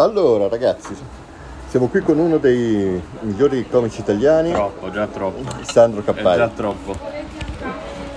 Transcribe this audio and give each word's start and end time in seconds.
Allora, 0.00 0.48
ragazzi, 0.48 0.96
siamo 1.68 1.88
qui 1.88 2.00
con 2.00 2.18
uno 2.18 2.38
dei 2.38 2.98
migliori 3.20 3.68
comici 3.68 4.00
italiani, 4.00 4.50
Troppo, 4.50 4.90
già 4.90 5.06
troppo. 5.06 5.42
Sandro 5.60 6.02
È 6.02 6.22
già 6.22 6.48
troppo. 6.48 6.96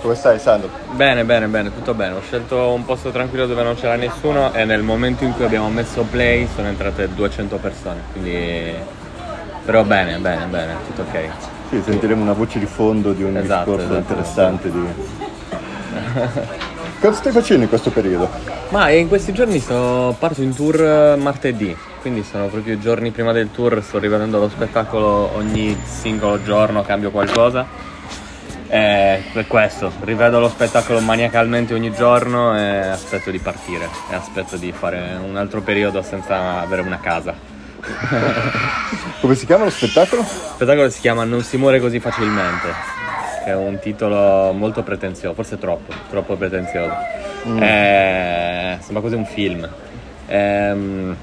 Come 0.00 0.14
stai, 0.14 0.38
Sandro? 0.38 0.70
Bene, 0.92 1.26
bene, 1.26 1.46
bene, 1.46 1.74
tutto 1.74 1.92
bene. 1.92 2.14
Ho 2.14 2.22
scelto 2.22 2.72
un 2.72 2.86
posto 2.86 3.10
tranquillo 3.10 3.46
dove 3.46 3.62
non 3.62 3.74
c'era 3.74 3.96
nessuno 3.96 4.54
e 4.54 4.64
nel 4.64 4.82
momento 4.82 5.24
in 5.24 5.34
cui 5.34 5.44
abbiamo 5.44 5.68
messo 5.68 6.06
play 6.10 6.48
sono 6.54 6.68
entrate 6.68 7.12
200 7.12 7.56
persone. 7.56 8.00
Quindi. 8.12 8.72
Però 9.66 9.84
bene, 9.84 10.16
bene, 10.16 10.46
bene, 10.46 10.76
tutto 10.86 11.02
ok. 11.02 11.28
Sì, 11.68 11.82
sentiremo 11.84 12.22
una 12.22 12.32
voce 12.32 12.58
di 12.60 12.66
fondo 12.66 13.12
di 13.12 13.24
un 13.24 13.36
Esatto, 13.36 13.76
discorso 13.76 13.94
esatto, 13.94 13.98
interessante. 13.98 14.70
Di... 14.70 14.88
Cosa 17.00 17.16
stai 17.16 17.32
facendo 17.32 17.64
in 17.64 17.68
questo 17.68 17.90
periodo? 17.90 18.28
Ma 18.70 18.90
in 18.90 19.08
questi 19.08 19.32
giorni 19.32 19.58
sto, 19.58 20.16
parto 20.18 20.42
in 20.42 20.54
tour 20.54 20.80
eh, 20.82 21.16
martedì, 21.16 21.76
quindi 22.00 22.22
sono 22.22 22.46
proprio 22.46 22.74
i 22.74 22.80
giorni 22.80 23.10
prima 23.10 23.32
del 23.32 23.50
tour, 23.50 23.82
sto 23.82 23.98
rivedendo 23.98 24.38
lo 24.38 24.48
spettacolo 24.48 25.30
ogni 25.36 25.78
singolo 25.84 26.42
giorno, 26.42 26.82
cambio 26.82 27.10
qualcosa. 27.10 27.66
E 28.66 29.22
per 29.32 29.46
questo, 29.46 29.92
rivedo 30.00 30.40
lo 30.40 30.48
spettacolo 30.48 31.00
maniacalmente 31.00 31.74
ogni 31.74 31.92
giorno 31.92 32.58
e 32.58 32.88
aspetto 32.88 33.30
di 33.30 33.38
partire 33.38 33.88
e 34.10 34.14
aspetto 34.14 34.56
di 34.56 34.72
fare 34.72 35.18
un 35.22 35.36
altro 35.36 35.60
periodo 35.60 36.02
senza 36.02 36.60
avere 36.60 36.82
una 36.82 36.98
casa. 36.98 37.34
Come 39.20 39.34
si 39.34 39.46
chiama 39.46 39.64
lo 39.64 39.70
spettacolo? 39.70 40.22
Lo 40.22 40.28
spettacolo 40.54 40.90
si 40.90 41.00
chiama 41.00 41.24
Non 41.24 41.42
si 41.42 41.56
muore 41.56 41.80
così 41.80 42.00
facilmente, 42.00 42.68
che 43.44 43.50
è 43.50 43.54
un 43.54 43.78
titolo 43.78 44.52
molto 44.52 44.82
pretenzioso, 44.82 45.34
forse 45.34 45.58
troppo, 45.58 45.92
troppo 46.08 46.34
pretenzioso. 46.36 46.92
Eh, 47.58 48.78
sembra 48.80 49.00
quasi 49.00 49.14
un 49.14 49.26
film. 49.26 49.68
Ehm, 50.26 51.14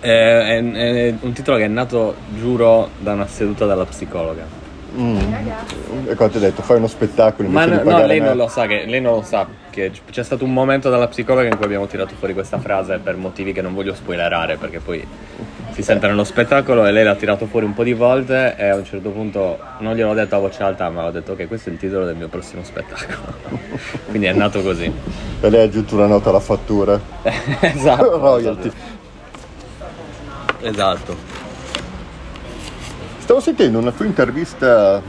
è, 0.00 0.08
è- 0.08 1.08
è 1.08 1.14
un 1.20 1.32
titolo 1.32 1.56
che 1.56 1.64
è 1.64 1.68
nato, 1.68 2.14
giuro, 2.38 2.90
da 2.98 3.14
una 3.14 3.26
seduta 3.26 3.64
dalla 3.64 3.86
psicologa. 3.86 4.64
E 4.96 6.14
cosa 6.14 6.30
ti 6.30 6.36
ho 6.38 6.40
detto? 6.40 6.62
Fai 6.62 6.76
uno 6.78 6.86
spettacolo 6.86 7.48
Ma 7.48 7.66
no, 7.66 7.82
no, 7.82 8.06
lei 8.06 8.18
me? 8.20 8.28
non 8.28 8.36
lo 8.36 8.48
sa, 8.48 8.66
che, 8.66 8.84
lei 8.86 9.00
non 9.00 9.16
lo 9.16 9.22
sa 9.22 9.46
che 9.68 9.92
c'è 10.10 10.22
stato 10.22 10.44
un 10.44 10.54
momento 10.54 10.88
dalla 10.88 11.06
psicologa 11.08 11.46
in 11.46 11.56
cui 11.56 11.66
abbiamo 11.66 11.86
tirato 11.86 12.14
fuori 12.14 12.32
questa 12.32 12.58
frase 12.58 12.98
per 12.98 13.16
motivi 13.16 13.52
che 13.52 13.60
non 13.60 13.74
voglio 13.74 13.94
spoilerare 13.94 14.56
perché 14.56 14.78
poi 14.78 15.06
si 15.76 15.82
sente 15.82 16.06
nello 16.06 16.24
spettacolo 16.24 16.86
e 16.86 16.90
lei 16.90 17.04
l'ha 17.04 17.14
tirato 17.16 17.44
fuori 17.44 17.66
un 17.66 17.74
po' 17.74 17.82
di 17.82 17.92
volte 17.92 18.54
e 18.56 18.68
a 18.68 18.76
un 18.76 18.84
certo 18.86 19.10
punto 19.10 19.58
non 19.80 19.94
gliel'ho 19.94 20.14
detto 20.14 20.34
a 20.34 20.38
voce 20.38 20.62
alta 20.62 20.88
ma 20.88 21.04
ho 21.04 21.10
detto 21.10 21.36
che 21.36 21.46
questo 21.46 21.68
è 21.68 21.72
il 21.72 21.78
titolo 21.78 22.06
del 22.06 22.16
mio 22.16 22.28
prossimo 22.28 22.64
spettacolo. 22.64 23.34
Quindi 24.08 24.26
è 24.26 24.32
nato 24.32 24.62
così. 24.62 24.90
E 25.40 25.50
lei 25.50 25.60
ha 25.60 25.64
aggiunto 25.64 25.96
una 25.96 26.06
nota 26.06 26.30
alla 26.30 26.40
fattura. 26.40 26.98
esatto. 27.60 28.08
Royalty. 28.16 28.72
Esatto. 30.62 31.16
Stavo 33.18 33.40
sentendo 33.40 33.78
una 33.78 33.90
tua 33.92 34.06
intervista 34.06 35.02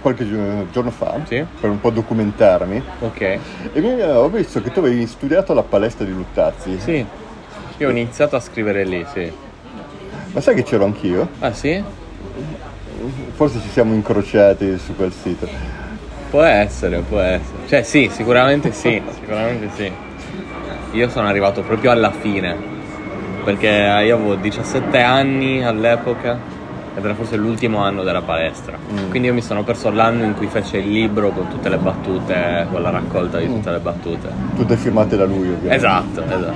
qualche 0.00 0.28
gio- 0.28 0.70
giorno 0.70 0.90
fa 0.92 1.16
Sì. 1.26 1.44
per 1.60 1.70
un 1.70 1.80
po' 1.80 1.90
documentarmi 1.90 2.80
Ok. 3.00 3.20
e 3.20 3.40
mi- 3.80 4.00
ho 4.00 4.28
visto 4.28 4.62
che 4.62 4.70
tu 4.70 4.78
avevi 4.78 5.04
studiato 5.08 5.50
alla 5.50 5.64
palestra 5.64 6.04
di 6.04 6.12
Luttazzi. 6.12 6.78
Sì. 6.78 7.04
Io 7.78 7.88
ho 7.88 7.90
iniziato 7.90 8.36
a 8.36 8.40
scrivere 8.40 8.84
lì, 8.84 9.04
sì. 9.12 9.46
Ma 10.32 10.40
sai 10.40 10.54
che 10.54 10.62
c'ero 10.62 10.84
anch'io? 10.84 11.28
Ah 11.40 11.52
sì? 11.52 11.82
Forse 13.34 13.60
ci 13.60 13.68
siamo 13.68 13.94
incrociati 13.94 14.78
su 14.78 14.94
quel 14.94 15.12
sito. 15.12 15.48
Può 16.30 16.42
essere, 16.42 17.00
può 17.00 17.20
essere. 17.20 17.58
Cioè 17.66 17.82
sì, 17.82 18.10
sicuramente 18.12 18.72
sì, 18.72 19.00
sicuramente 19.14 19.68
sì. 19.74 19.90
Io 20.92 21.08
sono 21.08 21.26
arrivato 21.28 21.62
proprio 21.62 21.90
alla 21.90 22.10
fine, 22.10 22.56
perché 23.44 23.68
io 23.68 24.14
avevo 24.14 24.34
17 24.34 25.00
anni 25.00 25.64
all'epoca 25.64 26.56
ed 26.94 27.04
era 27.04 27.14
forse 27.14 27.36
l'ultimo 27.36 27.78
anno 27.78 28.02
della 28.02 28.22
palestra. 28.22 28.76
Quindi 29.08 29.28
io 29.28 29.34
mi 29.34 29.42
sono 29.42 29.62
perso 29.62 29.90
l'anno 29.90 30.24
in 30.24 30.34
cui 30.34 30.48
fece 30.48 30.78
il 30.78 30.90
libro 30.90 31.30
con 31.30 31.48
tutte 31.48 31.68
le 31.68 31.78
battute, 31.78 32.66
con 32.70 32.82
la 32.82 32.90
raccolta 32.90 33.38
di 33.38 33.46
tutte 33.46 33.70
le 33.70 33.78
battute. 33.78 34.28
Tutte 34.56 34.76
firmate 34.76 35.16
da 35.16 35.24
lui, 35.24 35.48
ovviamente. 35.48 35.74
Esatto, 35.74 36.24
esatto. 36.24 36.52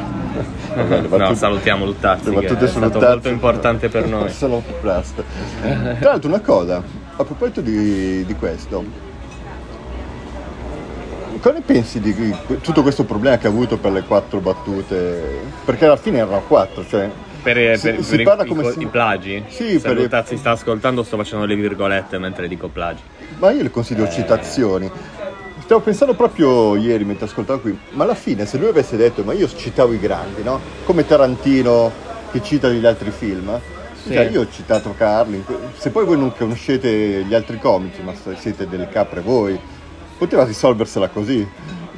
Vabbè, 0.74 0.94
le 0.96 1.08
No, 1.08 1.08
battute- 1.16 1.34
salutiamo 1.38 1.84
Luttazzi, 1.84 2.24
le 2.30 2.30
che 2.30 2.40
battute 2.46 2.64
è 2.64 2.68
su 2.68 2.76
stato 2.78 2.86
Luttazzi 2.94 3.12
molto 3.12 3.28
importante 3.28 3.88
per 3.88 4.06
noi. 4.08 4.30
Sono 4.30 4.62
presto. 4.80 5.24
Tra 5.60 6.10
l'altro 6.10 6.28
una 6.28 6.40
cosa, 6.40 6.76
a 7.16 7.24
proposito 7.24 7.60
di, 7.60 8.24
di 8.24 8.34
questo, 8.34 8.84
cosa 11.40 11.54
ne 11.54 11.62
pensi 11.64 12.00
di 12.00 12.34
tutto 12.60 12.82
questo 12.82 13.04
problema 13.04 13.36
che 13.38 13.46
ha 13.46 13.50
avuto 13.50 13.76
per 13.78 13.92
le 13.92 14.02
quattro 14.02 14.40
battute? 14.40 15.40
Perché 15.64 15.84
alla 15.86 15.96
fine 15.96 16.18
erano 16.18 16.42
quattro, 16.46 16.84
cioè... 16.86 17.10
Per, 17.42 17.76
Si- 17.76 17.90
per- 17.90 18.04
si 18.04 18.10
per 18.12 18.20
i- 18.20 18.22
parla 18.22 18.44
i, 18.44 18.46
come 18.48 18.62
co- 18.62 18.70
se- 18.70 18.80
i 18.80 18.86
plagi? 18.86 19.44
Sì, 19.48 19.70
Se 19.72 19.80
per 19.80 19.96
i- 19.98 20.02
Luttazzi 20.02 20.36
sta 20.36 20.52
ascoltando 20.52 21.02
sto 21.02 21.16
facendo 21.16 21.44
le 21.44 21.56
virgolette 21.56 22.16
mentre 22.18 22.46
dico 22.46 22.68
plagi. 22.68 23.02
Ma 23.40 23.50
io 23.50 23.62
le 23.64 23.70
considero 23.70 24.06
Eh. 24.06 24.12
citazioni. 24.12 24.88
Stavo 25.62 25.80
pensando 25.80 26.14
proprio 26.14 26.76
ieri 26.76 27.04
mentre 27.04 27.26
ascoltavo 27.26 27.60
qui, 27.60 27.78
ma 27.90 28.02
alla 28.02 28.16
fine 28.16 28.44
se 28.46 28.58
lui 28.58 28.68
avesse 28.68 28.96
detto 28.96 29.22
ma 29.22 29.32
io 29.32 29.48
citavo 29.48 29.92
i 29.92 29.98
grandi, 29.98 30.42
no? 30.42 30.60
Come 30.84 31.06
Tarantino 31.06 31.90
che 32.32 32.42
cita 32.42 32.68
gli 32.68 32.84
altri 32.84 33.10
film. 33.10 33.58
Sì. 33.94 34.12
Cioè, 34.12 34.24
io 34.24 34.40
ho 34.40 34.50
citato 34.50 34.92
Carlin, 34.96 35.44
se 35.76 35.90
poi 35.90 36.04
voi 36.04 36.18
non 36.18 36.34
conoscete 36.36 37.24
gli 37.24 37.32
altri 37.32 37.58
comici, 37.58 38.02
ma 38.02 38.12
siete 38.36 38.68
delle 38.68 38.88
capre 38.88 39.20
voi, 39.20 39.58
poteva 40.18 40.44
risolversela 40.44 41.08
così. 41.08 41.48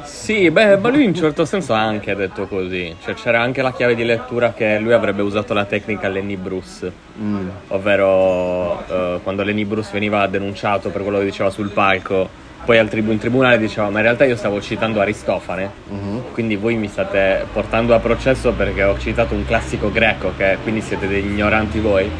Sì, 0.05 0.51
beh, 0.51 0.77
ma 0.77 0.91
lui 0.91 1.05
in 1.05 1.09
un 1.09 1.15
certo 1.15 1.47
senso 1.47 1.73
ha 1.73 1.81
anche 1.81 2.15
detto 2.15 2.47
così. 2.47 2.95
Cioè 3.03 3.15
c'era 3.15 3.41
anche 3.41 3.63
la 3.63 3.73
chiave 3.73 3.95
di 3.95 4.05
lettura 4.05 4.53
che 4.53 4.79
lui 4.79 4.93
avrebbe 4.93 5.23
usato 5.23 5.55
la 5.55 5.65
tecnica 5.65 6.09
Lenny 6.09 6.37
Bruce. 6.37 6.93
Mm. 7.19 7.49
Ovvero 7.69 8.87
eh, 8.87 9.21
quando 9.23 9.43
Lenny 9.43 9.65
Bruce 9.65 9.89
veniva 9.93 10.27
denunciato 10.27 10.91
per 10.91 11.01
quello 11.03 11.19
che 11.19 11.25
diceva 11.25 11.49
sul 11.49 11.71
palco, 11.71 12.43
poi 12.65 12.79
al 12.79 12.89
tribu- 12.89 13.13
in 13.13 13.19
tribunale 13.19 13.59
diceva 13.59 13.89
ma 13.91 13.99
in 13.99 14.05
realtà 14.05 14.25
io 14.25 14.37
stavo 14.37 14.61
citando 14.61 15.01
Aristofane, 15.01 15.71
Mhm. 15.89 16.23
quindi 16.33 16.57
voi 16.57 16.77
mi 16.77 16.89
state 16.89 17.47
portando 17.53 17.95
a 17.95 17.99
processo 17.99 18.53
perché 18.53 18.83
ho 18.85 18.99
citato 18.99 19.35
un 19.35 19.45
classico 19.45 19.91
greco, 19.93 20.33
che 20.37 20.57
quindi 20.63 20.81
siete 20.81 21.07
degli 21.07 21.27
ignoranti 21.31 21.79
voi. 21.81 22.11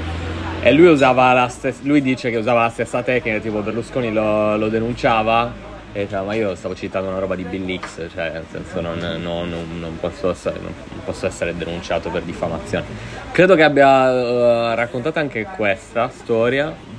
E 0.61 0.73
lui 0.73 0.87
usava 0.87 1.33
la 1.33 1.49
stessa, 1.49 1.81
lui 1.85 2.01
dice 2.01 2.31
che 2.31 2.37
usava 2.37 2.63
la 2.63 2.71
stessa 2.71 3.03
tecnica, 3.03 3.39
tipo 3.39 3.61
Berlusconi 3.61 4.13
lo, 4.13 4.57
lo 4.57 4.69
denunciava 4.69 5.53
e 5.93 6.05
diceva 6.05 6.23
ma 6.23 6.35
io 6.35 6.55
stavo 6.55 6.75
citando 6.75 7.09
una 7.11 7.19
roba 7.19 7.35
di 7.37 7.45
Bill 7.45 7.79
X, 7.79 8.09
cioè 8.13 8.31
nel 8.33 8.45
senso 8.51 8.81
non, 8.81 8.99
non- 8.99 9.21
non- 9.49 9.79
non 9.79 9.99
posso 10.01 10.31
essere, 10.31 10.59
non 10.63 10.73
posso 11.05 11.27
essere 11.27 11.55
denunciato 11.57 12.09
per 12.11 12.23
diffamazione. 12.23 12.85
Credo 13.31 13.55
che 13.55 13.63
abbia 13.63 14.11
eh, 14.11 14.75
raccontato 14.75 15.19
anche 15.19 15.47
questa 15.55 16.09
storia. 16.09 16.93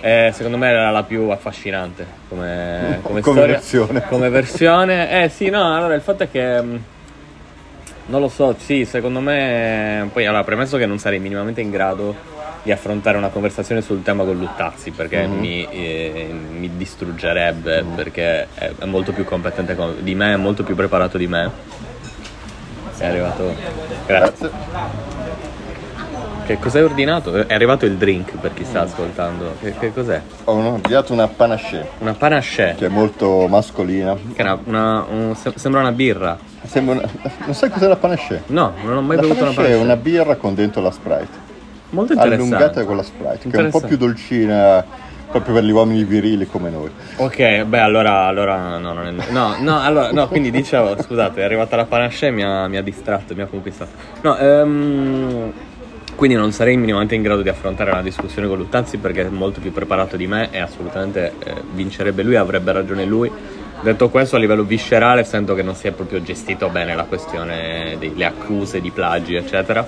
E 0.00 0.30
secondo 0.32 0.56
me 0.58 0.68
era 0.68 0.90
la 0.90 1.02
più 1.02 1.28
affascinante 1.30 2.06
come, 2.28 3.00
come, 3.02 3.20
Come 3.20 3.36
storia. 3.36 3.54
versione. 3.54 4.02
Come 4.06 4.28
versione. 4.28 5.24
Eh 5.24 5.28
sì, 5.28 5.48
no, 5.50 5.74
allora 5.76 5.94
il 5.94 6.00
fatto 6.02 6.22
è 6.22 6.30
che... 6.30 6.60
mh, 6.62 6.82
non 8.06 8.20
lo 8.20 8.28
so, 8.28 8.54
sì, 8.58 8.84
secondo 8.86 9.20
me... 9.20 10.08
Poi 10.12 10.24
allora, 10.24 10.44
premesso 10.44 10.76
che 10.78 10.86
non 10.86 10.98
sarei 10.98 11.18
minimamente 11.18 11.60
in 11.60 11.70
grado 11.70 12.14
di 12.62 12.72
affrontare 12.72 13.16
una 13.18 13.28
conversazione 13.28 13.82
sul 13.82 14.02
tema 14.02 14.24
con 14.24 14.36
Luttazzi 14.36 14.90
perché 14.90 15.26
mi, 15.26 15.66
eh, 15.70 16.28
mi 16.50 16.70
distruggerebbe 16.76 17.84
perché 17.94 18.48
è, 18.54 18.72
è 18.78 18.84
molto 18.84 19.12
più 19.12 19.24
competente 19.24 19.76
di 20.00 20.14
me, 20.14 20.32
è 20.32 20.36
molto 20.36 20.62
più 20.64 20.74
preparato 20.74 21.18
di 21.18 21.26
me. 21.26 21.50
È 22.96 23.06
arrivato... 23.06 23.54
Grazie. 24.06 24.50
Grazie. 24.70 25.17
Che 26.48 26.58
cosa 26.58 26.78
hai 26.78 26.84
ordinato? 26.84 27.46
È 27.46 27.52
arrivato 27.52 27.84
il 27.84 27.96
drink 27.98 28.38
per 28.38 28.54
chi 28.54 28.64
sta 28.64 28.80
ascoltando. 28.80 29.56
Che, 29.60 29.74
che 29.78 29.92
cos'è? 29.92 30.18
Ho 30.44 30.76
avviato 30.76 31.12
una 31.12 31.28
panache, 31.28 31.86
Una 31.98 32.14
panache. 32.14 32.74
che 32.78 32.86
è 32.86 32.88
molto 32.88 33.46
mascolina. 33.48 34.16
Che 34.34 34.42
è 34.42 34.58
una, 34.64 35.04
un- 35.10 35.34
se- 35.36 35.52
sembra 35.56 35.80
una 35.82 35.92
birra. 35.92 36.38
Sembra 36.64 36.94
una- 36.94 37.08
Non 37.44 37.54
sai 37.54 37.68
cos'è 37.68 37.86
la 37.86 37.96
panache? 37.96 38.44
No, 38.46 38.72
non 38.82 38.96
ho 38.96 39.02
mai 39.02 39.16
La 39.16 39.22
bevuto 39.22 39.42
una 39.42 39.52
panache 39.52 39.74
è 39.74 39.76
una 39.76 39.96
birra 39.96 40.36
con 40.36 40.54
dentro 40.54 40.80
la 40.80 40.90
Sprite. 40.90 41.46
Molto 41.90 42.14
interessante. 42.14 42.54
allungata 42.54 42.84
con 42.86 42.96
la 42.96 43.02
Sprite, 43.02 43.28
che 43.28 43.42
è 43.42 43.44
un 43.44 43.50
po' 43.50 43.56
Interessante. 43.58 43.86
più 43.88 43.96
dolcina 43.98 44.84
proprio 45.30 45.52
per 45.56 45.64
gli 45.64 45.70
uomini 45.70 46.04
virili 46.04 46.46
come 46.46 46.70
noi. 46.70 46.90
Ok, 47.16 47.64
beh, 47.64 47.78
allora, 47.80 48.24
allora 48.24 48.78
no, 48.78 48.94
non 48.94 49.06
è... 49.06 49.10
No, 49.32 49.54
no, 49.60 49.82
allora, 49.82 50.10
no, 50.12 50.26
quindi 50.28 50.50
dicevo, 50.50 50.96
scusate, 51.02 51.42
è 51.42 51.44
arrivata 51.44 51.76
la 51.76 51.84
panache 51.84 52.28
e 52.28 52.30
mi 52.30 52.42
ha, 52.42 52.66
mi 52.68 52.78
ha 52.78 52.82
distratto, 52.82 53.34
mi 53.34 53.42
ha 53.42 53.46
conquistato. 53.46 53.90
No, 54.22 54.34
ehm, 54.38 55.52
quindi 56.18 56.36
non 56.36 56.50
sarei 56.50 56.76
minimamente 56.76 57.14
in 57.14 57.22
grado 57.22 57.42
di 57.42 57.48
affrontare 57.48 57.92
una 57.92 58.02
discussione 58.02 58.48
con 58.48 58.58
Luttazzi 58.58 58.98
perché 58.98 59.24
è 59.24 59.28
molto 59.28 59.60
più 59.60 59.70
preparato 59.70 60.16
di 60.16 60.26
me 60.26 60.48
e 60.50 60.58
assolutamente 60.58 61.34
eh, 61.38 61.54
vincerebbe 61.74 62.24
lui, 62.24 62.34
avrebbe 62.34 62.72
ragione 62.72 63.04
lui. 63.04 63.30
Detto 63.80 64.08
questo, 64.08 64.34
a 64.34 64.40
livello 64.40 64.64
viscerale 64.64 65.22
sento 65.22 65.54
che 65.54 65.62
non 65.62 65.76
si 65.76 65.86
è 65.86 65.92
proprio 65.92 66.20
gestito 66.20 66.70
bene 66.70 66.96
la 66.96 67.04
questione 67.04 67.94
delle 68.00 68.24
accuse 68.24 68.80
di 68.80 68.90
plagi, 68.90 69.36
eccetera. 69.36 69.86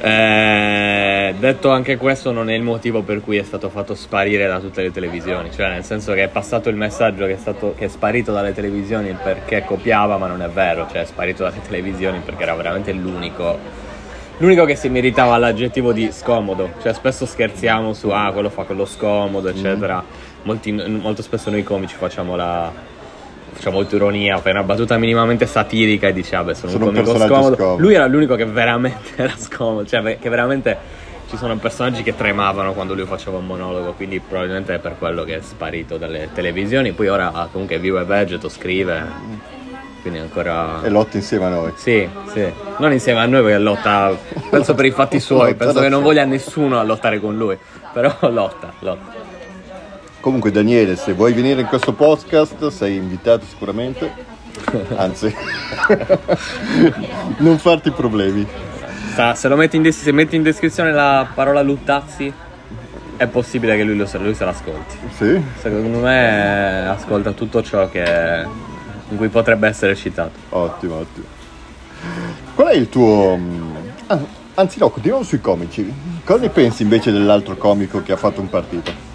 Eh, 0.00 1.34
detto 1.36 1.70
anche 1.70 1.96
questo, 1.96 2.30
non 2.30 2.48
è 2.48 2.54
il 2.54 2.62
motivo 2.62 3.02
per 3.02 3.20
cui 3.20 3.36
è 3.36 3.42
stato 3.42 3.68
fatto 3.68 3.96
sparire 3.96 4.46
da 4.46 4.60
tutte 4.60 4.80
le 4.80 4.92
televisioni, 4.92 5.50
cioè 5.50 5.70
nel 5.70 5.82
senso 5.82 6.12
che 6.12 6.22
è 6.22 6.28
passato 6.28 6.68
il 6.68 6.76
messaggio 6.76 7.26
che 7.26 7.32
è, 7.32 7.38
stato, 7.38 7.74
che 7.76 7.86
è 7.86 7.88
sparito 7.88 8.30
dalle 8.30 8.54
televisioni 8.54 9.12
perché 9.20 9.64
copiava, 9.64 10.18
ma 10.18 10.28
non 10.28 10.40
è 10.40 10.48
vero, 10.48 10.86
cioè 10.88 11.00
è 11.02 11.04
sparito 11.04 11.42
dalle 11.42 11.62
televisioni 11.66 12.20
perché 12.24 12.44
era 12.44 12.54
veramente 12.54 12.92
l'unico 12.92 13.90
L'unico 14.42 14.64
che 14.64 14.74
si 14.74 14.88
meritava 14.88 15.38
l'aggettivo 15.38 15.92
di 15.92 16.10
scomodo, 16.10 16.72
cioè 16.82 16.92
spesso 16.94 17.26
scherziamo 17.26 17.94
su 17.94 18.08
ah, 18.08 18.32
quello 18.32 18.50
fa 18.50 18.64
quello 18.64 18.84
scomodo, 18.86 19.48
eccetera. 19.48 20.02
Molti- 20.42 20.72
molto 20.72 21.22
spesso 21.22 21.48
noi 21.48 21.62
comici 21.62 21.94
facciamo 21.94 22.34
la 22.34 22.72
facciamo 23.52 23.76
molto 23.76 23.94
ironia, 23.94 24.38
fai 24.38 24.50
una 24.50 24.64
battuta 24.64 24.98
minimamente 24.98 25.46
satirica 25.46 26.08
e 26.08 26.12
dici 26.12 26.32
vabbè 26.32 26.54
sono, 26.54 26.72
Sono 26.72 26.86
un 26.86 26.92
comico 26.92 27.14
scomodo. 27.16 27.54
scomodo. 27.54 27.80
Lui 27.80 27.94
era 27.94 28.06
l'unico 28.06 28.34
che 28.34 28.44
veramente 28.44 29.12
era 29.22 29.32
scomodo, 29.36 29.86
cioè 29.86 30.18
che 30.18 30.28
veramente 30.28 30.76
ci 31.30 31.36
sono 31.36 31.56
personaggi 31.58 32.02
che 32.02 32.16
tremavano 32.16 32.72
quando 32.72 32.94
lui 32.94 33.04
faceva 33.04 33.36
un 33.36 33.46
monologo, 33.46 33.92
quindi 33.92 34.18
probabilmente 34.18 34.74
è 34.74 34.78
per 34.80 34.96
quello 34.98 35.22
che 35.22 35.36
è 35.36 35.40
sparito 35.40 35.98
dalle 35.98 36.30
televisioni. 36.34 36.90
Poi 36.90 37.06
ora 37.06 37.48
comunque 37.52 37.78
vive 37.78 38.00
e 38.00 38.04
vegeto, 38.04 38.48
scrive, 38.48 39.06
quindi 40.02 40.18
ancora... 40.18 40.82
E 40.82 40.90
lotta 40.90 41.16
insieme 41.16 41.46
a 41.46 41.48
noi. 41.48 41.72
Sì, 41.76 42.06
sì, 42.32 42.52
non 42.78 42.92
insieme 42.92 43.20
a 43.20 43.26
noi 43.26 43.42
perché 43.42 43.58
lotta, 43.58 44.14
penso 44.50 44.74
per 44.74 44.84
i 44.84 44.90
fatti 44.90 45.18
suoi, 45.20 45.54
penso 45.54 45.80
che 45.80 45.88
non 45.88 46.02
voglia 46.02 46.24
nessuno 46.24 46.78
a 46.78 46.82
lottare 46.82 47.20
con 47.20 47.36
lui, 47.36 47.56
però 47.92 48.14
lotta, 48.28 48.72
lotta. 48.80 49.20
Comunque 50.20 50.50
Daniele, 50.50 50.96
se 50.96 51.14
vuoi 51.14 51.32
venire 51.32 51.62
in 51.62 51.66
questo 51.66 51.94
podcast 51.94 52.68
sei 52.68 52.96
invitato 52.96 53.44
sicuramente. 53.44 54.30
Anzi, 54.96 55.34
non 57.38 57.58
farti 57.58 57.90
problemi. 57.90 58.46
Sta- 59.10 59.34
se 59.34 59.48
lo 59.48 59.56
metti 59.56 59.76
in, 59.76 59.82
des- 59.82 60.00
se 60.00 60.12
metti 60.12 60.36
in 60.36 60.42
descrizione 60.42 60.92
la 60.92 61.26
parola 61.34 61.62
Luttazzi, 61.62 62.32
è 63.16 63.26
possibile 63.26 63.76
che 63.76 63.82
lui, 63.82 63.96
lo, 63.96 64.06
lui 64.18 64.34
se 64.34 64.44
l'ascolti. 64.44 64.96
Sì? 65.16 65.42
Secondo 65.60 65.98
me 65.98 66.88
ascolta 66.88 67.32
tutto 67.32 67.62
ciò 67.62 67.88
che 67.88 68.46
in 69.12 69.18
cui 69.18 69.28
potrebbe 69.28 69.68
essere 69.68 69.94
citato. 69.94 70.32
Ottimo, 70.48 70.96
ottimo. 70.96 71.26
Qual 72.54 72.68
è 72.68 72.74
il 72.74 72.88
tuo... 72.88 73.36
mm, 73.36 73.76
ah, 74.06 74.18
anzi 74.54 74.78
no, 74.78 74.88
continuiamo 74.88 75.24
sui 75.24 75.40
comici. 75.40 75.92
Cosa 76.24 76.40
ne 76.40 76.48
pensi 76.48 76.82
invece 76.82 77.12
dell'altro 77.12 77.56
comico 77.56 78.02
che 78.02 78.12
ha 78.12 78.16
fatto 78.16 78.40
un 78.40 78.48
partito? 78.48 79.10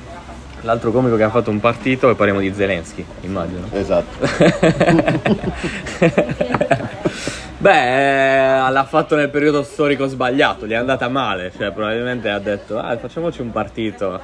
L'altro 0.61 0.91
comico 0.91 1.15
che 1.15 1.23
ha 1.23 1.29
fatto 1.29 1.49
un 1.49 1.59
partito 1.59 2.09
e 2.09 2.15
parliamo 2.15 2.39
di 2.39 2.53
Zelensky, 2.53 3.05
immagino. 3.21 3.67
Esatto. 3.71 4.27
Beh, 7.59 8.67
eh, 8.67 8.71
l'ha 8.71 8.85
fatto 8.85 9.15
nel 9.15 9.29
periodo 9.29 9.63
storico 9.63 10.05
sbagliato, 10.05 10.67
gli 10.67 10.71
è 10.71 10.75
andata 10.75 11.09
male, 11.09 11.51
cioè 11.55 11.71
probabilmente 11.71 12.29
ha 12.29 12.37
detto, 12.37 12.77
ah, 12.77 12.95
facciamoci 12.97 13.41
un 13.41 13.51
partito, 13.51 14.19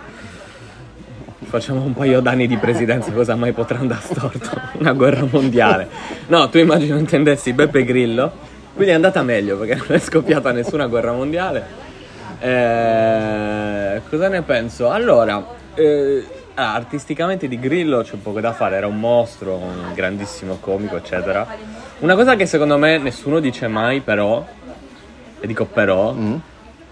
facciamo 1.53 1.83
un 1.83 1.94
paio 1.94 2.19
d'anni 2.19 2.47
di 2.47 2.57
presidenza, 2.57 3.11
cosa 3.11 3.35
mai 3.35 3.51
potrà 3.51 3.77
andare 3.77 4.01
storto? 4.01 4.59
Una 4.79 4.91
guerra 4.94 5.23
mondiale. 5.29 5.88
No, 6.25 6.50
tu 6.50 6.57
immagino 6.57 6.97
intendessi 6.97 7.53
Beppe 7.53 7.83
Grillo, 7.83 8.31
quindi 8.73 8.91
è 8.91 8.95
andata 8.95 9.21
meglio 9.21 9.55
perché 9.59 9.75
non 9.75 9.85
è 9.89 10.00
scoppiata 10.00 10.51
nessuna 10.51 10.88
guerra 10.88 11.11
mondiale. 11.11 11.63
Eh, 12.39 14.01
cosa 14.09 14.29
ne 14.29 14.41
penso? 14.41 14.89
Allora, 14.89 15.45
eh, 15.75 16.25
ah, 16.55 16.73
artisticamente 16.73 17.47
di 17.47 17.59
Grillo 17.59 18.01
c'è 18.01 18.15
poco 18.15 18.39
da 18.39 18.51
fare, 18.51 18.77
era 18.77 18.88
un 18.88 18.99
mostro, 18.99 19.53
un 19.53 19.94
grandissimo 19.94 20.57
comico, 20.59 20.97
eccetera. 20.97 21.45
Una 21.99 22.15
cosa 22.15 22.35
che 22.35 22.47
secondo 22.47 22.79
me 22.79 22.97
nessuno 22.97 23.39
dice 23.39 23.67
mai, 23.67 23.99
però, 23.99 24.44
e 25.39 25.45
dico 25.45 25.65
però, 25.65 26.13
Mm. 26.13 26.35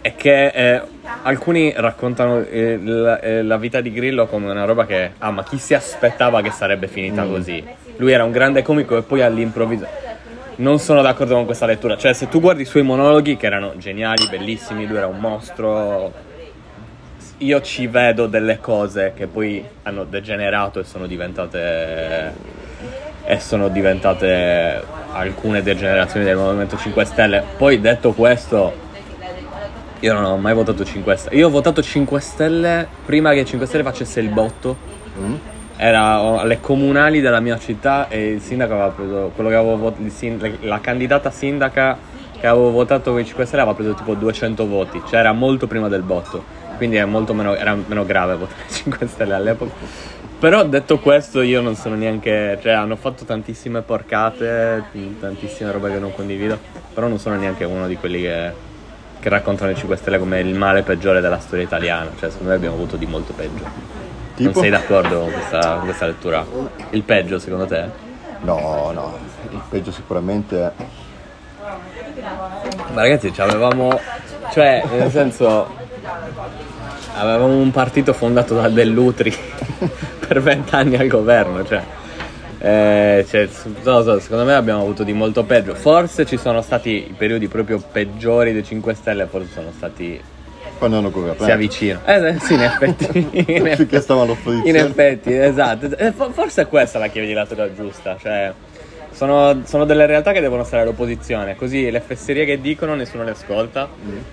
È 0.01 0.15
che 0.15 0.47
eh, 0.47 0.81
alcuni 1.21 1.71
raccontano 1.75 2.39
eh, 2.39 2.79
la, 2.81 3.19
eh, 3.19 3.43
la 3.43 3.57
vita 3.57 3.81
di 3.81 3.91
Grillo 3.91 4.25
come 4.25 4.49
una 4.49 4.65
roba 4.65 4.85
che, 4.85 5.11
ah, 5.19 5.29
ma 5.29 5.43
chi 5.43 5.59
si 5.59 5.75
aspettava 5.75 6.41
che 6.41 6.49
sarebbe 6.49 6.87
finita 6.87 7.23
così? 7.23 7.63
Lui 7.97 8.11
era 8.11 8.23
un 8.23 8.31
grande 8.31 8.63
comico 8.63 8.97
e 8.97 9.03
poi 9.03 9.21
all'improvviso. 9.21 9.85
Non 10.55 10.79
sono 10.79 11.01
d'accordo 11.01 11.35
con 11.35 11.45
questa 11.45 11.67
lettura. 11.67 11.97
Cioè, 11.97 12.13
se 12.13 12.27
tu 12.29 12.39
guardi 12.39 12.63
i 12.63 12.65
suoi 12.65 12.83
monologhi, 12.83 13.37
che 13.37 13.45
erano 13.45 13.77
geniali, 13.77 14.27
bellissimi, 14.29 14.87
lui 14.87 14.97
era 14.97 15.07
un 15.07 15.19
mostro. 15.19 16.11
Io 17.37 17.61
ci 17.61 17.87
vedo 17.87 18.27
delle 18.27 18.59
cose 18.59 19.13
che 19.15 19.27
poi 19.27 19.63
hanno 19.83 20.03
degenerato 20.03 20.79
e 20.79 20.83
sono 20.83 21.07
diventate. 21.07 22.33
E 23.23 23.39
sono 23.39 23.69
diventate 23.69 24.83
alcune 25.11 25.61
degenerazioni 25.61 26.25
del 26.25 26.37
Movimento 26.37 26.77
5 26.77 27.05
Stelle. 27.05 27.43
Poi 27.57 27.79
detto 27.79 28.13
questo, 28.13 28.73
io 30.01 30.13
non 30.13 30.23
ho 30.23 30.37
mai 30.37 30.53
votato 30.53 30.83
5 30.83 31.15
Stelle. 31.15 31.35
Io 31.35 31.47
ho 31.47 31.49
votato 31.51 31.81
5 31.81 32.19
Stelle 32.19 32.87
prima 33.05 33.33
che 33.33 33.45
5 33.45 33.67
Stelle 33.67 33.83
facesse 33.83 34.19
il 34.19 34.29
botto. 34.29 34.75
Mm. 35.19 35.35
Era 35.77 36.39
alle 36.39 36.59
comunali 36.59 37.21
della 37.21 37.39
mia 37.39 37.57
città 37.57 38.07
e 38.07 38.31
il 38.31 38.41
sindaco 38.41 38.73
aveva 38.73 38.89
preso 38.89 39.31
quello 39.33 39.49
che 39.49 39.55
avevo 39.55 39.77
votato, 39.77 40.51
la 40.61 40.79
candidata 40.79 41.31
sindaca 41.31 41.97
che 42.39 42.47
avevo 42.47 42.71
votato 42.71 43.11
con 43.11 43.19
i 43.19 43.25
5 43.25 43.45
Stelle 43.45 43.61
aveva 43.61 43.75
preso 43.75 43.93
tipo 43.93 44.15
200 44.15 44.67
voti, 44.67 45.01
cioè 45.07 45.19
era 45.19 45.31
molto 45.31 45.67
prima 45.67 45.87
del 45.87 46.01
botto, 46.01 46.43
quindi 46.77 46.97
è 46.97 47.05
molto 47.05 47.33
meno, 47.33 47.55
era 47.55 47.75
meno 47.75 48.05
grave 48.05 48.35
votare 48.35 48.61
5 48.69 49.07
Stelle 49.07 49.33
all'epoca. 49.33 49.73
Però 50.39 50.63
detto 50.65 50.97
questo 50.97 51.41
io 51.41 51.61
non 51.61 51.75
sono 51.75 51.93
neanche, 51.93 52.57
cioè 52.61 52.71
hanno 52.71 52.95
fatto 52.95 53.25
tantissime 53.25 53.81
porcate, 53.81 54.83
tantissime 55.19 55.71
robe 55.71 55.91
che 55.91 55.99
non 55.99 56.13
condivido, 56.15 56.57
però 56.91 57.07
non 57.07 57.19
sono 57.19 57.35
neanche 57.35 57.63
uno 57.63 57.87
di 57.87 57.95
quelli 57.95 58.21
che, 58.21 58.51
che 59.21 59.29
raccontano 59.29 59.69
i 59.69 59.75
5 59.75 59.95
Stelle 59.97 60.17
come 60.17 60.39
il 60.39 60.55
male 60.55 60.81
peggiore 60.81 61.21
della 61.21 61.39
storia 61.39 61.63
italiana, 61.63 62.09
cioè 62.17 62.29
secondo 62.31 62.49
me 62.49 62.55
abbiamo 62.55 62.75
avuto 62.75 62.97
di 62.97 63.05
molto 63.05 63.33
peggio. 63.33 63.63
Non 63.63 64.33
Tipo? 64.35 64.59
sei 64.61 64.71
d'accordo 64.71 65.19
con 65.19 65.31
questa, 65.31 65.73
con 65.75 65.83
questa 65.83 66.05
lettura? 66.07 66.43
Il 66.89 67.03
peggio 67.03 67.37
secondo 67.37 67.67
te? 67.67 67.85
No, 68.41 68.89
no. 68.91 69.17
Il 69.51 69.61
peggio 69.69 69.91
sicuramente 69.91 70.59
è... 70.59 70.71
Ma 72.93 73.01
ragazzi, 73.01 73.31
ci 73.31 73.41
avevamo. 73.41 73.99
Cioè, 74.51 74.83
nel 74.91 75.11
senso. 75.11 75.67
Avevamo 77.15 77.55
un 77.57 77.69
partito 77.69 78.13
fondato 78.13 78.55
da 78.55 78.67
Dell'Utri 78.69 79.31
per 80.27 80.41
vent'anni 80.41 80.95
al 80.95 81.07
governo, 81.07 81.63
cioè. 81.63 81.83
Eh, 82.63 83.25
cioè, 83.27 83.49
non 83.83 84.03
so, 84.03 84.19
secondo 84.19 84.45
me 84.45 84.53
abbiamo 84.53 84.81
avuto 84.81 85.03
di 85.03 85.13
molto 85.13 85.43
peggio. 85.43 85.73
Forse 85.73 86.25
ci 86.27 86.37
sono 86.37 86.61
stati 86.61 86.89
i 87.09 87.15
periodi 87.17 87.47
proprio 87.47 87.79
peggiori 87.79 88.53
dei 88.53 88.63
5 88.63 88.93
Stelle, 88.93 89.25
forse 89.25 89.49
sono 89.53 89.71
stati. 89.75 90.21
Quando 90.77 90.97
hanno 90.97 91.09
governato. 91.09 91.43
Si 91.43 91.51
avvicinano. 91.51 92.05
Eh, 92.05 92.27
eh, 92.27 92.39
sì, 92.39 92.53
in 92.53 92.61
effetti. 92.61 93.29
in 93.33 93.67
effetti. 93.67 93.99
stavano 93.99 94.37
In 94.63 94.75
effetti, 94.75 95.33
esatto. 95.33 95.95
Eh, 95.97 96.11
fo- 96.11 96.31
Forse 96.31 96.63
è 96.63 96.67
questa 96.67 96.99
la 96.99 97.07
chiave 97.07 97.27
di 97.27 97.33
lettura 97.33 97.73
giusta. 97.73 98.15
Cioè, 98.19 98.53
sono, 99.11 99.61
sono 99.65 99.85
delle 99.85 100.05
realtà 100.05 100.31
che 100.31 100.41
devono 100.41 100.63
stare 100.63 100.81
all'opposizione. 100.83 101.55
Così 101.55 101.91
le 101.91 101.99
fesserie 101.99 102.45
che 102.45 102.59
dicono 102.59 102.95
nessuno 102.95 103.23
le 103.23 103.31
ascolta. 103.31 103.87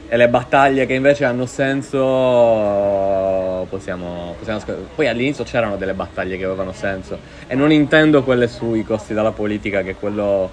E 0.08 0.16
le 0.16 0.28
battaglie 0.28 0.86
che 0.86 0.94
invece 0.94 1.24
hanno 1.24 1.46
senso 1.46 2.06
possiamo, 3.68 4.34
possiamo 4.38 4.58
ascol- 4.58 4.86
Poi 4.94 5.06
all'inizio 5.08 5.44
c'erano 5.44 5.76
delle 5.76 5.94
battaglie 5.94 6.36
che 6.36 6.44
avevano 6.44 6.72
senso. 6.72 7.18
E 7.46 7.54
non 7.54 7.70
intendo 7.72 8.22
quelle 8.22 8.48
sui 8.48 8.84
costi 8.84 9.14
della 9.14 9.32
politica, 9.32 9.82
che 9.82 9.94
quello 9.94 10.50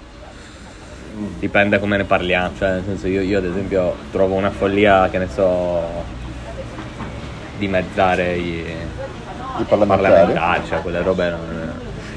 dipende 1.38 1.78
come 1.78 1.96
ne 1.96 2.04
parliamo. 2.04 2.56
Cioè, 2.58 2.70
nel 2.70 2.82
senso, 2.84 3.06
io, 3.06 3.20
io 3.22 3.38
ad 3.38 3.44
esempio 3.44 3.94
trovo 4.10 4.34
una 4.34 4.50
follia, 4.50 5.08
che 5.08 5.18
ne 5.18 5.28
so, 5.32 5.80
dimezzare 7.58 8.34
i 8.36 8.64
I 9.58 9.64
parlamentari. 9.64 10.12
parlamentari, 10.12 10.66
cioè 10.68 10.82
quelle 10.82 11.00
robe 11.00 11.30
non... 11.30 11.55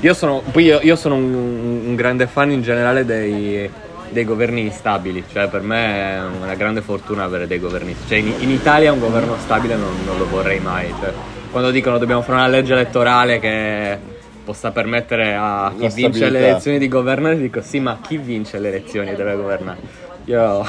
Io 0.01 0.13
sono, 0.13 0.41
poi 0.51 0.63
io, 0.63 0.79
io 0.81 0.95
sono 0.95 1.15
un, 1.15 1.81
un 1.87 1.95
grande 1.95 2.25
fan 2.27 2.51
in 2.51 2.61
generale 2.61 3.03
dei, 3.03 3.69
dei 4.09 4.23
governi 4.23 4.61
instabili, 4.61 5.25
cioè 5.29 5.49
per 5.49 5.61
me 5.61 6.15
è 6.15 6.21
una 6.21 6.55
grande 6.55 6.81
fortuna 6.81 7.25
avere 7.25 7.47
dei 7.47 7.59
governi 7.59 7.93
cioè 8.07 8.17
in, 8.17 8.33
in 8.39 8.49
Italia 8.49 8.93
un 8.93 8.99
governo 8.99 9.35
stabile 9.39 9.75
non, 9.75 9.93
non 10.05 10.17
lo 10.17 10.27
vorrei 10.27 10.59
mai, 10.59 10.93
cioè, 11.01 11.11
quando 11.51 11.71
dicono 11.71 11.97
dobbiamo 11.97 12.21
fare 12.21 12.37
una 12.37 12.47
legge 12.47 12.73
elettorale 12.73 13.39
che 13.39 13.97
possa 14.45 14.71
permettere 14.71 15.35
a 15.35 15.73
chi 15.77 15.89
vince 15.89 16.29
le 16.29 16.47
elezioni 16.47 16.79
di 16.79 16.87
governare, 16.87 17.37
dico 17.37 17.61
sì 17.61 17.79
ma 17.79 17.99
chi 18.01 18.17
vince 18.17 18.57
le 18.57 18.69
elezioni 18.69 19.13
deve 19.15 19.35
governare? 19.35 19.79
Io 20.25 20.65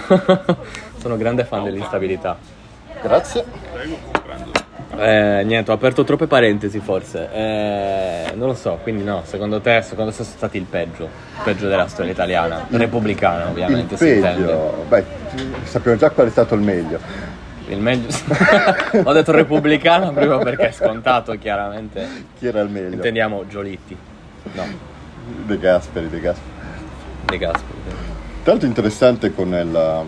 sono 0.98 1.16
grande 1.16 1.44
fan 1.44 1.64
dell'instabilità. 1.64 2.36
Grazie. 3.02 3.44
Eh, 5.00 5.44
niente, 5.44 5.70
ho 5.70 5.74
aperto 5.74 6.04
troppe 6.04 6.26
parentesi 6.26 6.78
forse. 6.78 7.30
Eh, 7.32 8.32
non 8.34 8.48
lo 8.48 8.54
so, 8.54 8.78
quindi 8.82 9.02
no, 9.02 9.22
secondo 9.24 9.58
te, 9.60 9.80
secondo 9.80 10.10
te 10.10 10.22
sono 10.22 10.28
stati 10.36 10.58
il 10.58 10.64
peggio, 10.64 11.04
il 11.04 11.42
peggio 11.42 11.68
della 11.68 11.88
storia 11.88 12.12
italiana, 12.12 12.66
repubblicana 12.68 13.48
ovviamente 13.48 13.94
il 13.94 14.20
peggio. 14.20 14.84
Beh, 14.88 15.04
sappiamo 15.62 15.96
già 15.96 16.10
qual 16.10 16.26
è 16.26 16.30
stato 16.30 16.54
il 16.54 16.60
meglio. 16.60 16.98
Il 17.68 17.78
meglio... 17.78 18.08
ho 19.04 19.12
detto 19.12 19.32
repubblicano 19.32 20.12
prima 20.12 20.36
perché 20.38 20.68
è 20.68 20.72
scontato 20.72 21.32
chiaramente. 21.38 22.06
Chi 22.38 22.48
era 22.48 22.60
il 22.60 22.68
meglio? 22.68 22.94
Intendiamo 22.94 23.46
Giolitti. 23.46 23.96
No, 24.52 24.64
De 25.46 25.58
Gasperi, 25.58 26.10
De 26.10 26.20
Gasperi. 26.20 26.50
De 27.24 27.38
Gasperi. 27.38 27.78
Tra 28.42 28.52
l'altro 28.52 28.68
interessante 28.68 29.32
con 29.34 29.54
il... 29.54 30.04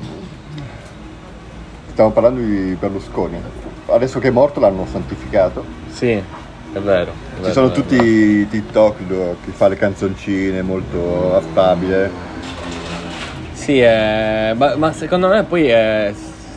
Stiamo 1.92 2.10
parlando 2.10 2.40
di 2.40 2.76
Berlusconi. 2.78 3.61
Adesso 3.94 4.18
che 4.18 4.28
è 4.28 4.30
morto 4.30 4.60
l'hanno 4.60 4.86
santificato. 4.86 5.64
Sì, 5.90 6.10
è 6.10 6.78
vero. 6.78 7.12
è 7.12 7.36
Ci 7.36 7.40
vero, 7.40 7.52
sono 7.52 7.68
è 7.68 7.72
tutti 7.72 7.94
i 7.94 8.48
TikTok 8.48 8.96
che 9.44 9.50
fa 9.50 9.68
le 9.68 9.76
canzoncine 9.76 10.62
molto 10.62 11.36
affabile. 11.36 12.10
Sì, 13.52 13.80
eh, 13.80 14.54
ma, 14.56 14.74
ma 14.76 14.92
secondo 14.92 15.28
me 15.28 15.44
poi 15.44 15.68
è 15.68 16.12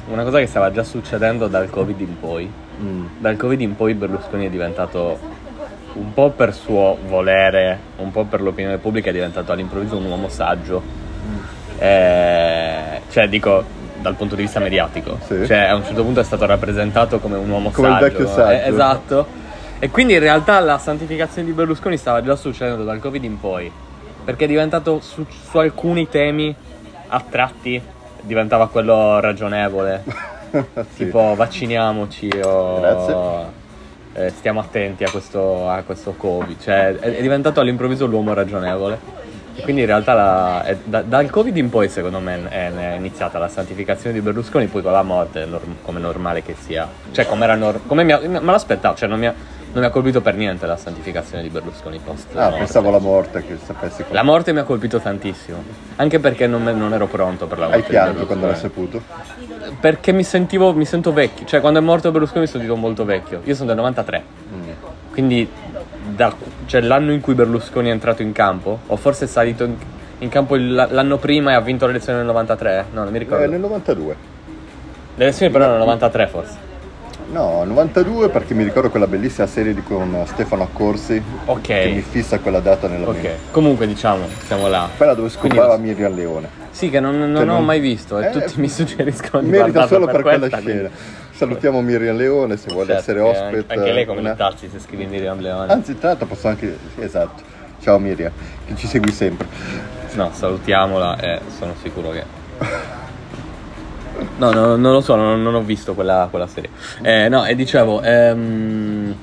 una 0.08 0.24
cosa 0.24 0.40
che 0.40 0.48
stava 0.48 0.72
già 0.72 0.84
succedendo 0.84 1.48
dal 1.48 1.70
Covid 1.70 2.00
in 2.00 2.20
poi. 2.20 2.52
Mm. 2.82 3.06
Dal 3.20 3.38
Covid 3.38 3.62
in 3.62 3.76
poi 3.76 3.94
Berlusconi 3.94 4.46
è 4.46 4.50
diventato 4.50 5.20
un 5.94 6.14
po' 6.14 6.30
per 6.32 6.54
suo 6.54 6.98
volere, 7.08 7.80
un 7.98 8.12
po' 8.12 8.24
per 8.24 8.42
l'opinione 8.42 8.78
pubblica, 8.78 9.10
è 9.10 9.14
diventato 9.14 9.52
all'improvviso 9.52 9.98
un 9.98 10.06
uomo 10.06 10.30
saggio. 10.30 10.82
Eh, 11.78 13.02
cioè, 13.10 13.28
dico, 13.28 13.64
dal 14.06 14.16
punto 14.16 14.36
di 14.36 14.44
vista 14.44 14.60
mediatico. 14.60 15.18
Sì. 15.26 15.46
Cioè, 15.48 15.58
a 15.58 15.76
un 15.76 15.84
certo 15.84 16.04
punto 16.04 16.20
è 16.20 16.24
stato 16.24 16.46
rappresentato 16.46 17.20
come 17.20 17.36
un 17.38 17.50
uomo 17.50 17.72
Come 17.72 17.88
il 17.88 17.94
saggio. 17.96 18.06
vecchio 18.06 18.28
saggio. 18.28 18.52
Eh, 18.52 18.68
esatto. 18.70 19.28
E 19.80 19.90
quindi 19.90 20.14
in 20.14 20.20
realtà 20.20 20.60
la 20.60 20.78
santificazione 20.78 21.48
di 21.48 21.54
Berlusconi 21.54 21.98
stava 21.98 22.22
già 22.24 22.36
succedendo 22.36 22.84
dal 22.84 23.00
Covid 23.00 23.24
in 23.24 23.40
poi. 23.40 23.72
Perché 24.24 24.46
è 24.46 24.48
diventato 24.48 25.00
su, 25.02 25.26
su 25.50 25.58
alcuni 25.58 26.08
temi 26.08 26.56
a 27.08 27.24
tratti 27.30 27.82
diventava 28.22 28.68
quello 28.70 29.20
ragionevole. 29.20 30.04
Sì. 30.56 31.04
Tipo 31.04 31.34
vacciniamoci 31.36 32.30
o 32.42 32.80
Grazie. 32.80 33.16
eh, 34.14 34.30
stiamo 34.30 34.62
attenti 34.62 35.04
a 35.04 35.10
questo, 35.12 35.70
a 35.70 35.82
questo 35.86 36.14
Covid. 36.16 36.58
Cioè 36.62 36.96
è, 36.96 37.18
è 37.18 37.22
diventato 37.22 37.60
all'improvviso 37.60 38.06
l'uomo 38.06 38.34
ragionevole. 38.34 38.98
Quindi 39.62 39.82
in 39.82 39.88
realtà 39.88 40.14
la- 40.14 40.64
è- 40.64 40.78
da- 40.84 41.02
dal 41.02 41.30
Covid 41.30 41.56
in 41.56 41.70
poi 41.70 41.88
secondo 41.90 42.20
me 42.20 42.48
è, 42.50 42.72
è 42.74 42.96
iniziata 42.96 43.40
la 43.40 43.48
santificazione 43.48 44.14
di 44.14 44.22
Berlusconi, 44.22 44.68
poi 44.68 44.82
con 44.82 44.92
la 44.92 45.02
morte, 45.04 45.46
norm- 45.46 45.76
come 45.82 46.00
normale 46.00 46.44
che 46.44 46.56
sia. 46.60 46.88
Cioè 47.12 47.26
come 47.26 47.46
era 47.46 47.56
nor- 47.56 47.82
come 47.88 48.04
mi 48.04 48.12
ha- 48.12 48.20
me 48.20 48.40
l'aspettavo, 48.42 48.96
cioè 48.96 49.08
non 49.08 49.18
mi, 49.18 49.26
ha, 49.28 49.34
non 49.72 49.82
mi 49.82 49.86
ha 49.86 49.90
colpito 49.90 50.22
per 50.22 50.36
niente 50.36 50.66
la 50.66 50.78
santificazione 50.78 51.42
di 51.42 51.50
Berlusconi 51.50 52.00
post. 52.04 52.28
Ah, 52.36 52.44
morte. 52.44 52.58
pensavo 52.60 52.90
alla 52.90 53.00
morte 53.00 53.46
che 53.46 53.58
sapessi 53.64 54.04
come. 54.04 54.14
La 54.14 54.24
morte 54.24 54.52
mi 54.54 54.60
ha 54.60 54.64
colpito 54.64 55.00
tantissimo, 55.00 55.64
anche 55.96 56.20
perché 56.20 56.48
non, 56.48 56.62
me- 56.62 56.74
non 56.74 56.94
ero 56.94 57.08
pronto 57.08 57.48
per 57.48 57.58
la 57.58 57.66
morte. 57.68 57.82
Hai 57.82 57.88
pianto 57.88 58.26
quando 58.26 58.48
l'hai 58.48 58.56
saputo? 58.58 59.02
Perché 59.80 60.12
mi 60.12 60.24
sentivo, 60.24 60.74
mi 60.74 60.86
sento 60.86 61.12
vecchio, 61.14 61.46
cioè 61.46 61.60
quando 61.62 61.80
è 61.80 61.82
morto 61.82 62.12
Berlusconi 62.12 62.42
mi 62.42 62.48
sentivo 62.48 62.76
molto 62.76 63.06
vecchio. 63.06 63.42
Io 63.46 63.56
sono 63.56 63.68
del 63.68 63.78
93, 63.78 64.24
Mm. 64.54 64.70
quindi 65.12 65.50
da- 66.08 66.34
cioè, 66.66 66.82
l'anno 66.82 67.12
in 67.12 67.22
cui 67.22 67.34
Berlusconi 67.34 67.90
è 67.90 67.92
entrato 67.92 68.22
in 68.22 68.32
campo, 68.32 68.80
o 68.88 68.96
forse 68.96 69.26
è 69.26 69.28
salito 69.28 69.64
in, 69.64 69.76
in 70.20 70.30
campo 70.30 70.56
l'anno 70.56 71.18
prima 71.18 71.52
e 71.52 71.54
ha 71.56 71.62
vinto 71.62 71.86
le 71.86 71.92
elezioni 71.92 72.18
nel 72.20 72.28
93, 72.28 72.86
no, 72.92 73.04
non 73.04 73.12
mi 73.12 73.20
ricordo. 73.20 73.44
Eh, 73.44 73.48
nel 73.48 73.60
92. 73.60 74.16
Le 75.18 75.24
elezioni 75.24 75.52
però 75.52 75.70
nel 75.70 75.78
93 75.80 76.28
forse. 76.28 76.64
No, 77.32 77.64
92 77.64 78.30
perché 78.30 78.54
mi 78.54 78.64
ricordo 78.64 78.90
quella 78.92 79.08
bellissima 79.08 79.48
serie 79.48 79.74
di 79.74 79.82
con 79.82 80.16
Stefano 80.26 80.62
Accorsi 80.64 81.22
Ok. 81.46 81.62
che 81.62 81.92
mi 81.96 82.02
fissa 82.02 82.40
quella 82.40 82.60
data 82.60 82.88
nella 82.88 83.10
mente. 83.10 83.28
Ok, 83.30 83.52
comunque 83.52 83.88
diciamo, 83.88 84.26
siamo 84.46 84.68
là. 84.68 84.88
Quella 84.96 85.14
dove 85.16 85.30
Quindi- 85.40 85.58
scopava 85.58 85.78
Miriam 85.78 86.14
Leone. 86.14 86.48
Sì, 86.70 86.90
che 86.90 87.00
non, 87.00 87.18
non 87.18 87.34
Cioè, 87.36 87.42
ho 87.44 87.46
non- 87.46 87.66
mai 87.66 87.80
visto 87.80 88.20
e 88.20 88.28
Eh, 88.28 88.30
tutti 88.32 88.60
mi 88.60 88.70
suggeriscono 88.70 89.42
di 89.42 89.50
Merita 89.50 89.72
guardarlo 89.72 89.88
solo 89.88 90.06
per, 90.12 90.22
quella 90.22 90.38
questa, 90.38 90.58
scena. 90.60 90.74
quindi- 90.90 90.96
Salutiamo 91.36 91.82
Miriam 91.82 92.16
Leone 92.16 92.56
se 92.56 92.70
vuole 92.72 92.94
Certo, 92.94 93.02
essere 93.02 93.20
ospite. 93.20 93.74
Anche, 93.74 93.92
lei 93.92 94.06
come 94.06 94.22
Una- 94.22 94.36
tazzi 94.36 94.70
se 94.72 94.80
scrivi 94.80 95.04
in 95.04 95.10
Miriam 95.10 95.38
Leone. 95.42 95.72
Anzi, 95.72 95.98
tra 95.98 96.10
l'altro 96.10 96.28
posso 96.28 96.48
anche... 96.48 96.78
sì, 96.96 97.02
esatto. 97.02 97.44
Ciao 97.82 98.00
Miriam, 98.00 98.32
che 98.66 98.76
ci 98.78 98.88
segui 98.88 99.12
sempre. 99.12 99.46
No, 100.14 100.32
salutiamola 100.32 101.18
e 101.20 101.42
sono 101.58 101.74
sicuro 101.82 102.12
che... 102.12 102.24
No, 104.38 104.52
no, 104.52 104.78
non 104.78 104.94
lo 104.94 105.02
so, 105.02 105.16
non, 105.16 105.42
non 105.44 105.56
ho 105.56 105.62
visto 105.62 105.94
quella, 105.94 106.28
quella 106.30 106.48
serie. 106.48 106.70
Eh, 107.02 107.28
no, 107.28 107.46
e 107.46 107.54
dicevo, 107.54 108.02
ehm, 108.02 109.14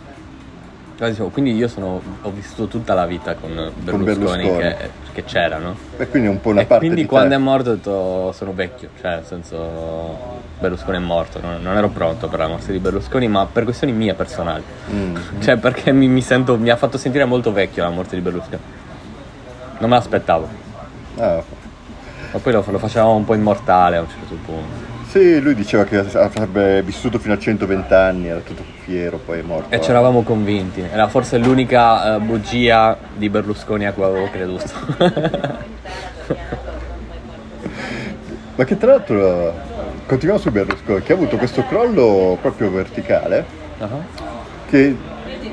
dicevo, 0.97 1.29
quindi 1.29 1.55
io 1.55 1.69
sono, 1.69 2.01
ho 2.23 2.31
vissuto 2.31 2.67
tutta 2.67 2.95
la 2.95 3.07
vita 3.07 3.35
con 3.35 3.73
Berlusconi, 3.77 4.05
Berlusconi. 4.05 4.57
Che, 4.57 4.91
che 5.13 5.25
c'era, 5.25 5.59
no? 5.59 5.77
E 5.97 6.09
quindi 6.09 6.29
un 6.29 6.41
po' 6.41 6.51
una 6.51 6.63
e 6.63 6.67
parte 6.67 6.85
quindi 6.85 7.03
di 7.03 7.07
quando 7.09 7.31
te. 7.31 7.35
è 7.35 7.39
morto 7.39 7.71
ho 7.71 7.75
detto 7.75 8.33
sono 8.33 8.53
vecchio, 8.53 8.91
cioè 9.01 9.17
nel 9.17 9.25
senso 9.25 10.41
Berlusconi 10.59 10.97
è 10.97 11.01
morto, 11.01 11.41
non, 11.41 11.61
non 11.63 11.77
ero 11.77 11.89
pronto 11.89 12.29
per 12.29 12.39
la 12.39 12.49
morte 12.49 12.73
di 12.73 12.79
Berlusconi, 12.79 13.29
ma 13.29 13.47
per 13.47 13.65
questioni 13.65 13.93
mie 13.93 14.15
personali. 14.15 14.63
Mm. 14.91 15.17
Cioè 15.41 15.57
perché 15.57 15.93
mi, 15.93 16.09
mi 16.09 16.23
sento, 16.23 16.57
mi 16.57 16.71
ha 16.71 16.77
fatto 16.77 16.99
sentire 16.99 17.25
molto 17.25 17.53
vecchio 17.53 17.83
la 17.83 17.91
morte 17.91 18.15
di 18.15 18.23
Berlusconi. 18.23 18.61
Non 19.79 19.91
me 19.91 19.97
l'aspettavo. 19.97 20.49
Ah, 21.17 21.43
Ma 22.33 22.39
poi 22.39 22.53
lo, 22.53 22.65
lo 22.67 22.79
facevamo 22.79 23.15
un 23.15 23.25
po' 23.25 23.35
immortale 23.35 23.97
a 23.97 24.01
un 24.01 24.09
certo 24.09 24.37
punto. 24.45 24.82
Sì, 25.13 25.41
lui 25.43 25.55
diceva 25.55 25.85
che 25.85 25.99
avrebbe 25.99 26.83
vissuto 26.83 27.19
fino 27.19 27.35
a 27.35 27.39
120 27.39 27.93
anni, 27.93 28.29
era 28.29 28.39
tutto 28.41 28.63
fiero, 28.83 29.19
poi 29.19 29.41
è 29.41 29.43
morto. 29.43 29.75
E 29.75 29.79
c'eravamo 29.79 30.23
convinti. 30.23 30.81
Era 30.91 31.07
forse 31.07 31.37
l'unica 31.37 32.15
eh, 32.15 32.19
bugia 32.19 32.97
di 33.15 33.29
Berlusconi 33.29 33.85
a 33.87 33.93
cui 33.93 34.05
avevo 34.05 34.31
creduto. 34.31 34.65
Ma 38.57 38.65
che 38.65 38.79
tra 38.79 38.93
l'altro, 38.93 39.53
continuiamo 40.07 40.43
su 40.43 40.51
Berlusconi, 40.51 41.03
che 41.03 41.13
ha 41.13 41.17
avuto 41.17 41.37
questo 41.37 41.63
crollo 41.67 42.39
proprio 42.41 42.71
verticale, 42.71 43.45
Ah, 43.81 43.89
che 44.71 44.97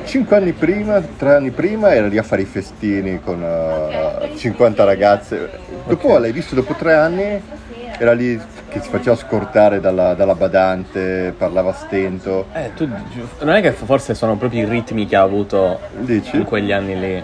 5 0.05 0.35
anni 0.37 0.53
prima, 0.53 1.01
3 1.01 1.33
anni 1.35 1.51
prima 1.51 1.93
era 1.93 2.07
lì 2.07 2.17
a 2.17 2.23
fare 2.23 2.43
i 2.43 2.45
festini 2.45 3.19
con 3.21 3.43
eh, 3.43 4.31
50 4.37 4.85
ragazze. 4.85 5.49
Dopo 5.85 6.07
Ok. 6.13 6.19
l'hai 6.21 6.31
visto 6.31 6.55
dopo 6.55 6.75
3 6.75 6.93
anni, 6.93 7.41
era 8.03 8.13
lì 8.13 8.39
che 8.69 8.79
si 8.81 8.89
faceva 8.89 9.15
scortare 9.15 9.79
dalla, 9.79 10.13
dalla 10.13 10.35
badante, 10.35 11.33
parlava 11.37 11.73
stento. 11.73 12.47
Eh, 12.53 12.71
tu 12.75 12.87
non 13.41 13.55
è 13.55 13.61
che 13.61 13.71
forse 13.71 14.13
sono 14.15 14.35
proprio 14.35 14.63
i 14.63 14.69
ritmi 14.69 15.05
che 15.07 15.15
ha 15.15 15.21
avuto 15.21 15.79
Dici? 15.99 16.35
in 16.37 16.43
quegli 16.43 16.71
anni 16.71 16.99
lì. 16.99 17.23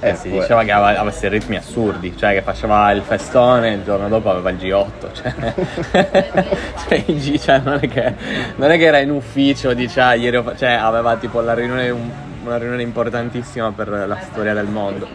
Eh, 0.00 0.10
Eh, 0.10 0.14
si 0.14 0.30
diceva 0.30 0.62
che 0.62 0.70
aveva- 0.70 1.00
avesse 1.00 1.26
ritmi 1.28 1.56
assurdi, 1.56 2.16
cioè 2.16 2.32
che 2.32 2.42
faceva 2.42 2.88
il 2.92 3.02
festone 3.02 3.70
e 3.70 3.72
il 3.74 3.82
giorno 3.84 4.08
dopo 4.08 4.30
aveva 4.30 4.50
il 4.50 4.56
G8. 4.56 5.12
Cioè, 5.12 5.34
cioè, 6.88 7.02
il 7.06 7.20
G, 7.20 7.38
cioè, 7.40 7.58
non, 7.64 7.78
è 7.82 7.88
che, 7.88 8.14
non 8.56 8.70
è 8.70 8.78
che 8.78 8.84
era 8.84 8.98
in 8.98 9.10
ufficio, 9.10 9.72
dice, 9.74 10.00
ah, 10.00 10.14
ieri 10.14 10.40
cioè, 10.56 10.70
aveva 10.70 11.16
tipo 11.16 11.40
la 11.40 11.52
riunione, 11.54 11.90
un- 11.90 12.10
una 12.44 12.56
riunione 12.58 12.82
importantissima 12.82 13.72
per 13.72 13.88
la 13.88 14.18
storia 14.30 14.54
del 14.54 14.66
mondo. 14.66 15.08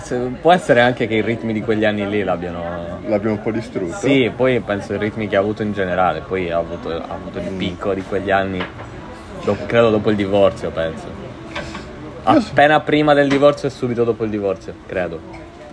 Se- 0.00 0.16
può 0.40 0.52
essere 0.52 0.80
anche 0.80 1.06
che 1.06 1.14
i 1.14 1.22
ritmi 1.22 1.52
di 1.52 1.60
quegli 1.62 1.84
anni 1.84 2.08
lì 2.08 2.22
l'abbiano. 2.22 3.00
L'abbiamo 3.06 3.36
un 3.36 3.42
po' 3.42 3.50
distrutto. 3.50 3.96
Sì, 3.96 4.30
poi 4.34 4.60
penso 4.60 4.94
i 4.94 4.98
ritmi 4.98 5.26
che 5.28 5.36
ha 5.36 5.40
avuto 5.40 5.62
in 5.62 5.72
generale, 5.72 6.20
poi 6.20 6.50
ha 6.50 6.58
avuto, 6.58 6.90
ha 6.90 7.04
avuto 7.14 7.38
il 7.38 7.48
picco 7.56 7.92
di 7.94 8.02
quegli 8.02 8.30
anni, 8.30 8.62
dopo- 9.44 9.66
credo 9.66 9.90
dopo 9.90 10.10
il 10.10 10.16
divorzio, 10.16 10.70
penso. 10.70 11.22
Appena 12.24 12.80
prima 12.80 13.12
del 13.14 13.28
divorzio 13.28 13.68
e 13.68 13.70
subito 13.70 14.04
dopo 14.04 14.24
il 14.24 14.30
divorzio, 14.30 14.74
credo, 14.86 15.20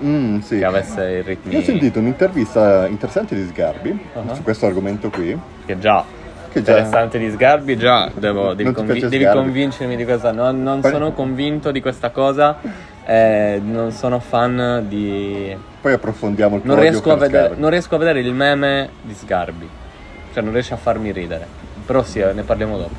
Mm, 0.03 0.39
sì. 0.39 0.57
che 0.57 0.65
avesse 0.65 1.03
i 1.09 1.21
ritmi 1.21 1.53
Io 1.53 1.59
ho 1.59 1.63
sentito 1.63 1.99
un'intervista 1.99 2.87
interessante 2.87 3.35
di 3.35 3.45
Sgarbi 3.45 4.07
Uh-huh. 4.13 4.33
su 4.33 4.41
questo 4.43 4.65
argomento 4.65 5.09
qui. 5.09 5.37
che 5.65 5.77
già 5.79 6.03
Che 6.51 6.61
già- 6.63 6.71
interessante 6.71 7.17
di 7.19 7.29
Sgarbi, 7.29 7.77
già 7.77 8.09
devo, 8.13 8.53
devi, 8.53 8.71
convi- 8.73 9.07
devi 9.07 9.25
convincermi 9.25 9.95
di 9.95 10.03
questa, 10.03 10.31
non, 10.31 10.61
non 10.63 10.81
Poi- 10.81 10.91
sono 10.91 11.11
convinto 11.13 11.71
di 11.71 11.79
questa 11.81 12.09
cosa, 12.09 12.57
eh, 13.11 13.59
non 13.61 13.91
sono 13.91 14.19
fan 14.21 14.85
di... 14.87 15.53
Poi 15.81 15.91
approfondiamo 15.91 16.55
il 16.55 16.61
Non 16.63 16.79
riesco, 16.79 17.17
vedere, 17.17 17.55
non 17.57 17.69
riesco 17.69 17.95
a 17.95 17.97
vedere 17.97 18.21
il 18.21 18.33
meme 18.33 18.89
di 19.01 19.13
Sgarbi, 19.13 19.67
cioè 20.31 20.41
non 20.41 20.53
riesce 20.53 20.73
a 20.73 20.77
farmi 20.77 21.11
ridere, 21.11 21.45
però 21.85 22.03
sì, 22.03 22.19
eh, 22.19 22.31
ne 22.31 22.43
parliamo 22.43 22.77
dopo. 22.77 22.95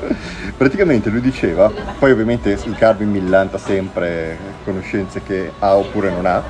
Praticamente 0.56 1.10
lui 1.10 1.20
diceva, 1.20 1.70
poi 1.98 2.10
ovviamente 2.10 2.52
il 2.52 2.58
Sgarbi 2.58 3.04
millanta 3.04 3.58
sempre 3.58 4.38
conoscenze 4.64 5.22
che 5.22 5.52
ha 5.58 5.76
oppure 5.76 6.10
non 6.10 6.24
ha, 6.24 6.42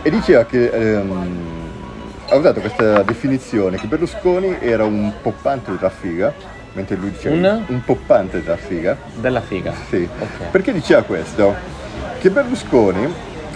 e 0.00 0.08
diceva 0.08 0.46
che 0.46 0.68
ehm, 0.68 1.42
ha 2.30 2.36
usato 2.36 2.60
questa 2.60 3.02
definizione 3.02 3.76
che 3.76 3.86
Berlusconi 3.86 4.56
era 4.58 4.84
un 4.84 5.12
poppante 5.20 5.72
della 5.72 5.90
figa, 5.90 6.32
mentre 6.74 6.96
lui 6.96 7.10
diceva 7.10 7.34
Un? 7.66 7.82
poppante 7.84 8.42
della 8.42 8.56
figa. 8.56 8.96
Della 9.16 9.40
figa. 9.40 9.72
Sì, 9.88 10.06
Ok. 10.18 10.50
perché 10.50 10.72
diceva 10.72 11.02
questo, 11.02 11.54
che 12.20 12.30
Berlusconi 12.30 13.12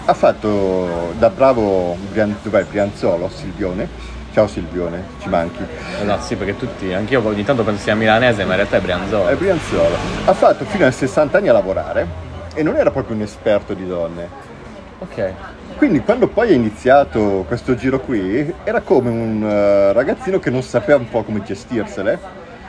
ha 0.07 0.15
fatto 0.15 1.13
da 1.19 1.29
bravo 1.31 1.97
Brian, 2.11 2.35
dov'è, 2.43 2.65
Brianzolo, 2.65 3.29
Silvione, 3.29 3.89
ciao 4.33 4.47
Silvione, 4.47 5.05
ci 5.21 5.29
manchi, 5.29 5.63
No, 6.05 6.19
sì, 6.21 6.37
perché 6.37 6.57
tutti, 6.57 6.93
anch'io 6.93 7.25
ogni 7.27 7.45
tanto 7.45 7.63
penso 7.65 7.83
sia 7.83 7.95
milanese, 7.95 8.45
ma 8.45 8.51
in 8.53 8.57
realtà 8.57 8.79
è 8.79 8.81
Brianzolo. 8.81 9.29
è 9.29 9.35
Brianzolo, 9.35 9.97
ha 10.25 10.33
fatto 10.33 10.65
fino 10.65 10.87
ai 10.87 10.93
60 10.93 11.39
anni 11.39 11.49
a 11.49 11.53
lavorare 11.53 12.07
e 12.55 12.63
non 12.63 12.77
era 12.77 12.91
proprio 12.91 13.15
un 13.17 13.23
esperto 13.23 13.75
di 13.75 13.87
donne. 13.87 14.47
Ok. 15.01 15.33
Quindi 15.77 16.01
quando 16.01 16.27
poi 16.27 16.49
è 16.51 16.55
iniziato 16.55 17.45
questo 17.47 17.77
giro 17.77 18.01
qui, 18.01 18.53
era 18.65 18.81
come 18.81 19.11
un 19.11 19.45
eh, 19.45 19.93
ragazzino 19.93 20.41
che 20.41 20.51
non 20.51 20.63
sapeva 20.63 20.99
un 20.99 21.09
po' 21.09 21.23
come 21.23 21.43
gestirsele 21.45 22.19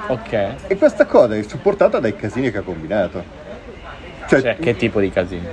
Ok. 0.09 0.33
e 0.67 0.75
questa 0.77 1.05
cosa 1.05 1.35
è 1.35 1.41
supportata 1.43 1.99
dai 1.99 2.15
casini 2.15 2.51
che 2.51 2.57
ha 2.57 2.61
combinato. 2.61 3.23
Cioè, 4.27 4.41
Cioè, 4.41 4.57
che 4.57 4.75
tipo 4.75 4.99
di 4.99 5.09
casini? 5.11 5.45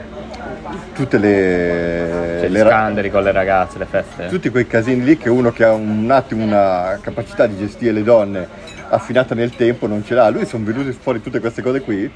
tutte 0.94 1.18
le... 1.18 2.36
Cioè, 2.40 2.48
le 2.48 2.60
scandali 2.60 3.10
con 3.10 3.22
le 3.22 3.32
ragazze, 3.32 3.78
le 3.78 3.86
feste? 3.86 4.26
tutti 4.28 4.48
quei 4.50 4.66
casini 4.66 5.04
lì 5.04 5.16
che 5.18 5.28
uno 5.28 5.52
che 5.52 5.64
ha 5.64 5.72
un 5.72 6.10
attimo 6.10 6.42
una 6.44 6.98
capacità 7.00 7.46
di 7.46 7.56
gestire 7.56 7.92
le 7.92 8.02
donne 8.02 8.46
affinata 8.88 9.34
nel 9.34 9.50
tempo 9.54 9.86
non 9.86 10.04
ce 10.04 10.14
l'ha. 10.14 10.28
Lui 10.30 10.46
sono 10.46 10.64
venute 10.64 10.92
fuori 10.92 11.20
tutte 11.20 11.38
queste 11.40 11.62
cose 11.62 11.80
qui 11.82 12.10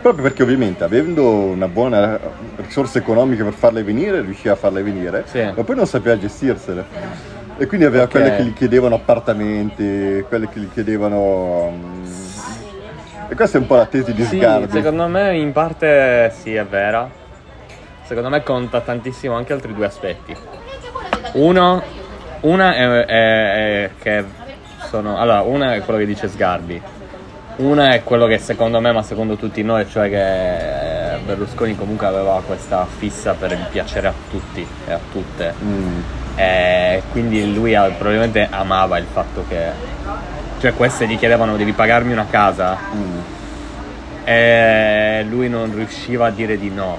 Proprio 0.00 0.22
perché 0.22 0.42
ovviamente 0.44 0.84
avendo 0.84 1.28
una 1.28 1.66
buona 1.66 2.18
risorsa 2.56 2.98
economica 2.98 3.42
per 3.42 3.52
farle 3.52 3.82
venire, 3.82 4.20
riusciva 4.20 4.54
a 4.54 4.56
farle 4.56 4.82
venire, 4.82 5.24
Sì. 5.26 5.42
ma 5.42 5.62
poi 5.64 5.74
non 5.74 5.86
sapeva 5.86 6.16
gestirsele. 6.16 6.84
E 7.60 7.66
quindi 7.66 7.86
aveva 7.86 8.04
Ok. 8.04 8.10
quelle 8.10 8.36
che 8.36 8.42
gli 8.44 8.52
chiedevano 8.52 8.94
appartamenti, 8.94 10.24
quelle 10.28 10.48
che 10.48 10.60
gli 10.60 10.68
chiedevano... 10.72 11.70
mm, 11.74 12.04
E 13.30 13.34
questa 13.34 13.58
è 13.58 13.60
un 13.60 13.66
po' 13.66 13.74
la 13.76 13.86
tesi 13.86 14.14
di 14.14 14.24
Sì, 14.24 14.36
Sgarbi. 14.38 14.70
secondo 14.70 15.06
me 15.08 15.36
in 15.36 15.52
parte 15.52 16.32
sì, 16.40 16.54
è 16.54 16.64
vera. 16.64 17.10
Secondo 18.04 18.28
me 18.30 18.42
conta 18.42 18.80
tantissimo 18.80 19.34
anche 19.34 19.52
altri 19.52 19.74
due 19.74 19.84
aspetti. 19.86 20.34
Uno, 21.32 21.82
una 22.40 22.74
è, 22.74 22.86
è- 22.88 23.04
è 23.84 23.90
che 24.00 24.24
sono. 24.88 25.18
Allora, 25.18 25.40
una 25.42 25.74
è 25.74 25.80
quello 25.82 25.98
che 25.98 26.06
dice 26.06 26.28
Sgarbi. 26.28 26.80
Una 27.56 27.90
è 27.92 28.02
quello 28.04 28.26
che 28.26 28.38
secondo 28.38 28.80
me, 28.80 28.92
ma 28.92 29.02
secondo 29.02 29.34
tutti 29.36 29.62
noi, 29.62 29.86
cioè 29.88 30.08
che 30.08 31.14
eh, 31.16 31.18
Berlusconi 31.26 31.76
comunque 31.76 32.06
aveva 32.06 32.40
questa 32.46 32.86
fissa 32.86 33.34
per 33.34 33.50
il 33.52 33.66
piacere 33.68 34.06
a 34.06 34.14
tutti 34.30 34.66
e 34.86 34.92
a 34.92 35.00
tutte. 35.12 35.52
Mm, 35.62 36.00
E 36.38 37.02
quindi 37.10 37.52
lui 37.52 37.74
ah, 37.74 37.90
probabilmente 37.90 38.46
amava 38.48 38.96
il 38.98 39.06
fatto 39.10 39.44
che. 39.48 39.96
Cioè, 40.60 40.72
queste 40.72 41.08
gli 41.08 41.18
chiedevano 41.18 41.56
devi 41.56 41.72
pagarmi 41.72 42.12
una 42.12 42.26
casa 42.28 42.76
mm. 42.94 43.18
e 44.24 45.24
lui 45.28 45.48
non 45.48 45.74
riusciva 45.74 46.26
a 46.26 46.30
dire 46.30 46.56
di 46.56 46.70
no. 46.70 46.98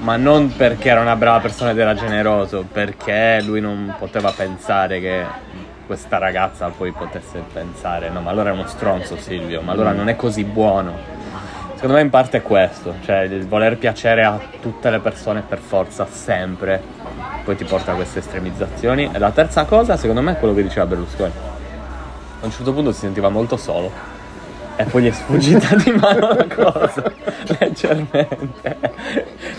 Ma 0.00 0.16
non 0.16 0.54
perché 0.54 0.90
era 0.90 1.00
una 1.00 1.16
brava 1.16 1.40
persona 1.40 1.70
ed 1.70 1.78
era 1.78 1.94
generoso, 1.94 2.66
perché 2.70 3.40
lui 3.42 3.60
non 3.60 3.94
poteva 3.98 4.32
pensare 4.32 5.00
che 5.00 5.24
questa 5.86 6.18
ragazza 6.18 6.68
poi 6.68 6.92
potesse 6.92 7.42
pensare 7.52 8.08
no, 8.10 8.20
ma 8.20 8.30
allora 8.30 8.50
è 8.50 8.52
uno 8.52 8.66
stronzo 8.66 9.16
Silvio, 9.16 9.60
ma 9.62 9.72
allora 9.72 9.92
non 9.92 10.08
è 10.08 10.16
così 10.16 10.44
buono. 10.44 11.22
Secondo 11.74 11.94
me 11.94 12.00
in 12.02 12.10
parte 12.10 12.38
è 12.38 12.42
questo, 12.42 12.94
cioè 13.04 13.20
il 13.22 13.46
voler 13.46 13.76
piacere 13.76 14.24
a 14.24 14.40
tutte 14.60 14.90
le 14.90 15.00
persone 15.00 15.42
per 15.46 15.58
forza, 15.58 16.06
sempre, 16.06 16.80
poi 17.44 17.56
ti 17.56 17.64
porta 17.64 17.92
a 17.92 17.94
queste 17.94 18.20
estremizzazioni. 18.20 19.10
E 19.12 19.18
la 19.18 19.30
terza 19.30 19.64
cosa, 19.64 19.96
secondo 19.96 20.22
me, 20.22 20.32
è 20.32 20.38
quello 20.38 20.54
che 20.54 20.62
diceva 20.62 20.86
Berlusconi. 20.86 21.32
A 22.40 22.44
un 22.44 22.50
certo 22.50 22.72
punto 22.72 22.92
si 22.92 23.00
sentiva 23.00 23.28
molto 23.28 23.56
solo 23.56 24.12
e 24.76 24.84
poi 24.84 25.02
gli 25.02 25.08
è 25.08 25.12
sfuggita 25.12 25.76
di 25.76 25.92
mano 25.92 26.28
la 26.34 26.46
cosa, 26.46 27.12
leggermente. 27.58 28.78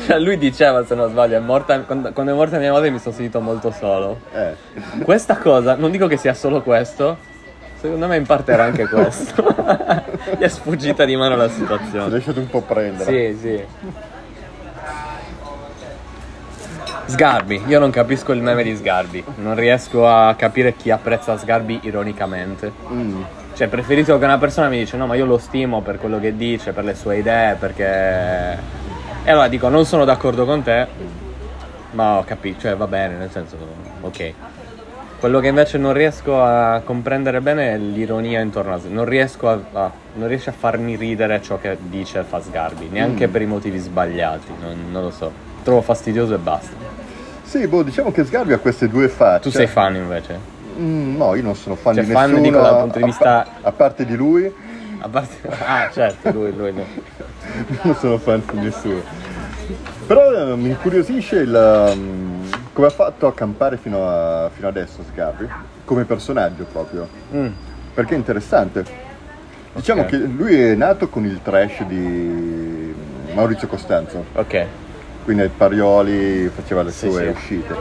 Cioè 0.06 0.20
lui 0.20 0.38
diceva, 0.38 0.86
se 0.86 0.96
non 0.96 1.10
sbaglio, 1.10 1.38
è 1.38 1.40
morta, 1.40 1.80
quando, 1.82 2.12
quando 2.12 2.34
è 2.34 2.36
morta 2.36 2.58
mia 2.58 2.72
madre 2.72 2.90
mi 2.90 3.00
sono 3.00 3.16
sentito 3.16 3.40
molto 3.40 3.72
solo. 3.72 4.20
Eh, 4.34 4.56
Questa 5.04 5.38
cosa, 5.38 5.76
non 5.76 5.92
dico 5.92 6.08
che 6.08 6.18
sia 6.18 6.34
solo 6.34 6.62
questo, 6.62 7.18
secondo 7.80 8.08
me 8.08 8.18
in 8.18 8.26
parte 8.26 8.52
era 8.52 8.64
anche 8.64 8.88
questo. 8.88 9.44
gli 10.38 10.44
è 10.44 10.48
sfuggita 10.48 11.06
di 11.06 11.16
mano 11.16 11.36
la 11.36 11.48
si 11.48 11.56
è 11.56 11.58
situazione. 11.60 12.10
lasciato 12.10 12.40
un 12.40 12.48
po' 12.48 12.62
prendere. 12.62 13.34
Sì, 13.34 13.38
sì. 13.40 13.64
Sgarbi, 17.08 17.62
io 17.68 17.78
non 17.80 17.92
capisco 17.92 18.32
il 18.32 18.42
meme 18.42 18.64
di 18.64 18.76
Sgarbi, 18.76 19.24
non 19.38 19.54
riesco 19.56 20.08
a 20.08 20.34
capire 20.34 20.76
chi 20.76 20.90
apprezza 20.90 21.38
Sgarbi 21.38 21.82
ironicamente. 21.84 22.72
Mm. 22.92 23.22
Cioè, 23.54 23.68
preferisco 23.68 24.18
che 24.18 24.26
una 24.26 24.40
persona 24.40 24.68
mi 24.70 24.80
dice 24.80 24.98
no, 24.98 25.06
ma 25.06 25.16
io 25.16 25.26
lo 25.26 25.38
stimo 25.38 25.82
per 25.82 26.00
quello 26.00 26.20
che 26.20 26.36
dice, 26.36 26.72
per 26.74 26.84
le 26.84 26.96
sue 26.96 27.18
idee, 27.18 27.56
perché... 27.56 28.58
E 29.24 29.32
allora 29.32 29.48
dico, 29.48 29.70
non 29.70 29.86
sono 29.86 30.04
d'accordo 30.04 30.46
con 30.46 30.64
te, 30.64 30.88
ma 31.92 32.18
ho 32.18 32.24
capito, 32.24 32.62
cioè 32.62 32.76
va 32.76 32.88
bene, 32.88 33.16
nel 33.16 33.32
senso, 33.32 33.56
ok. 34.02 34.34
Quello 35.20 35.40
che 35.40 35.48
invece 35.48 35.78
non 35.78 35.94
riesco 35.94 36.42
a 36.44 36.82
comprendere 36.86 37.42
bene 37.42 37.74
è 37.74 37.78
l'ironia 37.78 38.42
intorno 38.42 38.74
a... 38.76 38.80
Non 38.90 39.06
riesco 39.06 39.50
a, 39.50 39.60
a- 39.74 39.92
non 40.16 40.28
riesce 40.28 40.50
a 40.52 40.54
farmi 40.54 40.96
ridere 40.96 41.42
ciò 41.42 41.58
che 41.58 41.78
dice 41.82 42.20
e 42.20 42.24
fa 42.24 42.42
Sgarbi, 42.42 42.90
neanche 42.92 43.28
Mm. 43.28 43.32
per 43.32 43.42
i 43.42 43.46
motivi 43.46 43.78
sbagliati, 43.80 44.48
non, 44.62 44.86
non 44.92 45.04
lo 45.04 45.12
so. 45.12 45.32
Trovo 45.64 45.82
fastidioso 45.82 46.36
e 46.36 46.38
basta. 46.38 46.76
Sì, 47.44 47.66
boh, 47.68 47.82
diciamo 47.84 48.12
che 48.12 48.24
Sgarbi 48.26 48.54
ha 48.54 48.60
queste 48.60 48.88
due 48.88 49.08
facce. 49.08 49.42
Tu 49.50 49.50
sei 49.50 49.68
fan 49.68 49.96
invece? 49.96 50.38
Mm, 50.78 51.16
no, 51.18 51.34
io 51.36 51.42
non 51.44 51.56
sono 51.56 51.76
fan 51.76 51.96
Cioè, 51.96 52.04
di 52.04 52.12
fan, 52.12 52.30
nessuno. 52.30 52.42
dico, 52.50 52.62
dal 52.62 52.80
punto 52.82 52.98
di 53.00 53.06
vista- 53.06 53.40
A, 53.44 53.48
a 53.62 53.72
parte 53.72 54.06
di 54.06 54.16
lui, 54.16 54.54
A 55.00 55.08
parte... 55.10 55.36
Ah, 55.66 55.90
certo, 55.92 56.32
lui, 56.32 56.54
lui, 56.56 56.72
lui. 56.72 56.86
non 57.84 57.96
sono 57.96 58.18
fan 58.18 58.44
di 58.52 58.60
nessuno. 58.60 59.02
Però 60.06 60.32
eh, 60.52 60.56
mi 60.56 60.70
incuriosisce 60.70 61.38
il, 61.38 61.90
um, 61.94 62.35
come 62.76 62.88
ha 62.88 62.92
fatto 62.92 63.26
a 63.26 63.34
campare 63.34 63.78
fino, 63.78 64.06
a- 64.06 64.50
fino 64.54 64.68
adesso 64.68 65.02
Sgarbi, 65.10 65.48
come 65.86 66.04
personaggio 66.04 66.66
proprio. 66.70 67.08
Mm. 67.34 67.48
Perché 67.94 68.16
è 68.16 68.18
interessante. 68.18 68.84
Diciamo 69.74 70.02
Ok. 70.02 70.08
che 70.10 70.18
lui 70.18 70.60
è 70.60 70.76
nato 70.76 71.08
con 71.08 71.24
il 71.26 71.40
trash 71.42 71.84
di 71.84 72.94
Maurizio 73.34 73.70
Costanzo, 73.70 74.26
Ok. 74.34 74.66
quindi 75.24 75.44
ai 75.44 75.50
Parioli 75.56 76.50
faceva 76.54 76.84
le 76.84 76.92
Sì, 76.92 77.10
sue 77.10 77.22
sì. 77.24 77.28
uscite. 77.30 77.76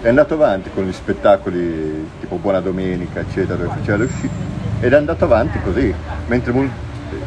È 0.00 0.06
andato 0.08 0.34
avanti 0.34 0.70
con 0.72 0.84
gli 0.84 0.92
spettacoli 0.92 2.08
tipo 2.20 2.36
Buona 2.36 2.60
Domenica, 2.60 3.18
eccetera, 3.20 3.56
dove 3.56 3.74
faceva 3.76 3.96
le 3.96 4.04
uscite. 4.04 4.34
Ed 4.78 4.92
è 4.92 4.96
andato 4.96 5.24
avanti 5.24 5.58
così, 5.60 5.92
mentre 6.28 6.52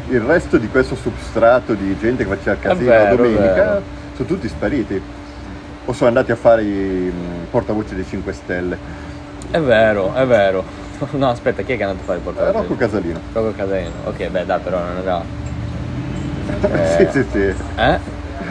il 0.08 0.20
resto 0.20 0.56
di 0.56 0.68
questo 0.68 0.94
substrato 0.94 1.74
di 1.74 1.98
gente 1.98 2.24
che 2.26 2.34
faceva 2.34 2.56
casino 2.56 2.88
vero, 2.88 3.04
la 3.04 3.14
domenica 3.28 3.80
sono 4.14 4.26
tutti 4.28 4.48
spariti. 4.48 5.18
O 5.90 5.92
sono 5.92 6.06
andati 6.06 6.30
a 6.30 6.36
fare 6.36 6.62
i 6.62 7.12
mm, 7.12 7.44
portavoce 7.50 7.96
dei 7.96 8.04
5 8.06 8.32
Stelle. 8.32 8.78
È 9.50 9.58
vero, 9.58 10.14
è 10.14 10.24
vero. 10.24 10.62
No, 11.12 11.30
aspetta, 11.30 11.62
chi 11.62 11.72
è 11.72 11.76
che 11.76 11.82
è 11.82 11.86
andato 11.86 12.02
a 12.02 12.04
fare 12.04 12.18
il 12.18 12.24
Eh, 12.24 12.30
portavoce? 12.30 12.58
Rocco 12.58 12.76
Casalino. 12.76 13.20
Rocco 13.32 13.52
Casalino. 13.56 13.90
Ok, 14.04 14.28
beh, 14.28 14.44
dai, 14.46 14.60
però 14.60 14.78
non 14.78 14.98
era... 14.98 15.22
sì, 16.96 17.08
sì, 17.10 17.26
sì. 17.32 17.54
Eh? 17.76 17.98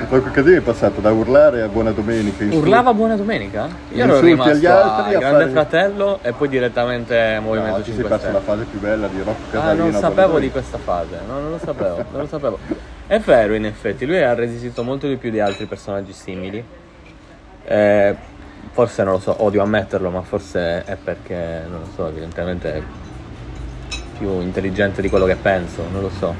Rocco 0.09 0.31
Casalino 0.31 0.57
è 0.59 0.63
passato 0.63 0.99
da 0.99 1.11
urlare 1.13 1.61
a 1.61 1.67
Buona 1.69 1.91
Domenica. 1.91 2.43
in 2.43 2.51
su- 2.51 2.57
Urlava 2.57 2.93
Buona 2.93 3.15
Domenica? 3.15 3.69
Io 3.93 4.03
ero 4.03 4.11
Insulti 4.15 4.25
rimasto 4.31 4.51
agli 4.51 4.65
altri, 4.65 5.15
a 5.15 5.19
Grande 5.19 5.39
fare- 5.39 5.51
Fratello 5.51 6.19
e 6.21 6.31
poi 6.33 6.47
direttamente 6.49 7.39
Movimento 7.41 7.77
No, 7.77 7.83
ti 7.83 7.91
sei 7.93 7.93
5 7.93 8.09
perso 8.09 8.25
la 8.33 8.39
Stelle. 8.41 8.45
fase 8.57 8.63
più 8.69 8.79
bella 8.81 9.07
di 9.07 9.17
Rocco 9.19 9.31
Ah, 9.31 9.51
Casalino. 9.51 9.83
non 9.85 9.87
a 9.95 9.99
Buona 9.99 9.99
sapevo 10.15 10.39
di 10.39 10.51
questa 10.51 10.77
fase, 10.77 11.19
no, 11.25 11.39
non 11.39 11.51
lo 11.51 11.59
sapevo, 11.63 11.95
non 12.11 12.21
lo 12.21 12.27
sapevo. 12.27 12.59
È 13.07 13.19
vero, 13.19 13.53
in 13.53 13.65
effetti, 13.65 14.05
lui 14.05 14.21
ha 14.21 14.33
resistito 14.33 14.83
molto 14.83 15.07
di 15.07 15.15
più 15.15 15.29
di 15.31 15.39
altri 15.39 15.65
personaggi 15.65 16.11
simili. 16.11 16.63
Eh, 17.69 18.15
forse 18.71 19.03
non 19.03 19.13
lo 19.13 19.19
so, 19.19 19.43
odio 19.43 19.61
ammetterlo, 19.61 20.09
ma 20.09 20.23
forse 20.23 20.83
è 20.83 20.95
perché, 20.95 21.61
non 21.69 21.81
lo 21.81 21.87
so, 21.93 22.07
evidentemente 22.07 22.73
è 22.73 22.81
più 24.17 24.41
intelligente 24.41 25.03
di 25.03 25.09
quello 25.09 25.25
che 25.25 25.35
penso, 25.35 25.83
non 25.91 26.01
lo 26.01 26.09
so. 26.09 26.33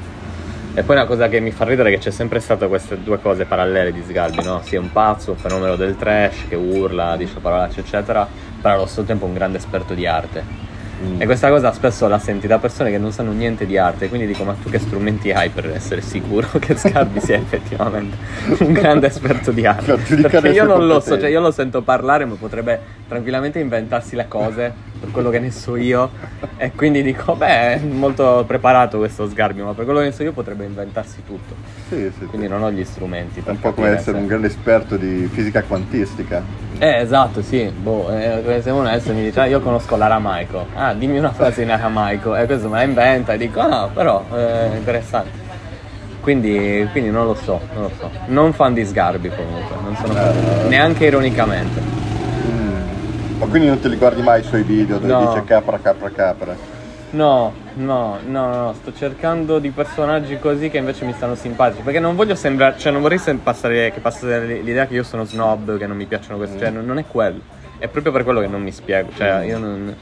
E 0.74 0.82
poi 0.82 0.96
una 0.96 1.04
cosa 1.04 1.28
che 1.28 1.38
mi 1.38 1.52
fa 1.52 1.64
ridere 1.64 1.90
è 1.90 1.92
che 1.94 1.98
c'è 1.98 2.10
sempre 2.10 2.40
state 2.40 2.66
queste 2.66 3.00
due 3.00 3.20
cose 3.20 3.44
parallele 3.44 3.92
di 3.92 4.02
Sgarbi, 4.02 4.42
no? 4.42 4.60
Sia 4.62 4.80
un 4.80 4.90
pazzo, 4.90 5.30
un 5.30 5.36
fenomeno 5.36 5.76
del 5.76 5.96
trash 5.96 6.48
che 6.48 6.56
urla, 6.56 7.16
dice 7.16 7.38
parolacce, 7.38 7.80
eccetera, 7.80 8.26
però 8.60 8.74
allo 8.74 8.86
stesso 8.86 9.04
tempo 9.04 9.24
un 9.24 9.34
grande 9.34 9.58
esperto 9.58 9.94
di 9.94 10.06
arte. 10.06 10.69
Mm. 11.02 11.20
E 11.22 11.24
questa 11.24 11.48
cosa 11.48 11.72
spesso 11.72 12.06
la 12.08 12.18
senti 12.18 12.46
da 12.46 12.58
persone 12.58 12.90
che 12.90 12.98
non 12.98 13.10
sanno 13.12 13.32
niente 13.32 13.64
di 13.66 13.78
arte, 13.78 14.08
quindi 14.08 14.26
dico: 14.26 14.44
Ma 14.44 14.54
tu 14.60 14.68
che 14.68 14.78
strumenti 14.78 15.32
hai 15.32 15.48
per 15.48 15.70
essere 15.70 16.00
sicuro 16.02 16.46
che 16.58 16.76
Sgarbi 16.76 17.20
sia 17.20 17.36
effettivamente 17.36 18.16
un 18.58 18.72
grande 18.72 19.06
esperto 19.06 19.50
di 19.50 19.64
arte? 19.64 19.96
Perché 20.28 20.48
io 20.48 20.64
non 20.64 20.86
lo 20.86 21.00
so, 21.00 21.18
cioè 21.18 21.30
io 21.30 21.40
lo 21.40 21.50
sento 21.50 21.82
parlare, 21.82 22.24
ma 22.26 22.34
potrebbe 22.34 22.78
tranquillamente 23.08 23.58
inventarsi 23.58 24.14
le 24.14 24.28
cose 24.28 24.72
per 25.00 25.10
quello 25.10 25.30
che 25.30 25.38
ne 25.38 25.50
so 25.50 25.76
io. 25.76 26.10
E 26.56 26.72
quindi 26.72 27.02
dico: 27.02 27.34
Beh, 27.34 27.74
è 27.74 27.78
molto 27.80 28.44
preparato 28.46 28.98
questo 28.98 29.26
Sgarbi, 29.26 29.62
ma 29.62 29.72
per 29.72 29.84
quello 29.86 30.00
che 30.00 30.06
ne 30.06 30.12
so 30.12 30.22
io 30.22 30.32
potrebbe 30.32 30.64
inventarsi 30.64 31.22
tutto. 31.24 31.54
Sì, 31.88 31.96
sì, 31.96 32.12
sì. 32.18 32.24
Quindi 32.26 32.46
non 32.46 32.62
ho 32.62 32.70
gli 32.70 32.84
strumenti. 32.84 33.40
È 33.44 33.50
un 33.50 33.58
po' 33.58 33.72
come 33.72 33.88
essere 33.88 34.16
se- 34.16 34.22
un 34.22 34.26
grande 34.26 34.48
esperto 34.48 34.96
di 34.96 35.26
fisica 35.32 35.62
quantistica. 35.62 36.42
eh, 36.78 37.00
esatto, 37.00 37.42
sì. 37.42 37.70
Boh, 37.74 38.10
eh, 38.10 38.60
se 38.62 38.70
uno 38.70 38.86
adesso 38.88 39.12
mi 39.12 39.22
dice, 39.22 39.40
ah, 39.40 39.46
io 39.46 39.60
conosco 39.60 39.96
l'aramaico. 39.96 40.66
Ah, 40.74 40.89
dimmi 40.94 41.18
una 41.18 41.32
frase 41.32 41.62
in 41.62 41.70
aramaico. 41.70 42.36
E 42.36 42.46
questo 42.46 42.68
me 42.68 42.78
la 42.78 42.82
inventa 42.84 43.32
e 43.32 43.38
dico, 43.38 43.60
ah, 43.60 43.88
però, 43.92 44.24
è 44.34 44.70
interessante. 44.76 45.48
Quindi, 46.20 46.86
quindi 46.92 47.10
non 47.10 47.24
lo 47.26 47.34
so, 47.34 47.60
non 47.72 47.82
lo 47.84 47.90
so. 47.98 48.10
Non 48.26 48.52
fan 48.52 48.74
di 48.74 48.84
Sgarbi 48.84 49.30
comunque, 49.30 49.74
non 49.82 49.96
sono 49.96 50.12
fan. 50.12 50.68
Neanche 50.68 51.06
ironicamente. 51.06 51.80
Mm. 51.80 53.38
Ma 53.38 53.46
quindi 53.46 53.68
non 53.68 53.80
te 53.80 53.88
li 53.88 53.96
guardi 53.96 54.20
mai 54.20 54.40
i 54.40 54.44
suoi 54.44 54.62
video 54.62 54.98
dove 54.98 55.12
No. 55.12 55.28
dice 55.28 55.44
capra, 55.44 55.78
capra, 55.78 56.10
capra? 56.10 56.54
No, 57.12 57.52
no, 57.74 58.18
no, 58.24 58.46
no, 58.54 58.72
sto 58.74 58.92
cercando 58.94 59.58
di 59.58 59.70
personaggi 59.70 60.38
così 60.38 60.70
che 60.70 60.76
invece 60.78 61.04
mi 61.04 61.12
stanno 61.12 61.34
simpatici. 61.34 61.82
Perché 61.82 61.98
non 61.98 62.14
voglio 62.14 62.34
sembrare, 62.36 62.78
cioè 62.78 62.92
non 62.92 63.00
vorrei 63.00 63.18
sem- 63.18 63.38
passare, 63.38 63.90
che 63.90 63.98
passare 64.00 64.60
l'idea 64.60 64.86
che 64.86 64.94
io 64.94 65.02
sono 65.02 65.24
snob, 65.24 65.76
che 65.76 65.86
non 65.88 65.96
mi 65.96 66.04
piacciono 66.04 66.36
queste, 66.36 66.58
cioè 66.58 66.70
non, 66.70 66.84
non 66.84 66.98
è 66.98 67.04
quello. 67.08 67.40
È 67.78 67.88
proprio 67.88 68.12
per 68.12 68.22
quello 68.24 68.40
che 68.40 68.46
non 68.46 68.62
mi 68.62 68.70
spiego, 68.70 69.08
cioè 69.16 69.42
io 69.44 69.58
non, 69.58 69.92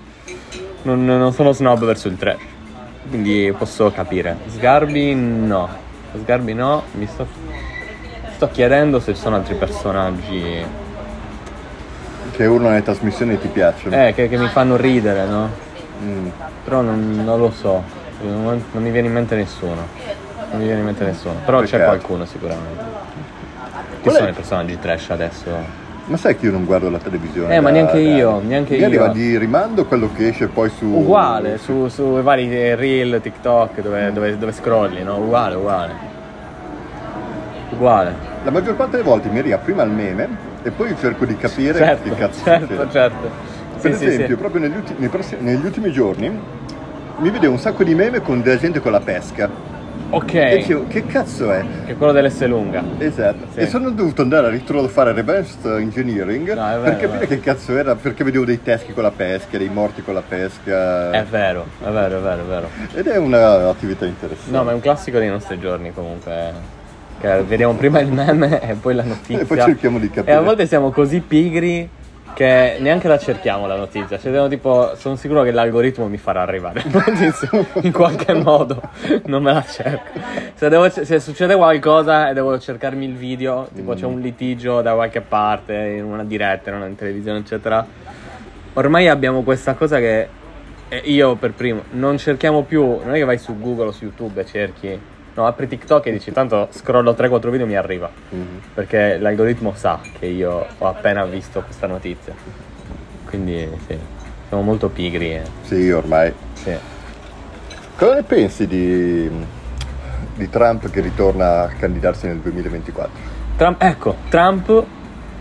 non, 0.83 1.05
non 1.05 1.33
sono 1.33 1.53
snob 1.53 1.85
verso 1.85 2.09
il 2.09 2.17
trash. 2.17 2.39
Quindi 3.09 3.55
posso 3.57 3.91
capire. 3.91 4.37
Sgarbi 4.49 5.15
no, 5.15 5.69
Sgarbi 6.23 6.53
no, 6.55 6.83
mi 6.93 7.07
sto, 7.07 7.27
sto 8.35 8.49
chiedendo 8.51 9.01
se 9.01 9.15
ci 9.15 9.21
sono 9.21 9.37
altri 9.37 9.55
personaggi 9.55 10.65
Che 12.33 12.45
urlano 12.47 12.71
nelle 12.71 12.83
trasmissioni 12.83 13.35
e 13.35 13.41
ti 13.41 13.49
piacciono. 13.49 13.97
eh, 14.07 14.13
che, 14.15 14.29
che 14.29 14.37
mi 14.37 14.49
fanno 14.49 14.77
ridere, 14.77 15.25
no? 15.27 15.49
Mm. 16.03 16.29
Però 16.65 16.81
non, 16.83 17.23
non 17.25 17.39
lo 17.41 17.51
so, 17.51 17.83
non, 18.23 18.63
non 18.73 18.83
mi 18.83 18.91
viene 18.91 19.07
in 19.09 19.15
mente 19.15 19.35
nessuno. 19.37 19.87
Non 20.51 20.61
mi 20.61 20.65
viene 20.65 20.81
in 20.81 20.85
mente 20.87 21.05
nessuno. 21.05 21.35
Però 21.45 21.61
c'è 21.61 21.71
Peccato. 21.79 21.85
qualcuno 21.97 22.25
sicuramente. 22.27 22.85
Chi 23.97 24.03
Qual 24.03 24.15
è? 24.15 24.19
sono 24.19 24.31
i 24.31 24.33
personaggi 24.35 24.79
trash 24.79 25.11
adesso? 25.11 25.87
Ma 26.09 26.17
sai 26.17 26.37
che 26.39 26.47
io 26.47 26.53
non 26.53 26.65
guardo 26.65 26.89
la 26.89 26.99
televisione? 26.99 27.55
Eh, 27.55 27.61
ma 27.61 27.69
neanche 27.71 28.03
da- 28.03 28.09
io, 28.17 28.41
neanche 28.41 28.75
Mi 28.75 28.81
io. 28.81 28.87
arriva 28.87 29.09
di 29.09 29.37
rimando 29.37 29.85
quello 29.85 30.11
che 30.15 30.29
esce 30.29 30.47
poi 30.49 30.71
su... 30.71 30.87
Uguale, 30.87 31.59
su, 31.59 31.89
su 31.89 32.23
vari 32.23 32.49
reel, 32.75 33.21
TikTok, 33.21 33.83
dove, 33.83 34.11
dove, 34.13 34.39
dove 34.39 34.53
scrolli, 34.53 35.03
no? 35.03 35.19
Uguale, 35.19 35.55
uguale. 35.57 35.93
Uguale. 37.71 38.15
La 38.45 38.51
maggior 38.51 38.75
parte 38.75 38.97
delle 38.97 39.07
volte 39.09 39.29
mi 39.29 39.39
arriva 39.39 39.59
prima 39.59 39.83
il 39.83 39.91
meme 39.91 40.29
e 40.63 40.71
poi 40.71 40.95
cerco 40.99 41.27
di 41.27 41.37
capire 41.37 41.77
Certo, 41.79 42.09
che 42.09 42.15
cazzo 42.17 42.43
certo, 42.43 42.67
succede. 42.67 42.91
certo. 42.91 43.31
Per 43.81 43.93
Sì, 43.93 43.99
sì, 43.99 44.07
esempio, 44.07 44.35
sì. 44.35 44.41
proprio 44.41 44.61
negli, 44.63 44.77
ulti- 44.77 44.95
nei 44.97 45.09
prossi- 45.11 45.37
negli 45.39 45.65
ultimi 45.65 45.93
giorni 45.93 46.31
mi 47.19 47.31
vedevo 47.31 47.53
un 47.53 47.59
sacco 47.59 47.85
di 47.85 47.95
meme 47.95 48.23
con 48.23 48.41
della 48.41 48.57
gente 48.59 48.81
con 48.81 48.93
la 48.93 49.01
pesca. 49.01 49.49
Ok, 50.11 50.35
E 50.35 50.57
dicevo, 50.59 50.87
che 50.89 51.05
cazzo 51.05 51.53
è? 51.53 51.63
che 51.85 51.93
è 51.93 51.97
quello 51.97 52.13
dell'S 52.13 52.43
lunga. 52.47 52.83
Esatto. 52.97 53.47
Sì. 53.53 53.61
E 53.61 53.67
sono 53.67 53.91
dovuto 53.91 54.23
andare 54.23 54.47
a 54.47 54.51
ritrovo 54.51 54.89
fare 54.89 55.13
reverse 55.13 55.59
engineering 55.77 56.55
No, 56.55 56.67
vero, 56.67 56.83
per 56.83 56.97
capire 56.97 57.27
che 57.27 57.41
cazzo 57.41 57.77
era, 57.77 57.95
perché 57.95 58.25
vedevo 58.25 58.47
dei 58.47 58.63
teschi 58.63 58.95
con 58.95 59.03
la 59.03 59.11
pesca, 59.11 59.59
dei 59.59 59.69
morti 59.69 60.03
con 60.03 60.15
la 60.15 60.23
pesca. 60.27 61.11
È 61.11 61.25
vero, 61.25 61.67
è 61.85 61.91
vero, 61.91 62.19
è 62.19 62.21
vero, 62.23 62.43
è 62.43 62.47
vero. 62.47 62.69
Ed 62.95 63.07
è 63.07 63.17
un'attività 63.19 64.07
interessante. 64.07 64.51
No, 64.57 64.65
ma 64.65 64.71
è 64.71 64.75
un 64.75 64.81
classico 64.81 65.19
dei 65.19 65.29
nostri 65.29 65.59
giorni 65.59 65.93
comunque. 65.93 66.77
Che 67.21 67.43
vediamo 67.43 67.75
prima 67.75 67.99
il 68.01 68.11
meme 68.13 68.61
e 68.67 68.75
poi 68.75 68.95
la 68.95 69.03
notizia. 69.03 69.41
E 69.41 69.45
poi 69.45 69.59
cerchiamo 69.59 69.99
di 69.99 70.09
capire. 70.09 70.33
E 70.33 70.37
a 70.37 70.41
volte 70.41 70.67
siamo 70.67 70.91
così 70.91 71.21
pigri 71.21 71.89
che 72.39 72.77
neanche 72.79 73.09
la 73.09 73.19
cerchiamo 73.19 73.67
la 73.67 73.75
notizia. 73.75 74.17
Cioè, 74.17 74.49
tipo, 74.49 74.95
sono 74.95 75.17
sicuro 75.17 75.43
che 75.43 75.51
l'algoritmo 75.51 76.07
mi 76.07 76.19
farà 76.19 76.41
arrivare 76.43 76.85
la 76.85 77.03
notizia 77.05 77.51
in 77.83 77.91
qualche 77.91 78.33
modo. 78.33 78.81
Non 79.25 79.43
me 79.43 79.53
la 79.53 79.65
cerco. 79.65 80.21
Se, 80.55 80.69
devo- 80.69 80.89
se 80.89 81.19
succede 81.19 81.57
qualcosa 81.57 82.31
e 82.31 82.35
devo 82.35 82.57
cercarmi 82.57 83.05
il 83.05 83.17
video, 83.17 83.69
tipo 83.75 83.95
c'è 83.95 84.07
un 84.07 84.21
litigio 84.21 84.83
da 84.83 84.95
qualche 84.95 85.21
parte, 85.21 85.75
in 85.75 86.05
una 86.05 86.23
diretta, 86.23 86.71
in 86.71 86.77
una 86.77 86.89
televisione, 86.97 87.41
eccetera. 87.41 87.85
Ormai 88.75 89.09
abbiamo 89.09 89.43
questa 89.43 89.75
cosa 89.75 89.99
che 89.99 90.29
io 91.03 91.35
per 91.35 91.55
primo 91.55 91.83
non 91.91 92.19
cerchiamo 92.19 92.63
più, 92.63 92.85
non 92.85 93.15
è 93.15 93.19
che 93.19 93.25
vai 93.25 93.39
su 93.39 93.59
Google 93.59 93.89
o 93.89 93.91
su 93.91 94.05
YouTube 94.05 94.43
e 94.43 94.47
cerchi, 94.47 95.01
no, 95.39 95.47
apri 95.47 95.69
TikTok 95.69 96.07
e 96.07 96.11
dici 96.13 96.33
tanto 96.33 96.67
scrollo 96.73 97.13
3-4 97.13 97.51
video 97.51 97.65
e 97.65 97.69
mi 97.69 97.77
arriva, 97.77 98.11
Mhm. 98.31 98.61
perché 98.75 99.19
l'algoritmo 99.19 99.73
sa 99.77 100.01
che 100.19 100.27
io 100.27 100.67
ho 100.77 100.87
appena 100.89 101.25
visto 101.27 101.63
questa 101.63 101.87
notizia. 101.87 102.35
Quindi 103.25 103.69
sì, 103.87 103.97
siamo 104.49 104.63
molto 104.65 104.89
pigri. 104.89 105.35
eh. 105.35 105.43
Sì, 105.63 105.91
ormai. 105.91 106.33
Sì. 106.55 106.75
Cosa 107.97 108.15
ne 108.15 108.23
pensi 108.25 108.67
di, 108.67 109.31
di 110.35 110.51
Trump 110.51 110.91
che 110.91 111.01
ritorna 111.01 111.63
a 111.63 111.69
candidarsi 111.69 112.27
nel 112.27 112.39
2024? 112.39 113.37
Trump, 113.57 113.81
ecco, 113.83 114.17
Trump, 114.29 114.85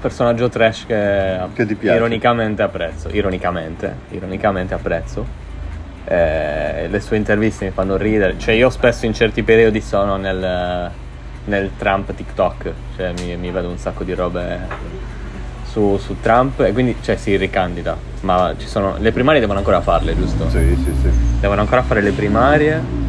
personaggio 0.02 0.48
trash 0.50 0.86
che, 0.86 1.40
Che 1.54 1.66
ti 1.66 1.76
piace? 1.76 1.98
ironicamente 1.98 2.62
apprezzo, 2.62 3.10
ironicamente, 3.10 3.96
ironicamente 4.10 4.74
apprezzo. 4.76 5.46
Eh, 6.10 6.88
le 6.88 7.00
sue 7.02 7.18
interviste 7.18 7.66
mi 7.66 7.72
fanno 7.72 7.98
ridere, 7.98 8.36
cioè 8.38 8.56
io 8.56 8.70
spesso 8.70 9.06
in 9.06 9.14
certi 9.14 9.44
periodi 9.44 9.82
sono 9.82 10.16
nel, 10.16 10.90
nel 11.46 11.72
Trump 11.78 12.14
TikTok, 12.14 12.72
cioè 12.96 13.12
mi, 13.20 13.36
mi 13.36 13.52
vedo 13.52 13.68
un 13.68 13.78
sacco 13.78 14.06
di 14.06 14.14
robe 14.14 14.60
su, 15.66 15.98
su 15.98 16.20
Trump 16.22 16.62
e 16.62 16.72
quindi 16.72 16.96
cioè, 17.02 17.18
si 17.18 17.36
ricandida, 17.36 17.98
ma 18.22 18.56
ci 18.58 18.68
sono, 18.68 18.96
le 19.00 19.12
primarie 19.12 19.42
devono 19.42 19.60
ancora 19.60 19.82
farle, 19.82 20.16
giusto? 20.16 20.50
Sì, 20.50 20.78
sì, 20.84 20.94
sì. 21.02 21.10
devono 21.42 21.62
ancora 21.62 21.84
fare 21.84 22.02
le 22.02 22.12
primarie. 22.12 23.06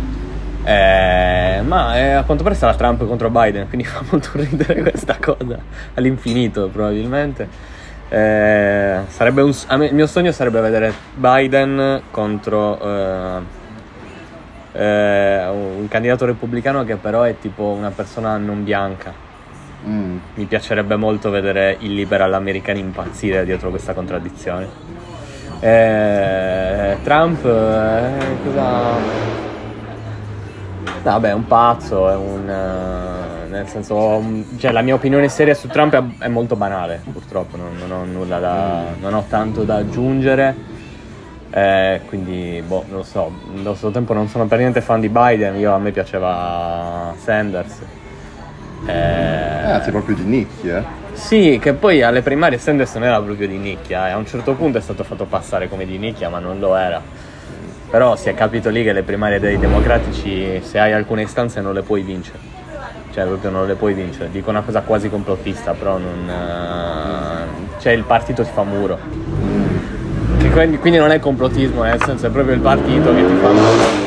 Eh, 0.64 1.62
ma 1.64 1.96
eh, 1.96 2.10
a 2.10 2.24
quanto 2.24 2.42
pare 2.42 2.54
sarà 2.54 2.74
Trump 2.74 3.06
contro 3.06 3.30
Biden, 3.30 3.68
quindi 3.68 3.86
fa 3.88 4.02
molto 4.10 4.30
ridere 4.34 4.82
questa 4.82 5.16
cosa 5.20 5.58
all'infinito, 5.94 6.68
probabilmente. 6.68 7.76
Eh, 8.08 9.00
sarebbe 9.08 9.42
un, 9.42 9.52
me- 9.76 9.86
il 9.86 9.94
mio 9.94 10.06
sogno 10.06 10.32
sarebbe 10.32 10.60
vedere 10.60 10.92
Biden 11.14 12.00
contro 12.10 12.80
eh, 12.80 13.40
eh, 14.72 15.46
un 15.48 15.86
candidato 15.88 16.24
repubblicano 16.24 16.84
che 16.84 16.96
però 16.96 17.22
è 17.22 17.38
tipo 17.38 17.64
una 17.64 17.90
persona 17.90 18.36
non 18.38 18.64
bianca. 18.64 19.12
Mm. 19.86 20.18
Mi 20.34 20.44
piacerebbe 20.46 20.96
molto 20.96 21.30
vedere 21.30 21.76
i 21.80 21.94
liberal 21.94 22.34
americani 22.34 22.80
impazzire 22.80 23.44
dietro 23.44 23.70
questa 23.70 23.92
contraddizione. 23.92 24.68
Eh, 25.60 26.96
Trump, 27.02 27.44
eh, 27.44 28.10
cosa. 28.44 29.26
No, 31.02 31.14
Vabbè, 31.14 31.30
è 31.30 31.34
un 31.34 31.46
pazzo, 31.46 32.10
è 32.10 32.14
un. 32.14 33.17
Eh, 33.48 33.56
nel 33.56 33.68
senso. 33.68 34.20
mm, 34.20 34.58
Cioè, 34.58 34.72
la 34.72 34.82
mia 34.82 34.94
opinione 34.94 35.28
seria 35.28 35.54
su 35.54 35.68
Trump 35.68 35.94
è, 35.94 36.24
è 36.24 36.28
molto 36.28 36.56
banale, 36.56 37.00
purtroppo, 37.12 37.56
non, 37.56 37.76
non 37.78 37.90
ho 37.90 38.04
nulla 38.04 38.38
da. 38.38 38.82
non 39.00 39.14
ho 39.14 39.24
tanto 39.28 39.64
da 39.64 39.76
aggiungere. 39.76 40.76
Eh, 41.50 42.00
quindi, 42.06 42.62
boh, 42.66 42.84
non 42.88 42.98
lo 42.98 43.02
so. 43.04 43.32
Allo 43.56 43.72
stesso 43.74 43.90
tempo 43.90 44.12
non 44.12 44.28
sono 44.28 44.46
per 44.46 44.58
niente 44.58 44.80
fan 44.80 45.00
di 45.00 45.08
Biden, 45.08 45.56
io 45.56 45.72
a 45.72 45.78
me 45.78 45.90
piaceva 45.92 47.14
Sanders. 47.22 47.78
Eh, 48.86 48.92
Anzi, 48.92 49.90
proprio 49.90 50.14
di 50.14 50.22
nicchia. 50.22 50.78
eh. 50.78 51.16
sì, 51.16 51.58
che 51.60 51.72
poi 51.72 52.02
alle 52.02 52.22
primarie 52.22 52.58
Sanders 52.58 52.94
non 52.94 53.04
era 53.04 53.20
proprio 53.20 53.48
di 53.48 53.56
nicchia, 53.56 54.08
e 54.08 54.10
a 54.12 54.16
un 54.16 54.26
certo 54.26 54.54
punto 54.54 54.78
è 54.78 54.80
stato 54.80 55.02
fatto 55.04 55.24
passare 55.24 55.68
come 55.68 55.84
di 55.84 55.98
nicchia, 55.98 56.28
ma 56.28 56.38
non 56.38 56.58
lo 56.60 56.76
era. 56.76 57.00
Però 57.90 58.14
si 58.16 58.28
è 58.28 58.34
capito 58.34 58.68
lì 58.68 58.84
che 58.84 58.92
le 58.92 59.02
primarie 59.02 59.40
dei 59.40 59.58
democratici, 59.58 60.60
se 60.62 60.78
hai 60.78 60.92
alcune 60.92 61.22
istanze, 61.22 61.60
non 61.62 61.72
le 61.72 61.82
puoi 61.82 62.02
vincere. 62.02 62.38
Cioè, 63.12 63.24
proprio 63.24 63.50
non 63.50 63.66
le 63.66 63.74
puoi 63.74 63.94
vincere. 63.94 64.30
Dico 64.30 64.50
una 64.50 64.62
cosa 64.62 64.82
quasi 64.82 65.08
complottista, 65.08 65.72
però 65.72 65.98
non. 65.98 66.28
eh, 66.28 67.80
Cioè, 67.80 67.92
il 67.92 68.04
partito 68.04 68.42
ti 68.42 68.50
fa 68.52 68.62
muro. 68.62 68.98
Quindi, 70.52 70.78
quindi 70.78 70.98
non 70.98 71.10
è 71.10 71.20
complottismo, 71.20 71.82
nel 71.84 72.02
senso 72.02 72.26
è 72.26 72.30
proprio 72.30 72.54
il 72.54 72.60
partito 72.60 73.14
che 73.14 73.24
ti 73.26 73.34
fa 73.34 73.48
muro. 73.50 74.06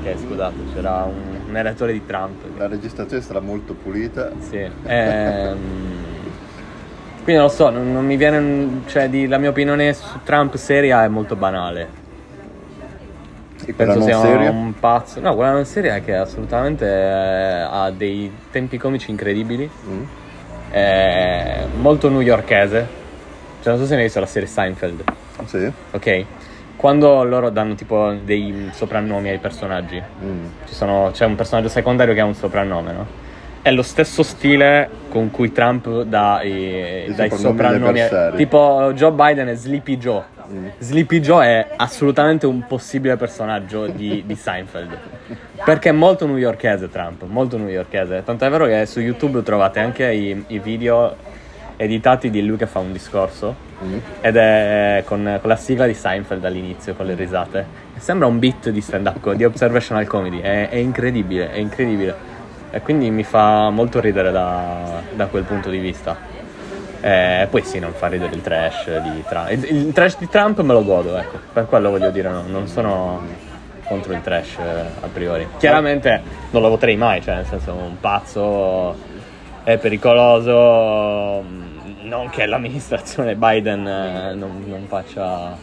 Ok, 0.00 0.14
scusate, 0.26 0.54
c'era 0.74 1.04
un, 1.04 1.40
un 1.48 1.56
elettore 1.56 1.92
di 1.92 2.04
Trump. 2.06 2.42
La 2.56 2.68
registrazione 2.68 3.22
sarà 3.22 3.40
molto 3.40 3.74
pulita. 3.74 4.30
Sì. 4.48 4.58
Ehm, 4.86 5.58
quindi 7.22 7.40
non 7.40 7.48
lo 7.50 7.54
so, 7.54 7.70
non, 7.70 7.90
non 7.92 8.04
mi 8.04 8.16
viene. 8.16 8.82
Cioè, 8.86 9.08
di- 9.08 9.26
la 9.26 9.38
mia 9.38 9.48
opinione 9.50 9.92
su 9.94 10.04
Trump 10.24 10.54
seria 10.56 11.04
è 11.04 11.08
molto 11.08 11.36
banale. 11.36 12.02
Penso 13.72 14.00
sia 14.02 14.18
seria? 14.20 14.50
un 14.50 14.74
pazzo. 14.78 15.20
No, 15.20 15.34
quella 15.34 15.52
non 15.52 15.64
seria 15.64 15.96
è 15.96 16.04
che 16.04 16.14
assolutamente 16.14 16.86
eh, 16.86 17.60
ha 17.70 17.90
dei 17.90 18.30
tempi 18.50 18.76
comici 18.78 19.10
incredibili. 19.10 19.68
Mm. 19.88 20.02
È 20.70 21.64
molto 21.80 22.08
newyorkese. 22.10 22.86
Cioè, 23.62 23.72
non 23.72 23.80
so 23.80 23.86
se 23.86 23.92
ne 23.92 23.98
hai 24.00 24.04
visto 24.04 24.20
la 24.20 24.26
serie 24.26 24.48
Seinfeld. 24.48 25.04
Sì. 25.46 25.70
Ok? 25.92 26.24
Quando 26.76 27.22
loro 27.24 27.50
danno 27.50 27.74
tipo 27.74 28.12
dei 28.22 28.68
soprannomi 28.72 29.28
ai 29.30 29.38
personaggi. 29.38 30.02
Mm. 30.22 30.44
Ci 30.66 30.74
sono- 30.74 31.10
c'è 31.12 31.24
un 31.24 31.34
personaggio 31.34 31.68
secondario 31.68 32.12
che 32.12 32.20
ha 32.20 32.24
un 32.24 32.34
soprannome, 32.34 32.92
no? 32.92 33.06
È 33.64 33.70
lo 33.70 33.82
stesso 33.82 34.22
stile 34.22 34.90
con 35.08 35.30
cui 35.30 35.50
Trump 35.50 36.02
dà 36.02 36.42
i, 36.42 37.06
I 37.08 37.14
dà 37.14 37.24
i 37.24 37.30
soprannomi. 37.30 38.02
Tipo 38.36 38.92
Joe 38.92 39.10
Biden 39.12 39.48
è 39.48 39.54
Sleepy 39.54 39.96
Joe. 39.96 40.22
Mm. 40.52 40.66
Sleepy 40.76 41.20
Joe 41.20 41.46
è 41.46 41.68
assolutamente 41.76 42.44
un 42.44 42.66
possibile 42.66 43.16
personaggio 43.16 43.86
di, 43.86 44.22
di 44.26 44.36
Seinfeld. 44.36 44.98
Perché 45.64 45.88
è 45.88 45.92
molto 45.92 46.26
newyorkese 46.26 46.90
Trump, 46.90 47.22
molto 47.22 47.56
newyorkese. 47.56 48.22
Tanto 48.22 48.44
è 48.44 48.50
vero 48.50 48.66
che 48.66 48.84
su 48.84 49.00
YouTube 49.00 49.42
trovate 49.42 49.80
anche 49.80 50.12
i, 50.12 50.44
i 50.48 50.58
video 50.58 51.16
editati 51.76 52.28
di 52.28 52.44
lui 52.44 52.58
che 52.58 52.66
fa 52.66 52.80
un 52.80 52.92
discorso. 52.92 53.56
Mm. 53.82 53.98
Ed 54.20 54.36
è 54.36 55.02
con, 55.06 55.38
con 55.40 55.48
la 55.48 55.56
sigla 55.56 55.86
di 55.86 55.94
Seinfeld 55.94 56.44
all'inizio, 56.44 56.92
con 56.92 57.06
le 57.06 57.14
risate. 57.14 57.64
Sembra 57.96 58.26
un 58.26 58.38
beat 58.38 58.68
di 58.68 58.82
stand-up, 58.82 59.32
di 59.32 59.44
observational 59.44 60.06
comedy. 60.06 60.42
È, 60.42 60.68
è 60.68 60.76
incredibile, 60.76 61.50
è 61.50 61.56
incredibile. 61.56 62.32
E 62.74 62.80
quindi 62.80 63.08
mi 63.08 63.22
fa 63.22 63.70
molto 63.70 64.00
ridere 64.00 64.32
da, 64.32 65.00
da 65.14 65.26
quel 65.26 65.44
punto 65.44 65.70
di 65.70 65.78
vista. 65.78 66.16
E 67.00 67.46
poi 67.48 67.62
sì, 67.62 67.78
non 67.78 67.92
fa 67.92 68.08
ridere 68.08 68.34
il 68.34 68.40
trash 68.42 68.98
di 68.98 69.22
Trump. 69.28 69.50
Il, 69.52 69.64
il 69.86 69.92
trash 69.92 70.18
di 70.18 70.28
Trump 70.28 70.58
me 70.62 70.72
lo 70.72 70.82
godo, 70.84 71.16
ecco. 71.16 71.38
Per 71.52 71.66
quello 71.66 71.90
voglio 71.90 72.10
dire, 72.10 72.28
no, 72.30 72.42
non 72.48 72.66
sono 72.66 73.20
contro 73.84 74.12
il 74.12 74.22
trash 74.22 74.56
eh, 74.58 74.80
a 75.02 75.06
priori. 75.12 75.46
Chiaramente 75.58 76.20
non 76.50 76.62
lo 76.62 76.68
voterei 76.70 76.96
mai, 76.96 77.22
cioè 77.22 77.36
nel 77.36 77.46
senso 77.46 77.74
un 77.74 78.00
pazzo 78.00 78.96
è 79.62 79.76
pericoloso. 79.78 81.42
mm, 81.46 82.08
Non 82.08 82.28
che 82.28 82.44
l'amministrazione 82.44 83.36
Biden 83.36 83.86
eh, 83.86 84.34
non, 84.34 84.64
non 84.66 84.86
faccia. 84.88 85.56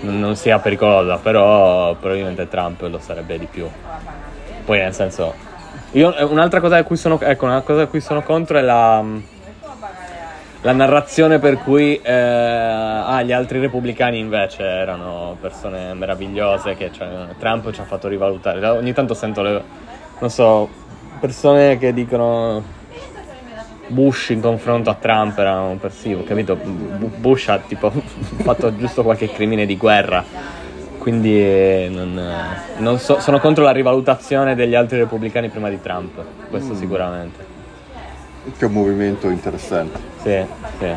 non 0.00 0.36
sia 0.36 0.58
pericolosa, 0.58 1.16
però 1.16 1.94
probabilmente 1.94 2.46
Trump 2.46 2.82
lo 2.82 2.98
sarebbe 2.98 3.38
di 3.38 3.46
più. 3.46 3.66
Poi 4.66 4.78
nel 4.78 4.92
senso. 4.92 5.32
Io, 5.92 6.14
eh, 6.14 6.24
un'altra 6.24 6.60
cosa 6.60 6.76
a 6.76 6.82
cui 6.82 6.96
sono. 6.96 7.18
Ecco, 7.20 7.44
una 7.44 7.60
cosa 7.60 7.82
a 7.82 7.86
cui 7.86 8.00
sono 8.00 8.22
contro 8.22 8.58
è 8.58 8.62
la. 8.62 9.02
la 10.60 10.72
narrazione 10.72 11.38
per 11.38 11.58
cui 11.58 12.00
eh, 12.02 12.12
ah, 12.12 13.22
gli 13.22 13.30
altri 13.30 13.60
repubblicani 13.60 14.18
invece 14.18 14.64
erano 14.64 15.36
persone 15.40 15.94
meravigliose 15.94 16.74
che 16.74 16.90
cioè, 16.92 17.08
Trump 17.38 17.70
ci 17.70 17.80
ha 17.80 17.84
fatto 17.84 18.08
rivalutare. 18.08 18.66
Ogni 18.66 18.92
tanto 18.92 19.14
sento 19.14 19.40
le, 19.42 19.62
non 20.18 20.30
so, 20.30 20.68
persone 21.20 21.78
che 21.78 21.92
dicono 21.92 22.62
Bush 23.86 24.30
in 24.30 24.40
confronto 24.40 24.90
a 24.90 24.94
Trump 24.94 25.38
era 25.38 25.60
un 25.60 25.78
persivo, 25.78 26.24
capito? 26.24 26.56
Bush 26.56 27.48
ha 27.48 27.58
tipo 27.58 27.92
fatto 28.42 28.74
giusto 28.76 29.04
qualche 29.04 29.30
crimine 29.30 29.64
di 29.64 29.76
guerra, 29.76 30.24
quindi 31.06 31.40
eh, 31.40 31.88
non, 31.88 32.18
eh, 32.18 32.80
non 32.80 32.98
so, 32.98 33.20
sono 33.20 33.38
contro 33.38 33.62
la 33.62 33.70
rivalutazione 33.70 34.56
degli 34.56 34.74
altri 34.74 34.98
repubblicani 34.98 35.50
prima 35.50 35.68
di 35.68 35.80
Trump, 35.80 36.20
questo 36.50 36.72
mm. 36.72 36.76
sicuramente. 36.76 37.46
Che 38.42 38.64
è 38.64 38.66
un 38.66 38.72
movimento 38.72 39.28
interessante. 39.28 40.00
Sì, 40.20 40.44
sì. 40.80 40.92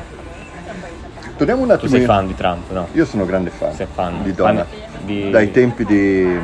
Torniamo 1.37 1.61
un 1.61 1.69
attimo. 1.69 1.91
Tu 1.91 1.97
sei 1.97 2.05
fan 2.05 2.25
di 2.25 2.33
Trump, 2.33 2.71
no? 2.71 2.87
Io 2.93 3.05
sono 3.05 3.23
grande 3.23 3.51
fan. 3.51 3.71
Sei 3.75 3.85
fan 3.85 4.23
di 4.23 4.33
Donald. 4.33 4.65
Di... 5.05 5.29
Dai 5.29 5.51
tempi 5.51 5.85
di... 5.85 6.39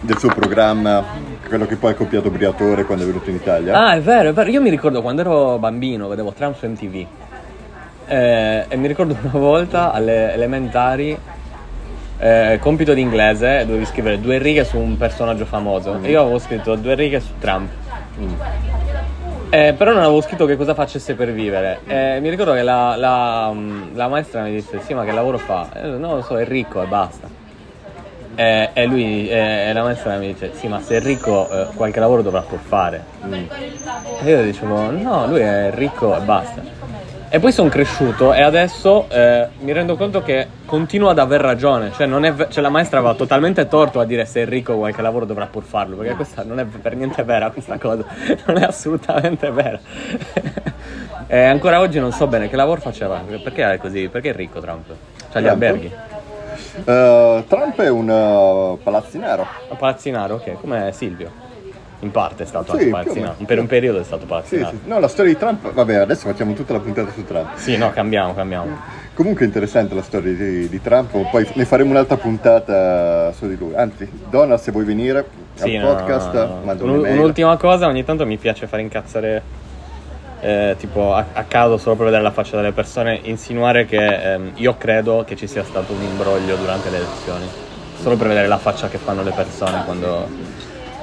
del 0.00 0.16
suo 0.16 0.30
programma, 0.30 1.04
quello 1.46 1.66
che 1.66 1.76
poi 1.76 1.92
ha 1.92 1.94
copiato 1.94 2.30
Briatore 2.30 2.86
quando 2.86 3.04
è 3.04 3.06
venuto 3.06 3.28
in 3.28 3.36
Italia. 3.36 3.78
Ah, 3.78 3.92
è 3.92 4.00
vero, 4.00 4.30
è 4.30 4.32
vero. 4.32 4.48
Io 4.48 4.62
mi 4.62 4.70
ricordo 4.70 5.02
quando 5.02 5.20
ero 5.20 5.58
bambino, 5.58 6.08
vedevo 6.08 6.32
Trump 6.32 6.56
su 6.56 6.66
MTV. 6.66 7.06
Eh, 8.06 8.64
e 8.66 8.76
mi 8.76 8.86
ricordo 8.86 9.14
una 9.20 9.38
volta 9.38 9.92
alle 9.92 10.32
elementari 10.32 11.18
eh, 12.24 12.58
compito 12.58 12.94
di 12.94 13.02
inglese 13.02 13.66
dovevi 13.66 13.84
scrivere 13.84 14.18
due 14.18 14.38
righe 14.38 14.64
su 14.64 14.78
un 14.78 14.96
personaggio 14.96 15.44
famoso 15.44 15.92
mm. 15.92 16.04
e 16.06 16.10
io 16.10 16.22
avevo 16.22 16.38
scritto 16.38 16.74
due 16.74 16.94
righe 16.94 17.20
su 17.20 17.32
Trump 17.38 17.68
mm. 18.18 18.32
Eh, 19.50 19.72
però 19.74 19.92
non 19.92 20.02
avevo 20.02 20.20
scritto 20.20 20.46
che 20.46 20.56
cosa 20.56 20.74
facesse 20.74 21.14
per 21.14 21.30
vivere. 21.30 21.78
Eh, 21.86 22.18
mi 22.20 22.28
ricordo 22.28 22.54
che 22.54 22.62
la, 22.62 22.96
la, 22.96 23.52
mm, 23.52 23.94
la, 23.94 24.08
maestra 24.08 24.42
mi 24.42 24.50
disse: 24.50 24.80
Sì, 24.80 24.94
ma 24.94 25.04
che 25.04 25.12
lavoro 25.12 25.38
fa? 25.38 25.68
Eh, 25.74 25.86
non 25.86 26.16
lo 26.16 26.22
so, 26.22 26.36
è 26.36 26.44
ricco 26.44 26.82
e 26.82 26.86
basta. 26.86 27.28
Eh, 28.34 28.70
e 28.72 28.86
lui, 28.86 29.28
eh, 29.28 29.72
la 29.72 29.84
maestra 29.84 30.16
mi 30.16 30.32
dice: 30.32 30.50
Sì, 30.54 30.66
ma 30.66 30.80
se 30.80 30.96
è 30.96 31.00
ricco, 31.00 31.48
eh, 31.48 31.66
qualche 31.76 32.00
lavoro 32.00 32.22
dovrà 32.22 32.40
pur 32.40 32.58
fare. 32.58 33.04
Mm. 33.26 33.32
E 34.24 34.28
io 34.28 34.42
dicevo: 34.42 34.90
No, 34.90 35.28
lui 35.28 35.38
è 35.38 35.70
ricco 35.72 36.16
e 36.16 36.20
basta. 36.22 36.60
E 37.28 37.40
poi 37.40 37.50
sono 37.52 37.68
cresciuto 37.68 38.32
e 38.32 38.42
adesso 38.42 39.08
eh, 39.08 39.48
mi 39.60 39.72
rendo 39.72 39.96
conto 39.96 40.22
che 40.22 40.46
continuo 40.64 41.08
ad 41.08 41.18
aver 41.18 41.40
ragione. 41.40 41.90
Cioè, 41.92 42.06
ve- 42.08 42.48
cioè, 42.48 42.62
la 42.62 42.68
maestra 42.68 42.98
aveva 42.98 43.14
totalmente 43.14 43.66
torto 43.66 43.98
a 43.98 44.04
dire 44.04 44.24
se 44.24 44.42
è 44.42 44.46
ricco 44.46 44.76
qualche 44.76 45.02
lavoro 45.02 45.24
dovrà 45.24 45.46
pur 45.46 45.64
farlo. 45.64 45.96
Perché 45.96 46.14
questa 46.14 46.44
non 46.44 46.60
è 46.60 46.64
per 46.64 46.94
niente 46.94 47.22
vera 47.24 47.50
questa 47.50 47.78
cosa. 47.78 48.04
Non 48.46 48.58
è 48.58 48.62
assolutamente 48.62 49.50
vera. 49.50 49.80
e 51.26 51.42
ancora 51.42 51.80
oggi 51.80 51.98
non 51.98 52.12
so 52.12 52.26
bene 52.26 52.48
che 52.48 52.56
lavoro 52.56 52.80
faceva. 52.80 53.22
Perché 53.26 53.72
è 53.72 53.78
così? 53.78 54.08
Perché 54.08 54.30
è 54.30 54.34
ricco 54.34 54.60
Trump? 54.60 54.94
Cioè 55.32 55.42
gli 55.42 55.48
alberghi. 55.48 55.92
Uh, 56.84 57.44
Trump 57.46 57.80
è 57.80 57.88
un 57.88 58.08
uh, 58.08 58.82
palazzinaro. 58.82 59.46
Un 59.70 59.76
palazzinaro, 59.76 60.34
ok, 60.34 60.60
come 60.60 60.92
Silvio. 60.92 61.53
In 62.00 62.10
parte 62.10 62.42
è 62.42 62.46
stato 62.46 62.76
sì, 62.76 62.90
anche. 62.90 63.44
Per 63.44 63.58
un 63.58 63.66
periodo 63.66 64.00
è 64.00 64.04
stato 64.04 64.26
palazzinato. 64.26 64.70
Sì, 64.70 64.80
sì. 64.82 64.88
No, 64.88 64.98
la 64.98 65.08
storia 65.08 65.32
di 65.32 65.38
Trump, 65.38 65.72
vabbè, 65.72 65.94
adesso 65.94 66.28
facciamo 66.28 66.52
tutta 66.52 66.74
la 66.74 66.80
puntata 66.80 67.10
su 67.12 67.24
Trump. 67.24 67.54
Sì, 67.56 67.76
no, 67.76 67.90
cambiamo, 67.92 68.34
cambiamo. 68.34 68.76
Comunque 69.14 69.44
è 69.44 69.46
interessante 69.46 69.94
la 69.94 70.02
storia 70.02 70.34
di, 70.34 70.68
di 70.68 70.82
Trump, 70.82 71.30
poi 71.30 71.48
ne 71.54 71.64
faremo 71.64 71.90
un'altra 71.90 72.16
puntata 72.16 73.32
su 73.32 73.46
di 73.46 73.56
lui. 73.56 73.74
Anzi, 73.74 74.10
Donald, 74.28 74.60
se 74.60 74.72
vuoi 74.72 74.84
venire 74.84 75.24
sì, 75.54 75.76
al 75.76 75.82
no, 75.82 75.94
podcast, 75.94 76.34
no, 76.34 76.60
no. 76.64 76.84
Un, 76.84 77.06
un'ultima 77.06 77.56
cosa, 77.56 77.86
ogni 77.86 78.04
tanto 78.04 78.26
mi 78.26 78.36
piace 78.36 78.66
fare 78.66 78.82
incazzare 78.82 79.42
eh, 80.40 80.74
tipo 80.78 81.14
a, 81.14 81.24
a, 81.32 81.44
caso 81.44 81.78
solo 81.78 81.94
per 81.96 82.04
vedere 82.06 82.22
la 82.22 82.30
faccia 82.30 82.56
delle 82.56 82.72
persone, 82.72 83.18
insinuare 83.22 83.86
che 83.86 84.32
ehm, 84.34 84.50
io 84.56 84.76
credo 84.76 85.24
che 85.26 85.36
ci 85.36 85.46
sia 85.46 85.64
stato 85.64 85.92
un 85.92 86.02
imbroglio 86.02 86.56
durante 86.56 86.90
le 86.90 86.98
elezioni, 86.98 87.46
solo 87.98 88.16
per 88.16 88.28
vedere 88.28 88.46
la 88.46 88.58
faccia 88.58 88.88
che 88.88 88.98
fanno 88.98 89.22
le 89.22 89.30
persone 89.30 89.84
quando 89.84 90.28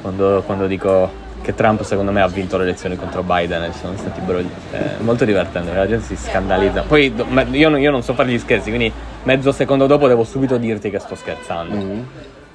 quando, 0.02 0.44
quando 0.46 0.68
dico 0.68 1.30
che 1.42 1.56
Trump 1.56 1.82
secondo 1.84 2.12
me 2.12 2.22
ha 2.22 2.28
vinto 2.28 2.58
le 2.58 2.64
elezioni 2.64 2.96
contro 2.96 3.24
Biden 3.24 3.64
e 3.64 3.74
sono 3.74 3.98
stati 3.98 4.22
brogli. 4.22 4.50
È 4.72 4.96
molto 5.00 5.26
divertente, 5.26 5.74
la 5.74 5.88
gente 5.88 6.06
si 6.06 6.16
scandalizza. 6.16 6.84
Poi 6.84 7.14
io, 7.52 7.78
io, 7.78 7.92
non 7.92 8.04
so 8.04 8.14
fare 8.14 8.30
gli 8.30 8.40
scherzi, 8.40 8.70
quindi 8.70 8.92
mezzo 9.24 9.52
secondo 9.52 9.88
dopo 9.88 10.08
devo 10.08 10.24
subito 10.24 10.58
dirti 10.58 10.90
che 10.90 11.00
sto 11.00 11.16
scherzando. 11.16 11.76
Mm-hmm. 11.76 12.02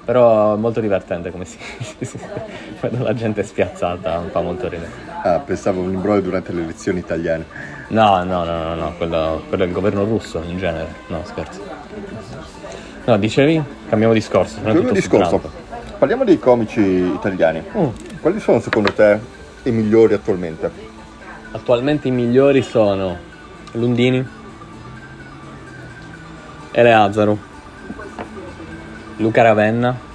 Però 0.05 0.55
è 0.55 0.57
molto 0.57 0.79
divertente 0.79 1.31
come 1.31 1.43
si... 1.43 1.57
quando 2.79 3.03
la 3.03 3.13
gente 3.13 3.41
è 3.41 3.43
spiazzata, 3.43 4.23
fa 4.31 4.41
molto 4.41 4.69
ridere. 4.69 4.89
Ah, 5.21 5.39
pensavo 5.39 5.81
un 5.81 5.91
imbroglio 5.91 6.21
durante 6.21 6.53
le 6.53 6.63
elezioni 6.63 6.99
italiane. 6.99 7.45
No, 7.89 8.23
no, 8.23 8.45
no, 8.45 8.63
no, 8.63 8.75
no. 8.75 8.93
Quello, 8.95 9.43
quello 9.49 9.63
è 9.63 9.67
il 9.67 9.73
governo 9.73 10.05
russo 10.05 10.41
in 10.47 10.57
genere. 10.57 10.87
No, 11.07 11.23
scherzo. 11.25 11.61
No, 13.03 13.17
dicevi? 13.17 13.61
Cambiamo 13.89 14.13
discorso. 14.13 14.61
Cambiamo 14.61 14.91
discorso. 14.91 15.66
Parliamo 15.97 16.23
dei 16.23 16.37
comici 16.37 16.81
italiani. 16.81 17.63
Mm. 17.75 17.87
Quali 18.21 18.39
sono 18.39 18.59
secondo 18.59 18.93
te 18.93 19.19
i 19.63 19.71
migliori 19.71 20.13
attualmente? 20.13 20.69
Attualmente 21.51 22.07
i 22.07 22.11
migliori 22.11 22.61
sono 22.61 23.17
Lundini, 23.71 24.25
Eleazaro, 26.71 27.37
Luca 29.17 29.41
Ravenna. 29.41 30.05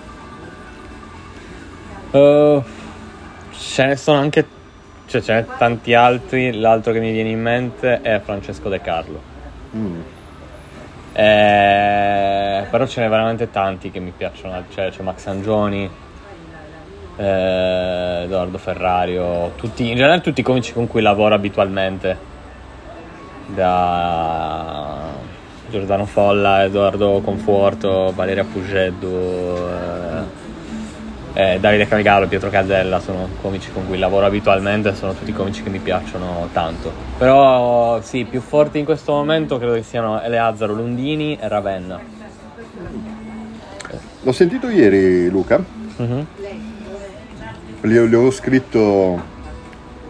Uh, 2.13 2.63
ce 3.51 3.87
ne 3.87 3.97
sono 3.97 4.19
anche 4.19 4.47
cioè 5.07 5.21
ce 5.21 5.33
n'è 5.35 5.47
tanti 5.59 5.95
altri. 5.95 6.53
L'altro 6.53 6.93
che 6.93 7.01
mi 7.01 7.11
viene 7.11 7.31
in 7.31 7.41
mente 7.41 8.01
è 8.03 8.21
Francesco 8.21 8.69
De 8.69 8.81
Carlo. 8.81 9.21
Mm. 9.75 10.01
Eh, 11.15 12.67
però 12.71 12.87
ce 12.87 13.01
n'è 13.01 13.09
veramente 13.09 13.51
tanti 13.51 13.91
che 13.91 14.01
mi 14.01 14.13
piacciono, 14.17 14.65
cioè, 14.71 14.91
c'è 14.91 15.03
Max 15.03 15.27
Angioni, 15.27 15.91
eh, 17.17 18.23
Edoardo 18.25 18.59
Ferrario, 18.59 19.53
tutti, 19.57 19.89
in 19.89 19.97
generale 19.97 20.21
tutti 20.21 20.41
i 20.41 20.45
comici 20.45 20.73
con 20.73 20.87
cui 20.87 21.03
lavoro 21.03 21.35
abitualmente, 21.35 22.31
da 23.47 25.11
Giordano 25.69 26.07
Folla, 26.07 26.65
Edoardo 26.65 27.21
Conforto, 27.23 28.13
Valeria 28.15 28.45
Puggeddu. 28.45 29.07
Eh, 29.07 30.02
eh, 31.35 31.59
Davide 31.59 31.87
Calgallo 31.87 32.27
e 32.27 32.29
Pietro 32.29 32.51
Casella 32.51 33.01
sono 33.01 33.29
comici 33.41 33.71
con 33.73 33.87
cui 33.87 33.99
lavoro 33.99 34.27
abitualmente, 34.27 34.95
sono 34.95 35.15
tutti 35.15 35.33
comici 35.33 35.63
che 35.63 35.71
mi 35.71 35.79
piacciono 35.79 36.49
tanto. 36.53 36.93
Però 37.17 38.01
sì, 38.03 38.25
più 38.25 38.41
forti 38.41 38.79
in 38.79 38.85
questo 38.85 39.13
momento 39.13 39.59
credo 39.59 39.75
che 39.75 39.83
siano 39.83 40.21
Eleazzaro, 40.21 40.75
Lundini 40.75 41.39
e 41.41 41.49
Ravenna. 41.49 42.01
L'ho 44.25 44.33
sentito 44.33 44.69
ieri 44.69 45.29
Luca, 45.29 45.61
mm-hmm. 46.01 46.21
gli, 47.81 47.97
avevo 47.97 48.31
scritto 48.31 49.21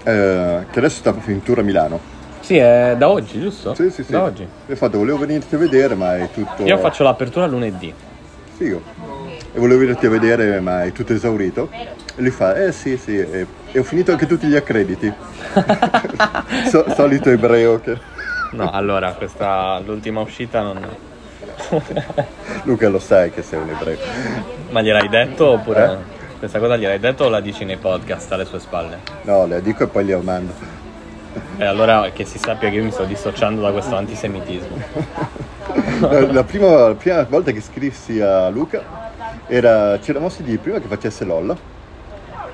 eh, 0.02 0.66
che 0.70 0.78
adesso 0.78 0.96
sta 0.96 1.14
in 1.26 1.42
tour 1.42 1.60
a 1.60 1.62
Milano. 1.62 2.10
Sì, 2.40 2.56
è 2.56 2.94
da 2.98 3.08
oggi, 3.08 3.40
giusto? 3.40 3.72
Sì, 3.74 3.90
sì, 3.90 4.02
sì. 4.02 4.10
Da 4.10 4.24
oggi. 4.24 4.46
Infatti 4.66 4.96
volevo 4.96 5.18
venirti 5.18 5.54
a 5.54 5.58
vedere, 5.58 5.94
ma 5.94 6.16
è 6.16 6.28
tutto... 6.34 6.64
Io 6.64 6.76
faccio 6.78 7.04
l'apertura 7.04 7.46
lunedì. 7.46 7.94
Figo 8.56 9.21
e 9.54 9.58
volevo 9.58 9.80
venirti 9.80 10.06
a 10.06 10.10
vedere 10.10 10.60
ma 10.60 10.84
è 10.84 10.92
tutto 10.92 11.12
esaurito. 11.12 11.68
E 11.70 11.88
lui 12.16 12.30
fa 12.30 12.54
eh 12.54 12.72
sì 12.72 12.96
sì 12.96 13.16
e, 13.18 13.46
e 13.70 13.78
ho 13.78 13.82
finito 13.82 14.12
anche 14.12 14.26
tutti 14.26 14.46
gli 14.46 14.56
accrediti. 14.56 15.12
So, 16.68 16.84
solito 16.94 17.30
ebreo 17.30 17.80
che 17.80 17.98
no 18.52 18.70
allora 18.70 19.12
questa 19.12 19.80
l'ultima 19.84 20.20
uscita 20.20 20.60
non 20.60 20.78
Luca 22.64 22.88
lo 22.88 22.98
sai 22.98 23.30
che 23.30 23.42
sei 23.42 23.60
un 23.60 23.70
ebreo. 23.70 23.98
Ma 24.70 24.80
gliel'hai 24.82 25.08
detto 25.08 25.50
oppure? 25.50 25.84
Eh? 25.84 26.20
questa 26.38 26.58
cosa 26.58 26.76
gliel'hai 26.76 26.98
detto 26.98 27.24
o 27.24 27.28
la 27.28 27.40
dici 27.40 27.64
nei 27.64 27.76
podcast 27.76 28.32
alle 28.32 28.44
sue 28.44 28.58
spalle? 28.58 28.98
no 29.22 29.46
le 29.46 29.60
dico 29.62 29.84
e 29.84 29.86
poi 29.86 30.04
le 30.04 30.16
mando. 30.16 30.52
E 31.56 31.64
allora 31.64 32.10
che 32.12 32.24
si 32.24 32.38
sappia 32.38 32.68
che 32.68 32.76
io 32.76 32.84
mi 32.84 32.90
sto 32.90 33.04
dissociando 33.04 33.60
da 33.60 33.70
questo 33.72 33.96
antisemitismo. 33.96 35.40
La, 36.00 36.32
la, 36.32 36.44
prima, 36.44 36.88
la 36.88 36.94
prima 36.94 37.22
volta 37.22 37.52
che 37.52 37.60
scrissi 37.60 38.20
a 38.20 38.48
Luca 38.48 39.01
era, 39.46 39.98
ci 40.00 40.10
eravamo 40.10 40.30
sentiti 40.30 40.58
prima 40.58 40.78
che 40.78 40.86
facesse 40.86 41.24
LOL, 41.24 41.56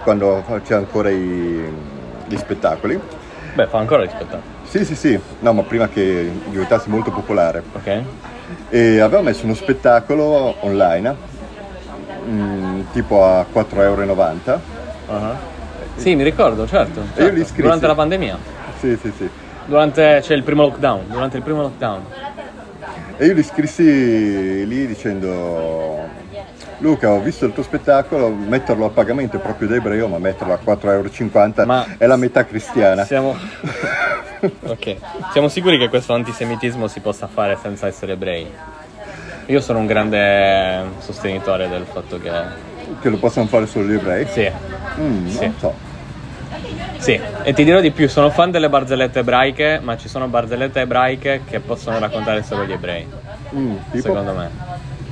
quando 0.02 0.42
faceva 0.46 0.78
ancora 0.80 1.10
i, 1.10 1.72
gli 2.26 2.36
spettacoli. 2.36 3.00
Beh, 3.54 3.66
fa 3.66 3.78
ancora 3.78 4.04
gli 4.04 4.08
spettacoli. 4.08 4.56
Sì, 4.64 4.84
sì, 4.84 4.94
sì, 4.94 5.18
no, 5.40 5.52
ma 5.52 5.62
prima 5.62 5.88
che 5.88 6.30
diventasse 6.48 6.88
molto 6.88 7.10
popolare. 7.10 7.62
Ok. 7.72 8.02
E 8.70 9.00
aveva 9.00 9.22
messo 9.22 9.44
uno 9.44 9.54
spettacolo 9.54 10.56
online, 10.60 11.14
mh, 12.26 12.30
mm, 12.30 12.80
tipo 12.92 13.24
a 13.24 13.46
4,90 13.52 13.80
euro. 13.80 14.60
Uh-huh. 15.08 15.36
Sì, 15.96 16.14
mi 16.14 16.22
ricordo, 16.22 16.66
certo. 16.66 17.02
certo. 17.02 17.20
E 17.20 17.24
io 17.24 17.32
li 17.32 17.40
iscrissi. 17.40 17.62
Durante 17.62 17.86
la 17.86 17.94
pandemia. 17.94 18.38
Sì, 18.78 18.96
sì, 19.00 19.12
sì. 19.16 19.28
Durante, 19.66 20.22
cioè 20.22 20.36
il 20.36 20.42
primo 20.42 20.62
lockdown, 20.62 21.06
durante 21.08 21.36
il 21.38 21.42
primo 21.42 21.62
lockdown. 21.62 22.04
E 23.16 23.26
io 23.26 23.34
li 23.34 23.40
iscrissi 23.40 24.66
lì 24.66 24.86
dicendo 24.86 26.08
Luca, 26.80 27.10
ho 27.10 27.20
visto 27.20 27.44
il 27.44 27.52
tuo 27.52 27.64
spettacolo, 27.64 28.28
metterlo 28.28 28.86
a 28.86 28.90
pagamento 28.90 29.36
è 29.36 29.40
proprio 29.40 29.66
da 29.66 29.74
ebreo, 29.76 30.06
ma 30.06 30.18
metterlo 30.18 30.52
a 30.52 30.58
4,50 30.64 30.90
euro 30.92 31.66
ma 31.66 31.84
è 31.98 32.06
la 32.06 32.16
metà 32.16 32.44
cristiana. 32.44 33.04
Siamo, 33.04 33.36
Ok, 34.62 34.96
siamo 35.32 35.48
sicuri 35.48 35.78
che 35.78 35.88
questo 35.88 36.12
antisemitismo 36.14 36.86
si 36.86 37.00
possa 37.00 37.26
fare 37.26 37.58
senza 37.60 37.88
essere 37.88 38.12
ebrei? 38.12 38.48
Io 39.46 39.60
sono 39.60 39.80
un 39.80 39.86
grande 39.86 40.84
sostenitore 40.98 41.68
del 41.68 41.84
fatto 41.90 42.20
che... 42.20 42.30
Che 43.00 43.08
lo 43.08 43.16
possano 43.16 43.46
fare 43.46 43.66
solo 43.66 43.86
gli 43.86 43.94
ebrei? 43.94 44.26
Sì, 44.26 44.48
Mm, 45.00 45.26
Sì. 45.28 45.44
Non 45.44 45.54
so. 45.58 45.74
sì, 46.98 47.20
e 47.42 47.52
ti 47.52 47.62
dirò 47.64 47.80
di 47.80 47.90
più, 47.92 48.08
sono 48.08 48.30
fan 48.30 48.50
delle 48.50 48.68
barzellette 48.68 49.20
ebraiche, 49.20 49.78
ma 49.82 49.96
ci 49.96 50.08
sono 50.08 50.26
barzellette 50.28 50.80
ebraiche 50.80 51.42
che 51.44 51.60
possono 51.60 51.98
raccontare 51.98 52.42
solo 52.42 52.64
gli 52.64 52.72
ebrei, 52.72 53.06
Mm, 53.54 53.76
secondo 53.94 54.32
me. 54.34 54.50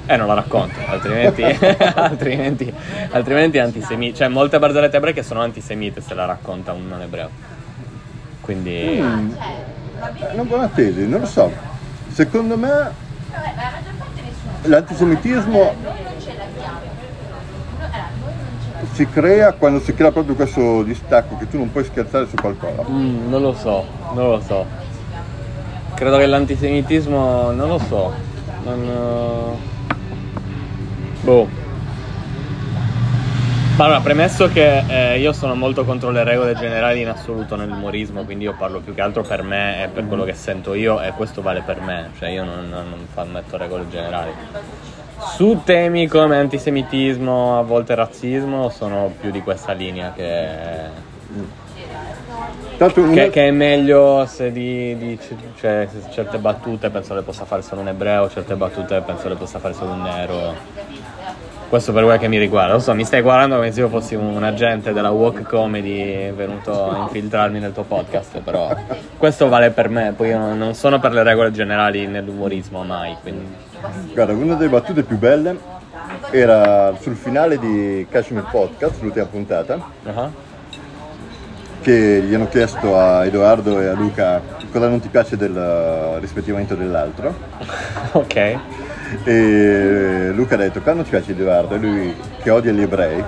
Eh, 0.06 0.16
non 0.16 0.28
la 0.28 0.34
racconto, 0.34 0.78
altrimenti, 0.86 1.42
altrimenti, 1.94 2.72
altrimenti 3.10 3.58
è 3.58 3.60
antisemita. 3.60 4.18
Cioè, 4.18 4.28
molte 4.28 4.58
barzellette 4.58 4.96
ebraiche 4.96 5.22
sono 5.24 5.40
antisemite 5.40 6.00
se 6.00 6.14
la 6.14 6.24
racconta 6.24 6.72
un 6.72 6.86
non 6.86 7.02
ebreo. 7.02 7.28
Quindi... 8.40 9.00
Mm, 9.02 9.32
è 9.34 10.32
una 10.34 10.44
buona 10.44 10.68
tesi, 10.68 11.08
non 11.08 11.20
lo 11.20 11.26
so. 11.26 11.50
Secondo 12.12 12.56
me 12.56 13.04
l'antisemitismo 14.62 15.74
si 18.92 19.08
crea 19.08 19.52
quando 19.52 19.80
si 19.80 19.92
crea 19.94 20.12
proprio 20.12 20.34
questo 20.34 20.82
distacco 20.82 21.36
che 21.36 21.48
tu 21.48 21.58
non 21.58 21.72
puoi 21.72 21.84
scherzare 21.84 22.28
su 22.28 22.36
qualcosa. 22.36 22.84
Mm, 22.88 23.28
non 23.28 23.42
lo 23.42 23.54
so, 23.54 23.84
non 24.14 24.30
lo 24.30 24.40
so. 24.40 24.64
Credo 25.94 26.18
che 26.18 26.26
l'antisemitismo, 26.26 27.50
non 27.50 27.68
lo 27.68 27.78
so. 27.78 28.12
Non... 28.64 28.88
eh, 28.88 29.75
Boh. 31.26 31.48
Ma 33.76 33.84
Allora, 33.84 34.00
premesso 34.00 34.48
che 34.48 34.84
eh, 34.86 35.18
io 35.18 35.32
sono 35.32 35.56
molto 35.56 35.84
contro 35.84 36.10
le 36.10 36.22
regole 36.22 36.54
generali 36.54 37.00
in 37.00 37.08
assoluto 37.08 37.56
nell'umorismo, 37.56 38.22
quindi 38.22 38.44
io 38.44 38.54
parlo 38.56 38.78
più 38.78 38.94
che 38.94 39.00
altro 39.00 39.22
per 39.22 39.42
me 39.42 39.82
e 39.82 39.88
per 39.88 40.06
quello 40.06 40.22
che 40.22 40.34
sento 40.34 40.72
io 40.74 41.00
e 41.02 41.10
questo 41.10 41.42
vale 41.42 41.62
per 41.66 41.80
me, 41.80 42.10
cioè 42.16 42.28
io 42.28 42.44
non, 42.44 42.68
non, 42.70 43.06
non 43.12 43.30
metto 43.32 43.56
regole 43.56 43.88
generali. 43.90 44.30
Su 45.34 45.62
temi 45.64 46.06
come 46.06 46.38
antisemitismo, 46.38 47.58
a 47.58 47.62
volte 47.62 47.96
razzismo, 47.96 48.68
sono 48.70 49.12
più 49.20 49.32
di 49.32 49.42
questa 49.42 49.72
linea 49.72 50.12
che, 50.14 50.44
che, 52.78 53.30
che 53.30 53.48
è 53.48 53.50
meglio 53.50 54.26
se 54.26 54.52
di, 54.52 54.96
di- 54.96 55.18
cioè, 55.58 55.88
se 55.90 56.10
certe 56.12 56.38
battute 56.38 56.88
penso 56.90 57.14
le 57.14 57.22
possa 57.22 57.44
fare 57.44 57.62
solo 57.62 57.80
un 57.80 57.88
ebreo, 57.88 58.30
certe 58.30 58.54
battute 58.54 59.00
penso 59.00 59.28
le 59.28 59.34
possa 59.34 59.58
fare 59.58 59.74
solo 59.74 59.92
un 59.92 60.02
nero. 60.02 60.54
Questo 61.68 61.92
per 61.92 62.04
quel 62.04 62.18
che 62.18 62.28
mi 62.28 62.38
riguarda. 62.38 62.74
Lo 62.74 62.78
so, 62.78 62.94
mi 62.94 63.04
stai 63.04 63.22
guardando 63.22 63.56
come 63.56 63.72
se 63.72 63.80
io 63.80 63.88
fossi 63.88 64.14
un 64.14 64.42
agente 64.42 64.92
della 64.92 65.10
walk 65.10 65.42
comedy 65.42 66.30
venuto 66.30 66.90
a 66.90 66.98
infiltrarmi 67.02 67.58
nel 67.58 67.72
tuo 67.72 67.82
podcast, 67.82 68.38
però 68.40 68.74
questo 69.16 69.48
vale 69.48 69.70
per 69.70 69.88
me, 69.88 70.12
poi 70.16 70.28
io 70.28 70.54
non 70.54 70.74
sono 70.74 71.00
per 71.00 71.12
le 71.12 71.22
regole 71.24 71.50
generali 71.50 72.06
nell'umorismo 72.06 72.82
mai, 72.84 73.16
quindi... 73.20 73.44
Guarda, 74.12 74.32
una 74.32 74.54
delle 74.54 74.70
battute 74.70 75.02
più 75.02 75.18
belle 75.18 75.58
era 76.30 76.94
sul 77.00 77.16
finale 77.16 77.58
di 77.58 78.06
Cashmere 78.08 78.46
Podcast, 78.50 79.02
l'ultima 79.02 79.26
puntata, 79.26 79.78
Ah. 80.06 80.30
che 81.82 82.22
gli 82.26 82.32
hanno 82.32 82.48
chiesto 82.48 82.96
a 82.96 83.24
Edoardo 83.26 83.80
e 83.80 83.86
a 83.88 83.92
Luca 83.94 84.40
cosa 84.72 84.88
non 84.88 85.00
ti 85.00 85.08
piace 85.08 85.36
del 85.36 86.16
rispettivamente 86.20 86.76
dell'altro. 86.76 87.34
Ok. 88.12 88.58
E 89.24 90.30
Luca 90.34 90.54
ha 90.54 90.58
detto 90.58 90.80
non 90.84 91.02
ti 91.04 91.10
piace 91.10 91.32
Edoardo 91.32 91.74
e 91.74 91.78
lui 91.78 92.14
che 92.42 92.50
odia 92.50 92.72
gli 92.72 92.82
ebrei. 92.82 93.22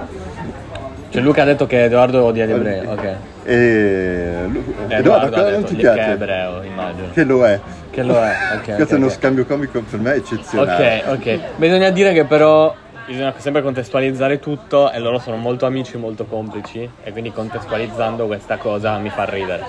Cioè 1.11 1.23
Luca 1.23 1.43
ha 1.43 1.45
detto 1.47 1.67
che 1.67 1.85
Edoardo 1.85 2.23
odia 2.25 2.45
gli 2.45 2.53
ebrei, 2.53 2.87
ok. 2.87 3.15
E 3.45 4.35
Lu- 4.49 4.75
E 4.89 4.95
Edoardo 4.97 5.31
cosa 5.31 5.51
non 5.51 5.65
ti 5.65 5.77
che 5.77 5.91
è 5.91 5.95
piace? 5.95 6.11
ebreo, 6.11 6.63
immagino. 6.63 7.07
Che 7.13 7.25
lo 7.25 7.47
è. 7.47 7.59
Che 7.91 8.03
lo 8.03 8.23
è, 8.23 8.35
ok. 8.57 8.65
Questo 8.77 8.83
ok, 8.83 8.91
è 8.91 8.95
uno 8.95 9.07
ok. 9.07 9.13
scambio 9.13 9.47
comico 9.47 9.81
per 9.89 9.99
me 10.01 10.15
eccezionale. 10.15 11.03
Ok, 11.07 11.19
ok. 11.19 11.39
Bisogna 11.57 11.91
dire 11.91 12.13
che 12.13 12.25
però 12.25 12.75
bisogna 13.07 13.33
sempre 13.39 13.63
contestualizzare 13.63 14.39
tutto 14.39 14.91
e 14.93 14.99
loro 14.99 15.19
sono 15.19 15.37
molto 15.37 15.65
amici, 15.65 15.97
molto 15.97 16.27
complici 16.27 16.89
e 17.03 17.11
quindi 17.13 17.33
contestualizzando 17.33 18.27
questa 18.27 18.59
cosa 18.59 18.99
mi 18.99 19.09
fa 19.09 19.25
ridere. 19.25 19.65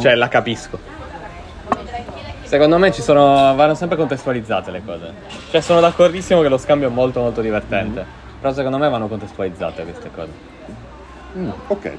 Cioè 0.00 0.16
la 0.16 0.26
capisco. 0.28 0.78
Secondo 2.46 2.78
me 2.78 2.92
ci 2.92 3.02
sono 3.02 3.54
vanno 3.56 3.74
sempre 3.74 3.96
contestualizzate 3.96 4.70
le 4.70 4.82
cose. 4.84 5.12
Cioè 5.50 5.60
sono 5.60 5.80
d'accordissimo 5.80 6.42
che 6.42 6.48
lo 6.48 6.58
scambio 6.58 6.88
è 6.88 6.90
molto 6.92 7.20
molto 7.20 7.40
divertente. 7.40 8.04
Però 8.40 8.52
secondo 8.52 8.78
me 8.78 8.88
vanno 8.88 9.08
contestualizzate 9.08 9.82
queste 9.82 10.10
cose. 10.14 10.30
Mm, 11.36 11.50
ok. 11.66 11.92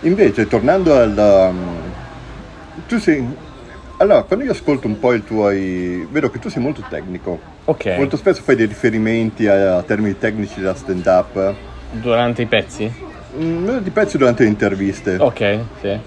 Invece, 0.00 0.48
tornando 0.48 0.94
al... 0.94 1.14
um, 1.16 1.80
tu 2.88 2.98
sei... 2.98 3.24
Allora, 3.98 4.22
quando 4.22 4.46
io 4.46 4.50
ascolto 4.50 4.88
un 4.88 4.98
po' 4.98 5.12
i 5.12 5.22
tuoi... 5.22 6.08
vedo 6.10 6.30
che 6.30 6.40
tu 6.40 6.48
sei 6.48 6.60
molto 6.60 6.82
tecnico. 6.88 7.38
Ok. 7.66 7.94
Molto 7.98 8.16
spesso 8.16 8.42
fai 8.42 8.56
dei 8.56 8.66
riferimenti 8.66 9.46
a, 9.46 9.76
a 9.76 9.82
termini 9.82 10.18
tecnici 10.18 10.60
da 10.60 10.74
stand-up. 10.74 11.54
Durante 11.92 12.42
i 12.42 12.46
pezzi? 12.46 12.92
Mm, 13.36 13.76
di 13.76 13.90
pezzi 13.90 14.18
durante 14.18 14.42
le 14.42 14.48
interviste. 14.48 15.16
Ok, 15.20 15.58
sì. 15.80 15.98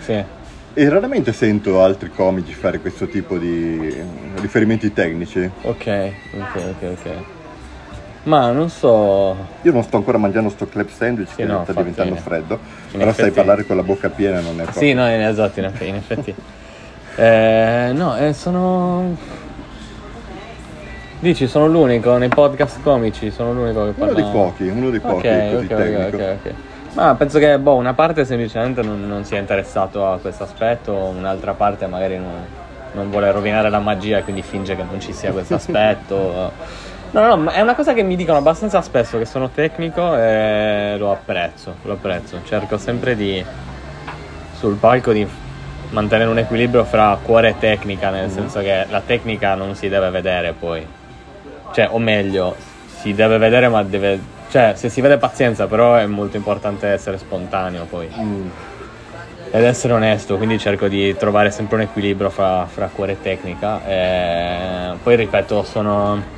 Sì. 0.00 0.24
E 0.78 0.88
raramente 0.88 1.32
sento 1.32 1.82
altri 1.82 2.08
comici 2.14 2.52
fare 2.52 2.78
questo 2.78 3.08
tipo 3.08 3.36
di 3.36 3.92
riferimenti 4.36 4.92
tecnici. 4.92 5.50
Ok, 5.62 6.12
ok, 6.34 6.54
ok, 6.54 6.82
ok. 6.92 7.10
Ma 8.24 8.52
non 8.52 8.70
so. 8.70 9.34
Io 9.62 9.72
non 9.72 9.82
sto 9.82 9.96
ancora 9.96 10.18
mangiando 10.18 10.50
sto 10.50 10.68
club 10.68 10.88
sandwich 10.88 11.34
che 11.34 11.44
no, 11.46 11.62
sta 11.64 11.72
diventando 11.72 12.14
in- 12.14 12.20
freddo. 12.20 12.60
in 12.92 12.98
Però 12.98 13.10
sai 13.10 13.10
effetti- 13.10 13.30
parlare 13.34 13.66
con 13.66 13.74
la 13.74 13.82
bocca 13.82 14.08
piena 14.10 14.38
non 14.40 14.60
è 14.60 14.62
proprio. 14.62 14.80
Sì, 14.82 14.92
no, 14.92 15.04
esatto, 15.08 15.58
in 15.58 15.64
effetti. 15.66 15.88
In 15.88 15.94
effetti. 15.96 16.34
Eh, 17.20 17.90
no, 17.94 18.16
eh, 18.16 18.32
sono. 18.32 19.16
Dici, 21.18 21.48
sono 21.48 21.66
l'unico 21.66 22.16
nei 22.16 22.28
podcast 22.28 22.80
comici, 22.80 23.32
sono 23.32 23.52
l'unico 23.52 23.80
che 23.86 23.94
Uno 24.00 24.06
parla. 24.06 24.12
dei 24.14 24.30
pochi, 24.30 24.68
uno 24.68 24.90
dei 24.90 25.00
pochi 25.00 25.26
Ok, 25.26 25.52
così 25.52 25.64
ok, 25.72 26.12
ok, 26.14 26.38
ok. 26.44 26.54
Ma 26.94 27.14
penso 27.14 27.38
che 27.38 27.58
boh, 27.58 27.74
una 27.74 27.94
parte 27.94 28.24
semplicemente 28.24 28.82
non, 28.82 29.06
non 29.06 29.24
sia 29.24 29.38
interessato 29.38 30.10
a 30.10 30.18
questo 30.18 30.44
aspetto, 30.44 30.92
un'altra 30.92 31.52
parte 31.52 31.86
magari 31.86 32.16
non, 32.16 32.32
non 32.92 33.10
vuole 33.10 33.30
rovinare 33.30 33.70
la 33.70 33.78
magia 33.78 34.18
e 34.18 34.22
quindi 34.22 34.42
finge 34.42 34.74
che 34.74 34.82
non 34.82 35.00
ci 35.00 35.12
sia 35.12 35.32
questo 35.32 35.54
aspetto. 35.56 36.52
No, 37.10 37.26
no, 37.26 37.36
ma 37.36 37.52
è 37.52 37.60
una 37.60 37.74
cosa 37.74 37.94
che 37.94 38.02
mi 38.02 38.16
dicono 38.16 38.38
abbastanza 38.38 38.82
spesso 38.82 39.16
che 39.16 39.24
sono 39.24 39.48
tecnico 39.48 40.14
e 40.16 40.96
lo 40.98 41.10
apprezzo, 41.10 41.76
lo 41.82 41.94
apprezzo. 41.94 42.40
Cerco 42.44 42.76
sempre 42.76 43.16
di 43.16 43.42
sul 44.58 44.74
palco 44.74 45.12
di 45.12 45.26
mantenere 45.90 46.28
un 46.28 46.38
equilibrio 46.38 46.84
fra 46.84 47.16
cuore 47.22 47.50
e 47.50 47.58
tecnica, 47.58 48.10
nel 48.10 48.30
senso 48.30 48.60
che 48.60 48.86
la 48.88 49.00
tecnica 49.00 49.54
non 49.54 49.74
si 49.74 49.88
deve 49.88 50.10
vedere 50.10 50.52
poi. 50.52 50.86
Cioè, 51.72 51.88
o 51.90 51.98
meglio, 51.98 52.56
si 53.00 53.14
deve 53.14 53.38
vedere 53.38 53.68
ma 53.68 53.82
deve... 53.82 54.36
Cioè, 54.50 54.72
se 54.76 54.88
si 54.88 55.00
vede 55.02 55.18
pazienza, 55.18 55.66
però 55.66 55.96
è 55.96 56.06
molto 56.06 56.36
importante 56.36 56.88
essere 56.88 57.18
spontaneo 57.18 57.84
poi. 57.84 58.08
Mm. 58.18 58.48
Ed 59.50 59.64
essere 59.64 59.92
onesto, 59.94 60.36
quindi 60.36 60.58
cerco 60.58 60.88
di 60.88 61.16
trovare 61.16 61.50
sempre 61.50 61.76
un 61.76 61.82
equilibrio 61.82 62.30
fra, 62.30 62.66
fra 62.66 62.90
cuore 62.92 63.12
e 63.12 63.20
tecnica. 63.20 63.86
E 63.86 64.96
poi 65.02 65.16
ripeto, 65.16 65.62
sono... 65.62 66.36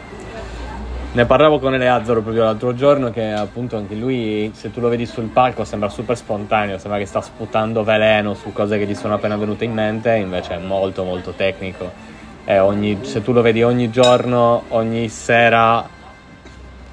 Ne 1.12 1.24
parlavo 1.24 1.58
con 1.58 1.74
Eleazaro 1.74 2.22
proprio 2.22 2.44
l'altro 2.44 2.72
giorno 2.72 3.10
che 3.10 3.32
appunto 3.32 3.76
anche 3.76 3.96
lui, 3.96 4.52
se 4.54 4.70
tu 4.70 4.80
lo 4.80 4.88
vedi 4.88 5.06
sul 5.06 5.24
palco, 5.24 5.64
sembra 5.64 5.88
super 5.88 6.16
spontaneo, 6.16 6.78
sembra 6.78 7.00
che 7.00 7.06
sta 7.06 7.20
sputando 7.20 7.82
veleno 7.82 8.34
su 8.34 8.52
cose 8.52 8.78
che 8.78 8.86
gli 8.86 8.94
sono 8.94 9.14
appena 9.14 9.36
venute 9.36 9.64
in 9.64 9.72
mente, 9.72 10.14
invece 10.14 10.54
è 10.54 10.58
molto 10.58 11.02
molto 11.02 11.32
tecnico. 11.32 11.90
E 12.44 12.60
ogni, 12.60 13.00
se 13.02 13.22
tu 13.22 13.32
lo 13.32 13.42
vedi 13.42 13.64
ogni 13.64 13.90
giorno, 13.90 14.64
ogni 14.68 15.08
sera 15.08 15.84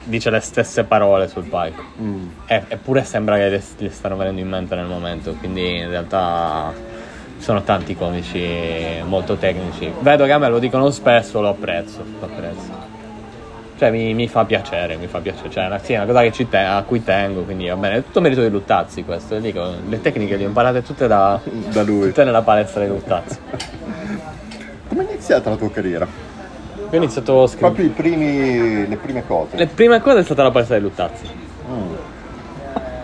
dice 0.08 0.30
le 0.30 0.40
stesse 0.40 0.84
parole 0.84 1.28
sul 1.28 1.44
palco. 1.46 1.82
Mm. 2.02 2.28
E- 2.48 2.64
eppure 2.70 3.04
sembra 3.04 3.36
che 3.38 3.50
le, 3.50 3.64
gli 3.78 3.90
stanno 3.90 4.16
venendo 4.16 4.42
in 4.42 4.48
mente 4.50 4.76
nel 4.76 4.86
momento, 4.86 5.34
quindi 5.34 5.78
in 5.78 5.90
realtà 5.90 6.74
sono 7.38 7.62
tanti 7.64 7.96
comici 7.96 8.44
molto 9.06 9.36
tecnici. 9.36 9.92
Vedo 10.00 10.26
che 10.26 10.32
a 10.32 10.38
me 10.40 10.50
lo 10.50 10.60
dicono 10.60 10.90
spesso, 10.90 11.40
lo 11.42 11.50
apprezzo, 11.50 12.04
lo 12.20 12.26
apprezzo. 12.26 12.86
Cioè 13.78 13.92
mi, 13.92 14.16
mi 14.16 14.28
fa 14.28 14.44
piacere, 14.44 14.96
mi 14.96 15.06
fa 15.06 15.20
piacere, 15.20 15.52
cioè 15.52 15.68
una- 15.68 15.78
sì, 15.78 15.94
è 15.94 15.98
una 15.98 16.08
cosa 16.08 16.22
che 16.22 16.32
ci 16.32 16.50
te- 16.50 16.58
a 16.58 16.82
cui 16.82 17.04
tengo, 17.04 17.44
quindi 17.44 17.68
va 17.68 17.76
bene, 17.76 17.98
è 17.98 18.04
tutto 18.04 18.22
merito 18.22 18.42
di 18.42 18.50
Luttazzi 18.50 19.04
questo, 19.04 19.38
dico, 19.38 19.70
le 19.88 20.02
tecniche 20.02 20.36
le 20.36 20.46
ho 20.46 20.48
imparate 20.48 20.82
tutte 20.82 21.06
da, 21.06 21.40
Da 21.44 21.84
lui. 21.84 22.08
tutte 22.08 22.24
nella 22.24 22.42
palestra 22.42 22.82
di 22.82 22.88
Luttazzi. 22.90 23.38
Come 24.88 25.06
è 25.08 25.12
iniziata 25.12 25.52
la 25.52 25.58
tua 25.58 25.70
carriera? 25.70 26.08
Io 26.90 27.00
ho 27.00 27.04
iniziato 27.04 27.44
a 27.44 27.48
scrivere. 27.48 27.74
Proprio 27.74 27.86
i 27.86 27.90
primi, 27.90 28.88
le 28.88 28.96
prime 28.98 29.26
cose. 29.26 29.58
Le 29.58 29.68
prime 29.68 30.00
cose 30.00 30.20
è 30.20 30.24
stata 30.24 30.44
la 30.44 30.52
palestra 30.52 30.78
di 30.78 30.84
Luttazzi. 30.84 31.26
Mm. 31.70 31.94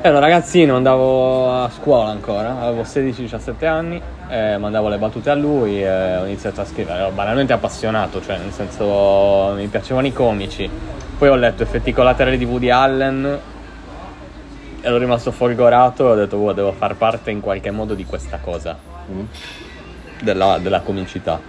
Ero 0.02 0.20
ragazzino, 0.20 0.76
andavo 0.76 1.64
a 1.64 1.70
scuola 1.70 2.10
ancora, 2.10 2.60
avevo 2.60 2.82
16-17 2.82 3.66
anni, 3.66 4.02
eh, 4.30 4.58
mandavo 4.58 4.90
le 4.90 4.98
battute 4.98 5.30
a 5.30 5.34
lui 5.34 5.82
e 5.82 6.18
ho 6.18 6.26
iniziato 6.26 6.60
a 6.60 6.66
scrivere. 6.66 7.00
Ero 7.00 7.12
banalmente 7.12 7.54
appassionato, 7.54 8.22
cioè 8.22 8.38
nel 8.38 8.52
senso 8.52 9.54
mi 9.56 9.68
piacevano 9.68 10.08
i 10.08 10.12
comici. 10.14 10.70
Poi 11.18 11.30
ho 11.30 11.36
letto 11.36 11.64
Effetti 11.64 11.94
collaterali 11.94 12.38
di 12.38 12.44
Woody 12.44 12.70
Allen 12.70 13.40
ero 14.82 14.98
rimasto 14.98 15.32
folgorato 15.32 16.10
e 16.10 16.12
ho 16.12 16.16
detto, 16.16 16.36
wow, 16.36 16.54
devo 16.54 16.74
far 16.74 16.96
parte 16.96 17.32
in 17.32 17.40
qualche 17.40 17.72
modo 17.72 17.94
di 17.94 18.06
questa 18.06 18.40
cosa, 18.40 18.78
Mm. 19.10 19.24
della, 20.22 20.58
della 20.60 20.82
comicità. 20.82 21.40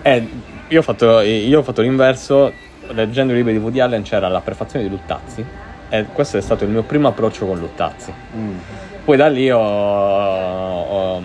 E 0.00 0.28
io 0.72 0.78
ho, 0.78 0.82
fatto, 0.82 1.20
io 1.20 1.58
ho 1.58 1.62
fatto 1.62 1.82
l'inverso, 1.82 2.50
leggendo 2.88 3.34
i 3.34 3.36
libri 3.36 3.52
di 3.52 3.58
Woody 3.58 3.80
Allen 3.80 4.02
c'era 4.02 4.28
la 4.28 4.40
prefazione 4.40 4.86
di 4.86 4.90
Luttazzi, 4.90 5.44
e 5.90 6.06
questo 6.10 6.38
è 6.38 6.40
stato 6.40 6.64
il 6.64 6.70
mio 6.70 6.82
primo 6.82 7.08
approccio 7.08 7.44
con 7.44 7.58
Luttazzi. 7.58 8.10
Mm. 8.34 8.56
Poi 9.04 9.16
da 9.18 9.28
lì 9.28 9.50
ho, 9.50 9.60
ho- 9.60 11.22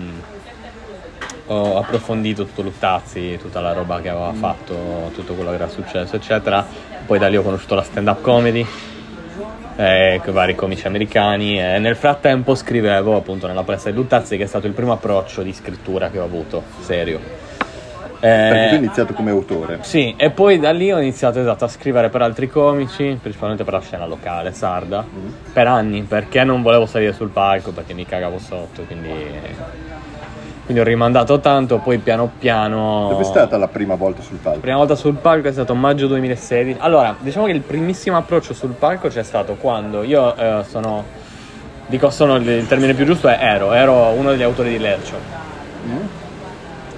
ho 1.46 1.78
approfondito 1.78 2.44
tutto 2.44 2.60
Luttazzi, 2.60 3.38
tutta 3.38 3.60
la 3.60 3.72
roba 3.72 4.02
che 4.02 4.10
aveva 4.10 4.34
fatto, 4.34 5.10
tutto 5.14 5.32
quello 5.32 5.48
che 5.48 5.56
era 5.56 5.68
successo, 5.68 6.16
eccetera. 6.16 6.66
Poi 7.06 7.18
da 7.18 7.28
lì 7.28 7.38
ho 7.38 7.42
conosciuto 7.42 7.74
la 7.74 7.82
stand-up 7.82 8.20
comedy, 8.20 8.66
eh, 9.76 10.20
vari 10.26 10.54
comici 10.54 10.86
americani 10.86 11.58
e 11.58 11.78
nel 11.78 11.96
frattempo 11.96 12.54
scrivevo 12.54 13.16
appunto 13.16 13.46
nella 13.46 13.62
pressa 13.62 13.88
di 13.88 13.96
Luttazzi 13.96 14.36
che 14.36 14.42
è 14.42 14.46
stato 14.46 14.66
il 14.66 14.74
primo 14.74 14.92
approccio 14.92 15.40
di 15.40 15.54
scrittura 15.54 16.10
che 16.10 16.18
ho 16.18 16.24
avuto, 16.24 16.64
serio. 16.80 17.47
Perché 18.20 18.48
tu 18.50 18.54
hai 18.54 18.72
Eh, 18.72 18.76
iniziato 18.76 19.12
come 19.14 19.30
autore. 19.30 19.78
sì, 19.82 20.14
e 20.16 20.30
poi 20.30 20.58
da 20.58 20.70
lì 20.72 20.92
ho 20.92 20.98
iniziato 20.98 21.40
esatto, 21.40 21.64
a 21.64 21.68
scrivere 21.68 22.08
per 22.08 22.22
altri 22.22 22.48
comici, 22.48 23.16
principalmente 23.20 23.64
per 23.64 23.74
la 23.74 23.80
scena 23.80 24.06
locale, 24.06 24.52
sarda, 24.52 25.04
per 25.52 25.66
anni, 25.66 26.02
perché 26.02 26.42
non 26.44 26.62
volevo 26.62 26.86
salire 26.86 27.12
sul 27.12 27.28
palco, 27.28 27.70
perché 27.72 27.94
mi 27.94 28.04
cagavo 28.04 28.38
sotto, 28.38 28.82
quindi, 28.82 29.12
quindi 30.64 30.82
ho 30.82 30.84
rimandato 30.84 31.38
tanto, 31.40 31.78
poi 31.78 31.98
piano 31.98 32.30
piano... 32.38 33.06
Dove 33.10 33.22
è 33.22 33.26
stata 33.26 33.56
la 33.56 33.68
prima 33.68 33.94
volta 33.94 34.20
sul 34.20 34.36
palco? 34.38 34.56
La 34.56 34.62
prima 34.62 34.76
volta 34.78 34.94
sul 34.96 35.14
palco 35.14 35.48
è 35.48 35.52
stato 35.52 35.74
maggio 35.74 36.06
2016. 36.08 36.78
Allora, 36.80 37.14
diciamo 37.18 37.46
che 37.46 37.52
il 37.52 37.60
primissimo 37.60 38.16
approccio 38.16 38.52
sul 38.52 38.72
palco 38.72 39.08
c'è 39.08 39.22
stato 39.22 39.54
quando 39.54 40.02
io 40.02 40.34
eh, 40.36 40.64
sono... 40.68 41.04
Dico 41.86 42.10
sono, 42.10 42.34
il 42.36 42.46
il 42.46 42.66
termine 42.66 42.92
più 42.92 43.06
giusto 43.06 43.28
è 43.28 43.38
ero, 43.40 43.72
ero 43.72 44.08
uno 44.08 44.30
degli 44.32 44.42
autori 44.42 44.68
di 44.70 44.78
Lercio. 44.78 45.14
Mm? 45.86 45.96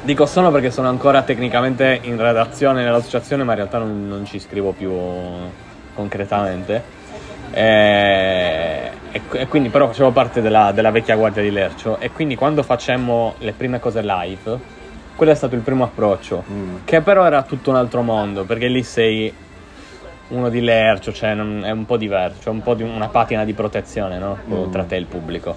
Dico 0.02 0.24
sono 0.26 0.50
perché 0.50 0.70
sono 0.70 0.88
ancora 0.88 1.22
tecnicamente 1.22 2.00
in 2.04 2.16
redazione 2.16 2.82
nell'associazione, 2.82 3.44
ma 3.44 3.52
in 3.52 3.58
realtà 3.58 3.78
non, 3.78 4.08
non 4.08 4.24
ci 4.24 4.38
scrivo 4.40 4.72
più 4.72 4.90
concretamente. 5.94 6.98
E, 7.52 8.90
e- 9.12 9.20
e 9.32 9.46
quindi 9.48 9.68
però 9.68 9.88
facevo 9.88 10.10
parte 10.10 10.40
della, 10.40 10.72
della 10.72 10.90
vecchia 10.90 11.16
guardia 11.16 11.42
di 11.42 11.50
Lercio 11.50 11.98
e 11.98 12.10
quindi 12.10 12.34
quando 12.36 12.62
facemmo 12.62 13.34
le 13.38 13.52
prime 13.52 13.78
cose 13.80 14.00
live, 14.02 14.58
quello 15.16 15.32
è 15.32 15.34
stato 15.34 15.54
il 15.54 15.60
primo 15.60 15.84
approccio, 15.84 16.44
Mm. 16.50 16.76
che 16.84 17.00
però 17.02 17.26
era 17.26 17.42
tutto 17.42 17.70
un 17.70 17.76
altro 17.76 18.02
mondo, 18.02 18.44
perché 18.44 18.68
lì 18.68 18.82
sei 18.82 19.32
uno 20.28 20.48
di 20.48 20.60
Lercio, 20.60 21.12
cioè 21.12 21.34
non- 21.34 21.62
è 21.64 21.70
un 21.72 21.84
po' 21.84 21.96
diverso, 21.96 22.38
c'è 22.44 22.48
un 22.50 22.62
po' 22.62 22.74
di 22.74 22.84
una 22.84 23.08
patina 23.08 23.44
di 23.44 23.52
protezione 23.52 24.16
no? 24.18 24.38
Mm. 24.48 24.70
tra 24.70 24.84
te 24.84 24.94
e 24.94 24.98
il 24.98 25.06
pubblico. 25.06 25.56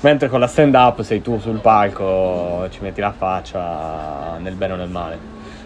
Mentre 0.00 0.28
con 0.28 0.38
la 0.38 0.46
stand 0.46 0.76
up 0.76 1.02
sei 1.02 1.20
tu 1.20 1.40
sul 1.40 1.58
palco, 1.58 2.68
ci 2.70 2.78
metti 2.82 3.00
la 3.00 3.10
faccia 3.10 4.36
nel 4.38 4.54
bene 4.54 4.74
o 4.74 4.76
nel 4.76 4.88
male. 4.88 5.18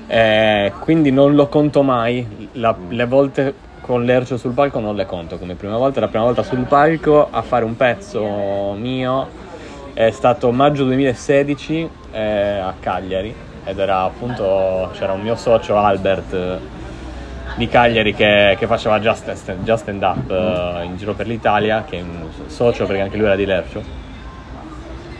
Eh, 0.07 0.73
quindi 0.79 1.11
non 1.11 1.35
lo 1.35 1.49
conto 1.49 1.83
mai. 1.83 2.49
La- 2.53 2.75
le 2.89 3.05
volte 3.05 3.55
con 3.83 4.05
l'ercio 4.05 4.39
sul 4.39 4.53
palco 4.53 4.81
non 4.81 4.95
le 4.97 5.05
conto 5.05 5.37
come 5.39 5.55
prima 5.55 5.77
volta. 5.77 6.01
La 6.01 6.09
prima 6.09 6.25
volta 6.25 6.43
sul 6.43 6.65
palco 6.65 7.29
a 7.31 7.43
fare 7.43 7.67
un 7.67 7.77
pezzo 7.77 8.73
mio 8.73 9.29
è 9.93 10.11
stato 10.11 10.51
maggio 10.51 10.85
2016 10.85 11.91
eh, 12.13 12.59
a 12.59 12.73
Cagliari. 12.81 13.35
Ed 13.65 13.79
era 13.79 14.01
appunto 14.01 14.89
c'era 14.95 15.13
un 15.13 15.21
mio 15.21 15.37
socio 15.37 15.77
Albert 15.77 16.33
eh, 16.33 16.59
di 17.57 17.69
Cagliari 17.69 18.15
che, 18.15 18.57
che 18.59 18.67
faceva 18.67 18.99
già 18.99 19.13
stand 19.15 20.03
up 20.03 20.31
eh, 20.31 20.85
in 20.85 20.97
giro 20.97 21.13
per 21.13 21.27
l'Italia, 21.27 21.85
che 21.87 21.99
è 21.99 22.01
un 22.01 22.29
socio 22.47 22.87
perché 22.87 23.03
anche 23.03 23.19
lui 23.19 23.27
era 23.27 23.37
di 23.37 23.45
Lercio 23.45 24.02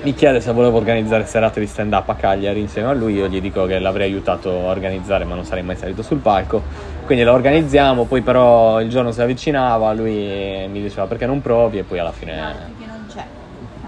mi 0.03 0.15
chiede 0.15 0.41
se 0.41 0.53
volevo 0.53 0.79
organizzare 0.79 1.25
serate 1.27 1.61
di 1.61 1.67
stand 1.67 1.93
up 1.93 2.09
a 2.09 2.15
Cagliari 2.15 2.59
insieme 2.61 2.89
a 2.89 2.93
lui, 2.93 3.15
io 3.15 3.29
gli 3.29 3.41
dico 3.41 3.67
che 3.67 3.79
l'avrei 3.79 4.09
aiutato 4.11 4.51
a 4.51 4.71
organizzare 4.71 5.25
ma 5.25 5.35
non 5.35 5.45
sarei 5.45 5.63
mai 5.63 5.77
salito 5.77 6.03
sul 6.03 6.19
palco, 6.19 6.61
quindi 7.07 7.23
lo 7.25 7.33
organizziamo, 7.33 8.05
poi 8.05 8.21
però 8.21 8.81
il 8.81 8.89
giorno 8.89 9.13
si 9.13 9.21
avvicinava, 9.23 9.93
lui 9.93 10.67
mi 10.69 10.83
diceva 10.83 11.07
perché 11.07 11.27
non 11.27 11.41
provi 11.41 11.79
e 11.79 11.83
poi 11.85 11.99
alla 12.01 12.11
fine 12.11 12.33
Che 12.79 12.85
non 12.87 13.07
c'è. 13.15 13.23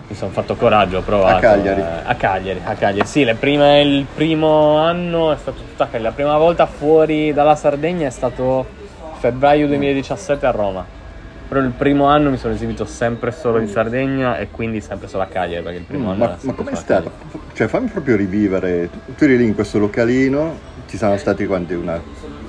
mi 0.06 0.14
sono 0.14 0.30
fatto 0.30 0.54
coraggio, 0.54 0.98
ho 0.98 1.02
provato. 1.02 1.36
A 1.36 1.40
Cagliari. 1.40 1.80
eh, 1.80 1.84
a 2.04 2.14
Cagliari, 2.14 2.60
a 2.64 2.74
Cagliari. 2.74 3.08
Sì, 3.08 3.24
le 3.24 3.34
prime- 3.34 3.80
il 3.80 4.06
primo 4.14 4.76
anno 4.78 5.32
è 5.32 5.36
stato 5.36 5.58
tutto 5.58 5.82
a 5.82 5.86
Cagliari, 5.86 6.04
la 6.04 6.12
prima 6.12 6.38
volta 6.38 6.66
fuori 6.66 7.32
dalla 7.32 7.56
Sardegna 7.56 8.06
è 8.06 8.10
stato 8.10 8.64
febbraio 9.18 9.66
2017 9.66 10.46
a 10.46 10.50
Roma. 10.52 11.02
Però 11.47 11.61
il 11.61 11.70
primo 11.70 12.07
anno 12.07 12.30
mi 12.30 12.36
sono 12.38 12.55
esibito 12.55 12.84
sempre 12.86 13.30
solo 13.30 13.59
in 13.61 13.68
Sardegna 13.68 14.38
e 14.38 14.51
quindi 14.51 14.80
sempre 14.80 15.09
solo 15.09 15.22
a 15.24 15.26
Cagliari 15.26 15.62
perché 15.62 15.78
il 15.78 15.84
primo 15.84 16.07
Mm, 16.09 16.12
anno 16.12 16.24
ma, 16.24 16.36
ma 16.40 16.53
com'è 16.55 16.74
stato? 16.74 17.11
Cioè, 17.53 17.66
fammi 17.68 17.88
proprio 17.88 18.16
rivivere. 18.16 18.88
Tu- 19.16 19.24
eri 19.24 19.36
lì 19.36 19.45
in 19.47 19.55
questo 19.55 19.78
localino, 19.78 20.57
ci 20.86 20.97
sono 20.97 21.16
stati 21.16 21.47
quanti? 21.47 21.74
Una... 21.74 22.01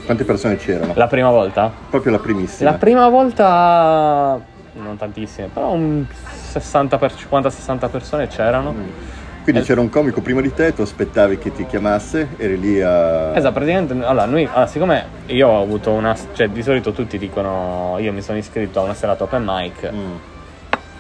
Quante 0.06 0.24
persone 0.24 0.56
c'erano? 0.56 0.94
La 0.96 1.08
prima 1.08 1.30
volta? 1.30 1.72
Proprio 1.90 2.12
la 2.14 2.20
primissima. 2.20 2.72
La 2.72 2.78
prima 2.78 3.10
volta 3.10 4.40
non 4.74 4.98
tantissime, 4.98 5.48
però 5.54 5.72
un 5.74 6.06
60 6.52 6.98
per 6.98 7.12
50-60 7.14 7.90
persone 7.90 8.28
c'erano. 8.28 8.72
Mm. 8.72 8.84
Quindi 9.46 9.62
c'era 9.62 9.80
un 9.80 9.90
comico 9.90 10.22
prima 10.22 10.42
di 10.42 10.52
te, 10.52 10.74
tu 10.74 10.82
aspettavi 10.82 11.38
che 11.38 11.52
ti 11.54 11.68
chiamasse, 11.68 12.30
eri 12.38 12.60
lì 12.60 12.82
a... 12.82 13.38
Esatto, 13.38 13.54
praticamente, 13.54 13.94
allora, 13.94 14.26
noi, 14.26 14.46
allora, 14.46 14.66
siccome 14.66 15.06
io 15.28 15.48
ho 15.48 15.62
avuto 15.62 15.92
una, 15.92 16.16
cioè 16.34 16.50
di 16.50 16.64
solito 16.64 16.94
tutti 16.94 17.20
dicono, 17.20 17.98
io 18.00 18.12
mi 18.12 18.24
sono 18.24 18.40
iscritto 18.40 18.80
a 18.80 18.84
una 18.84 18.96
serata 18.96 19.24
open 19.26 19.44
mic 19.46 19.92
Mm. 19.94 20.16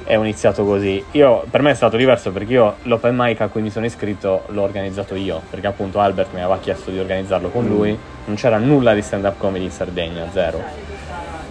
e 0.05 0.15
ho 0.15 0.21
iniziato 0.21 0.63
così. 0.63 1.03
Io, 1.13 1.43
per 1.49 1.63
me 1.63 1.71
è 1.71 1.73
stato 1.73 1.97
diverso 1.97 2.31
perché 2.31 2.53
io 2.53 2.75
l'open 2.83 3.15
mic 3.17 3.41
a 3.41 3.47
cui 3.47 3.63
mi 3.63 3.71
sono 3.71 3.87
iscritto 3.87 4.43
l'ho 4.49 4.61
organizzato 4.61 5.15
io, 5.15 5.41
perché 5.49 5.65
appunto 5.65 5.99
Albert 5.99 6.31
mi 6.35 6.41
aveva 6.41 6.59
chiesto 6.59 6.91
di 6.91 6.99
organizzarlo 6.99 7.49
con 7.49 7.65
lui, 7.65 7.97
non 8.25 8.35
c'era 8.35 8.59
nulla 8.59 8.93
di 8.93 9.01
stand 9.01 9.25
up 9.25 9.39
comedy 9.39 9.63
in 9.65 9.71
Sardegna, 9.71 10.23
zero. 10.31 10.61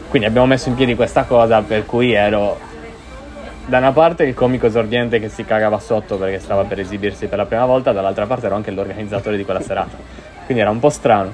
Quindi 0.09 0.29
abbiamo 0.29 0.47
messo 0.47 0.69
in 0.69 0.77
piedi 0.77 0.95
questa 0.95 1.25
cosa 1.25 1.61
per 1.63 1.87
cui 1.87 2.13
ero 2.13 2.57
da 3.67 3.79
una 3.79 3.93
parte 3.93 4.25
il 4.25 4.35
comico 4.35 4.67
esordiente 4.67 5.19
che 5.19 5.29
si 5.29 5.45
cagava 5.45 5.79
sotto 5.79 6.17
perché 6.17 6.39
stava 6.39 6.65
per 6.65 6.81
esibirsi 6.81 7.27
per 7.27 7.39
la 7.39 7.47
prima 7.47 7.65
volta, 7.65 7.93
dall'altra 7.93 8.27
parte 8.27 8.47
ero 8.47 8.57
anche 8.57 8.71
l'organizzatore 8.71 9.37
di 9.37 9.45
quella 9.45 9.63
serata. 9.63 9.97
Quindi 10.45 10.63
era 10.63 10.71
un 10.71 10.81
po' 10.81 10.91
strano. 10.91 11.33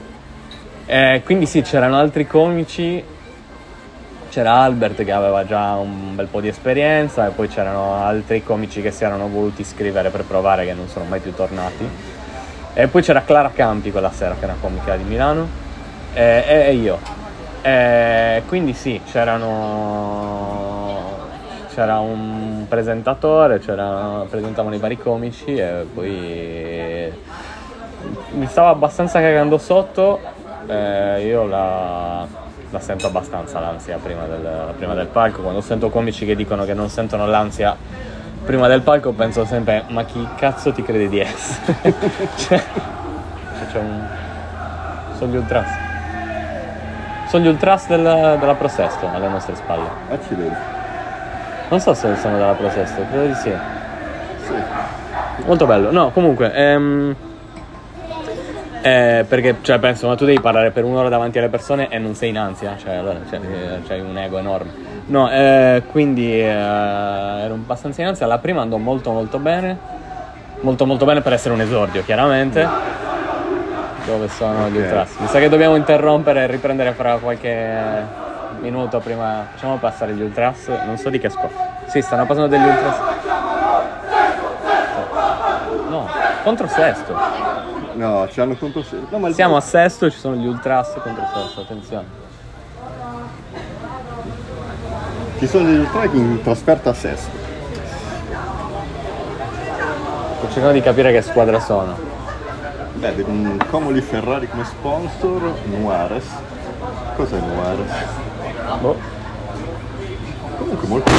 Eh, 0.87 1.23
quindi 1.25 1.47
sì, 1.47 1.63
c'erano 1.63 1.99
altri 1.99 2.27
comici, 2.27 3.03
c'era 4.29 4.53
Albert 4.55 5.05
che 5.05 5.13
aveva 5.13 5.45
già 5.45 5.75
un 5.75 6.15
bel 6.15 6.27
po' 6.27 6.41
di 6.41 6.49
esperienza 6.49 7.27
e 7.27 7.31
poi 7.31 7.49
c'erano 7.49 7.95
altri 7.95 8.45
comici 8.45 8.81
che 8.81 8.93
si 8.93 9.05
erano 9.05 9.29
voluti 9.29 9.63
iscrivere 9.63 10.11
per 10.11 10.23
provare 10.25 10.65
che 10.65 10.73
non 10.73 10.89
sono 10.89 11.05
mai 11.07 11.21
più 11.21 11.35
tornati. 11.35 11.89
E 12.75 12.87
poi 12.87 13.03
c'era 13.03 13.23
Clara 13.23 13.51
Campi 13.53 13.91
quella 13.91 14.13
sera 14.13 14.37
che 14.39 14.45
era 14.45 14.55
comica 14.61 14.97
di 14.97 15.03
Milano 15.03 15.49
e, 16.13 16.45
e- 16.47 16.67
e 16.69 16.75
io. 16.75 16.99
E 17.63 18.43
quindi 18.47 18.73
sì, 18.73 19.01
c'erano 19.11 20.70
c'era 21.81 21.99
un 21.99 22.67
presentatore, 22.69 23.59
c'era, 23.59 24.27
presentavano 24.29 24.75
i 24.75 24.79
vari 24.79 24.99
comici 24.99 25.57
e 25.57 25.87
poi 25.95 27.11
mi 28.33 28.47
stavo 28.47 28.69
abbastanza 28.69 29.19
cagando 29.19 29.57
sotto. 29.57 30.21
eh, 30.67 31.25
io 31.25 31.47
la, 31.47 32.27
la 32.69 32.81
sento 32.81 33.07
abbastanza 33.07 33.61
l'ansia 33.61 33.97
prima 33.97 34.27
del, 34.27 34.75
prima 34.77 34.93
del 34.93 35.07
palco. 35.07 35.41
Quando 35.41 35.63
sento 35.63 35.89
comici 35.89 36.27
che 36.27 36.37
dicono 36.37 36.67
che 36.67 36.75
non 36.75 36.91
sentono 36.91 37.27
l'ansia 37.27 37.75
prima 38.45 38.69
del 38.69 38.83
palco, 38.83 39.13
penso 39.13 39.47
sempre: 39.47 39.85
ma 39.89 40.05
chi 40.05 40.29
cazzo 40.37 40.73
ti 40.73 40.83
credi 40.83 41.09
di 41.09 41.21
essere? 41.21 41.95
cioè, 42.37 42.63
cioè, 42.63 43.67
c'è 43.73 43.79
un. 43.79 44.07
Sono 45.17 45.33
gli 45.33 45.37
ultras. 45.37 45.69
Sono 47.29 47.43
gli 47.43 47.49
ultras 47.49 47.87
del, 47.89 48.37
della 48.39 48.55
Prosesto 48.55 49.09
alle 49.09 49.29
nostre 49.29 49.55
spalle. 49.55 49.89
Accidenti. 50.11 50.80
Non 51.71 51.79
so 51.81 51.95
se 51.95 52.17
sono 52.17 52.37
della 52.37 52.53
Prosesto, 52.53 53.05
credo 53.09 53.27
di 53.27 53.35
sì. 53.35 53.53
Sì. 54.45 54.53
Molto 55.47 55.67
bello. 55.67 55.93
No, 55.93 56.11
comunque, 56.11 56.53
ehm, 56.53 57.15
eh, 58.83 59.25
perché 59.29 59.57
cioè, 59.63 59.79
penso, 59.79 60.09
ma 60.09 60.17
tu 60.17 60.25
devi 60.25 60.41
parlare 60.41 60.73
per 60.73 60.83
un'ora 60.83 61.09
davanti 61.09 61.39
alle 61.39 61.49
persone 61.49 61.89
e 61.89 61.99
non 61.99 62.15
sei 62.15 62.31
in 62.31 62.39
ansia, 62.39 62.77
cioè 62.77 62.95
allora 62.95 63.19
cioè, 63.29 63.39
eh, 63.39 63.83
c'hai 63.87 64.01
un 64.01 64.19
ego 64.19 64.39
enorme. 64.39 64.71
No, 65.07 65.31
eh, 65.31 65.83
quindi 65.91 66.41
eh, 66.41 66.49
ero 66.49 67.55
abbastanza 67.55 68.01
in 68.01 68.09
ansia. 68.09 68.27
La 68.27 68.39
prima 68.39 68.63
andò 68.63 68.77
molto 68.77 69.13
molto 69.13 69.39
bene, 69.39 69.79
molto 70.61 70.87
molto 70.87 71.05
bene 71.05 71.21
per 71.21 71.35
essere 71.35 71.55
un 71.55 71.61
esordio, 71.61 72.03
chiaramente. 72.05 72.67
Dove 74.07 74.29
sono 74.29 74.69
gli 74.69 74.77
Ok. 74.79 74.83
ultras? 74.83 75.17
Mi 75.19 75.27
sa 75.29 75.39
che 75.39 75.49
dobbiamo 75.49 75.77
interrompere 75.77 76.43
e 76.43 76.47
riprendere 76.49 76.93
fra 76.93 77.19
qualche 77.19 78.29
minuto 78.61 78.99
prima. 78.99 79.47
Facciamo 79.53 79.77
passare 79.77 80.13
gli 80.13 80.23
ultras. 80.23 80.69
Non 80.69 80.97
so 80.97 81.11
di 81.11 81.19
che 81.19 81.29
scopo. 81.29 81.53
Sì, 81.87 82.01
stanno 82.03 82.27
passando 82.27 82.49
degli 82.49 82.67
ultras. 82.67 82.97
No, 85.89 86.09
contro 86.45 86.69
Sesto. 86.69 87.15
No, 87.95 88.29
ci 88.29 88.41
hanno 88.41 88.55
contro 88.57 88.83
sé. 88.83 88.97
No, 89.09 89.33
Siamo 89.33 89.57
a 89.57 89.61
Sesto 89.61 90.07
e 90.07 90.11
ci 90.11 90.19
sono 90.19 90.37
gli 90.37 90.47
ultras 90.47 90.93
contro 91.03 91.27
Sesto, 91.35 91.61
attenzione. 91.61 92.19
Ci 95.39 95.47
sono 95.47 95.65
degli 95.65 95.79
ultra 95.79 96.05
in 96.05 96.41
trasferta 96.43 96.91
a 96.91 96.95
Sesto. 96.95 97.31
Sto 100.39 100.47
cercando 100.47 100.73
di 100.73 100.81
capire 100.83 101.13
che 101.13 101.23
squadra 101.23 101.59
sono. 101.61 101.97
Beh, 102.95 103.15
un 103.27 103.57
Comoli 103.71 104.01
Ferrari 104.01 104.49
come 104.49 104.65
sponsor, 104.65 105.55
Nuares. 105.65 106.27
Cos'è 107.17 107.39
Nuares? 107.39 108.29
Boh. 108.77 108.97
Comunque 110.59 110.89
molto... 110.89 111.13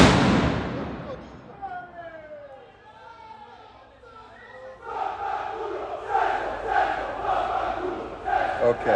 Ok, 8.64 8.89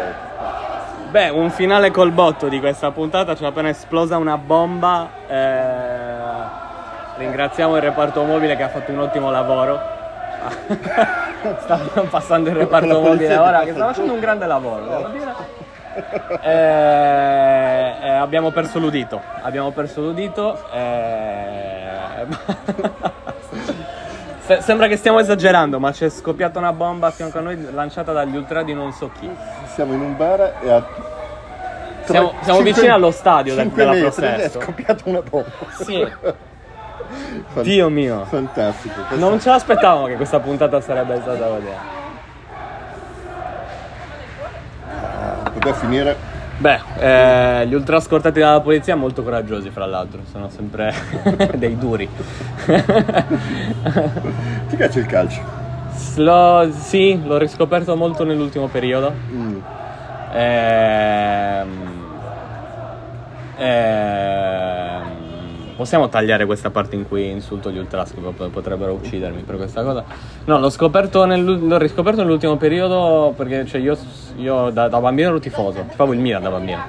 Beh, 1.15 1.29
un 1.29 1.49
finale 1.49 1.91
col 1.91 2.11
botto 2.11 2.49
di 2.49 2.59
questa 2.59 2.91
puntata, 2.91 3.35
c'è 3.35 3.45
appena 3.45 3.69
esplosa 3.69 4.17
una 4.17 4.37
bomba. 4.37 5.09
eh, 5.27 6.15
ringraziamo 7.17 7.77
il 7.77 7.81
reparto 7.81 8.23
mobile 8.23 8.57
che 8.57 8.63
ha 8.63 8.67
fatto 8.67 8.91
un 8.91 8.99
ottimo 8.99 9.31
lavoro. 9.31 9.79
Stanno 11.61 12.07
passando 12.09 12.49
il 12.49 12.55
reparto 12.55 12.99
mobile 12.99 13.37
ora, 13.37 13.61
che 13.61 13.71
sta 13.71 13.85
facendo 13.85 14.11
un 14.11 14.19
grande 14.19 14.45
lavoro, 14.45 14.85
devo 14.85 15.07
dire. 15.07 15.33
Eh, 16.41 17.95
eh, 18.01 18.09
abbiamo 18.09 18.51
perso 18.51 18.79
l'udito. 18.79 19.21
Abbiamo 19.41 19.71
perso 19.71 20.01
l'udito. 20.01 20.57
eh, 20.73 22.25
Se- 24.45 24.61
Sembra 24.61 24.87
che 24.87 24.95
stiamo 24.97 25.19
esagerando, 25.19 25.79
ma 25.79 25.91
c'è 25.91 26.07
scoppiata 26.09 26.59
una 26.59 26.71
bomba 26.73 27.07
a 27.07 27.11
fianco 27.11 27.39
a 27.39 27.41
noi 27.41 27.67
lanciata 27.73 28.11
dagli 28.11 28.35
ultra 28.35 28.61
di 28.61 28.73
non 28.73 28.91
so 28.93 29.09
chi. 29.19 29.27
siamo 29.73 29.93
in 29.93 30.01
un 30.01 30.15
bar 30.15 30.53
e 30.61 30.69
a... 30.69 30.83
Siamo- 32.03 32.33
siamo 32.41 32.59
cinque- 32.59 32.63
vicini 32.63 32.87
allo 32.89 33.09
stadio 33.09 33.55
del- 33.55 33.69
della 33.69 33.93
metri. 33.93 34.25
È 34.27 34.49
scoppiata 34.49 35.01
una 35.05 35.21
bomba. 35.27 35.49
Sì. 35.79 36.07
Fan- 37.47 37.63
Dio 37.63 37.89
mio. 37.89 38.25
Fantastico. 38.25 39.01
Questo- 39.07 39.27
Non 39.29 39.39
ce 39.39 39.49
l'aspettavamo 39.49 40.05
che 40.05 40.15
questa 40.15 40.39
puntata 40.39 40.79
sarebbe 40.81 41.19
stata 41.21 41.45
così. 41.47 41.67
Poteva 45.65 45.73
finire 45.73 46.15
Beh, 46.57 46.79
eh, 46.99 47.67
gli 47.67 47.73
ultra 47.73 47.99
scortati 47.99 48.39
dalla 48.39 48.61
polizia 48.61 48.95
molto 48.95 49.23
coraggiosi, 49.23 49.71
fra 49.71 49.85
l'altro, 49.85 50.21
sono 50.31 50.49
sempre 50.49 50.93
dei 51.55 51.75
duri. 51.77 52.07
Ti 54.69 54.75
piace 54.77 54.99
il 54.99 55.05
calcio? 55.05 55.41
Lo- 56.15 56.71
sì, 56.71 57.19
l'ho 57.25 57.37
riscoperto 57.37 57.93
molto 57.97 58.23
nell'ultimo 58.23 58.67
periodo. 58.67 59.11
Mm. 59.33 59.57
Ehm, 60.33 61.69
ehm, 63.57 65.14
possiamo 65.75 66.07
tagliare 66.09 66.45
questa 66.45 66.69
parte 66.69 66.95
in 66.95 67.07
cui 67.07 67.29
insulto 67.29 67.69
gli 67.71 67.77
ultras 67.77 68.13
che 68.13 68.19
pot- 68.19 68.49
potrebbero 68.49 68.93
uccidermi 68.93 69.41
per 69.41 69.57
questa 69.57 69.83
cosa? 69.83 70.03
No, 70.45 70.59
l'ho 70.59 70.69
scoperto 70.69 71.25
nel- 71.25 71.43
l'ho 71.43 71.77
riscoperto 71.77 72.21
nell'ultimo 72.21 72.55
periodo 72.57 73.33
perché 73.35 73.65
cioè, 73.65 73.81
io, 73.81 73.97
io 74.37 74.69
da, 74.69 74.87
da 74.87 74.99
bambino 74.99 75.29
ero 75.29 75.39
tifoso, 75.39 75.83
tifavo 75.89 76.13
il 76.13 76.19
Milan 76.19 76.41
da 76.43 76.49
bambino. 76.49 76.83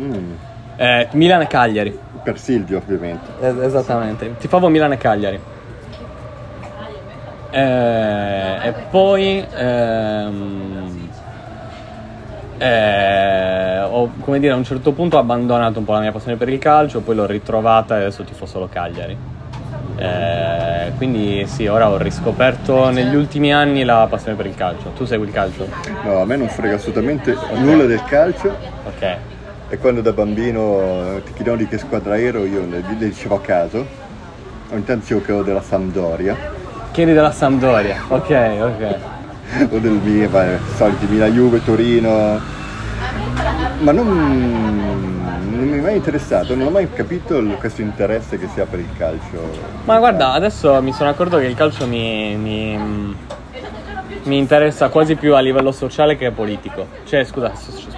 Mm. 0.00 0.32
Eh, 0.76 1.08
Milan 1.12 1.40
e 1.42 1.46
Cagliari. 1.46 1.98
Per 2.22 2.38
Silvio 2.38 2.78
ovviamente. 2.78 3.24
Es- 3.40 3.56
esattamente, 3.58 4.36
tifavo 4.38 4.68
Milan 4.68 4.92
e 4.92 4.96
Cagliari. 4.96 5.40
Eh, 7.50 8.58
e 8.68 8.72
poi 8.90 9.44
ehm, 9.54 11.05
eh, 12.58 13.80
ho, 13.82 14.10
come 14.20 14.38
dire, 14.38 14.52
a 14.52 14.56
un 14.56 14.64
certo 14.64 14.92
punto 14.92 15.16
ho 15.16 15.20
abbandonato 15.20 15.78
un 15.78 15.84
po' 15.84 15.92
la 15.92 16.00
mia 16.00 16.12
passione 16.12 16.36
per 16.36 16.48
il 16.48 16.58
calcio, 16.58 17.00
poi 17.00 17.14
l'ho 17.14 17.26
ritrovata 17.26 17.96
e 17.96 18.00
adesso 18.02 18.22
tifo 18.24 18.46
solo 18.46 18.68
Cagliari. 18.70 19.16
Eh, 19.98 20.92
quindi 20.96 21.46
sì, 21.46 21.66
ora 21.66 21.88
ho 21.90 21.96
riscoperto 21.96 22.90
negli 22.90 23.14
ultimi 23.14 23.52
anni 23.52 23.82
la 23.82 24.06
passione 24.08 24.36
per 24.36 24.46
il 24.46 24.54
calcio. 24.54 24.90
Tu 24.96 25.04
segui 25.06 25.26
il 25.26 25.32
calcio? 25.32 25.66
No, 26.04 26.20
a 26.20 26.24
me 26.26 26.36
non 26.36 26.48
frega 26.48 26.74
assolutamente 26.74 27.36
nulla 27.54 27.84
del 27.84 28.02
calcio 28.04 28.48
Ok. 28.86 29.16
e 29.68 29.78
quando 29.78 30.02
da 30.02 30.12
bambino 30.12 30.80
eh, 31.16 31.22
ti 31.24 31.32
chiedevano 31.32 31.62
di 31.62 31.68
che 31.68 31.78
squadra 31.78 32.18
ero 32.18 32.44
io 32.44 32.60
le, 32.68 32.82
le 32.86 32.96
dicevo 33.08 33.36
a 33.36 33.40
caso. 33.40 33.86
Ogni 34.70 34.84
tanto 34.84 35.00
dicevo 35.02 35.22
che 35.22 35.32
ero 35.32 35.42
della 35.44 35.62
Sampdoria 35.62 36.36
Chiedi 36.90 37.12
della 37.12 37.30
Sampdoria. 37.30 38.02
Ok, 38.08 38.30
ok. 38.60 38.96
O 39.70 39.78
del 39.78 40.00
Milan, 40.02 40.30
vai, 40.30 40.58
soliti 40.76 41.06
Milan, 41.06 41.32
Juve, 41.32 41.64
Torino. 41.64 42.40
Ma 43.80 43.92
non, 43.92 44.06
non 45.50 45.68
mi 45.68 45.78
è 45.78 45.80
mai 45.80 45.96
interessato, 45.96 46.54
non 46.54 46.68
ho 46.68 46.70
mai 46.70 46.88
capito 46.92 47.42
questo 47.58 47.82
interesse 47.82 48.38
che 48.38 48.48
si 48.52 48.60
ha 48.60 48.66
per 48.66 48.78
il 48.80 48.88
calcio. 48.96 49.50
Ma 49.84 49.98
guarda, 49.98 50.32
adesso 50.32 50.80
mi 50.82 50.92
sono 50.92 51.10
accorto 51.10 51.38
che 51.38 51.44
il 51.46 51.54
calcio 51.54 51.86
mi, 51.86 52.36
mi- 52.36 53.16
mi 54.26 54.38
interessa 54.38 54.88
quasi 54.88 55.14
più 55.14 55.34
a 55.34 55.40
livello 55.40 55.72
sociale 55.72 56.16
che 56.16 56.30
politico. 56.30 56.86
Cioè, 57.04 57.24
scusa, 57.24 57.52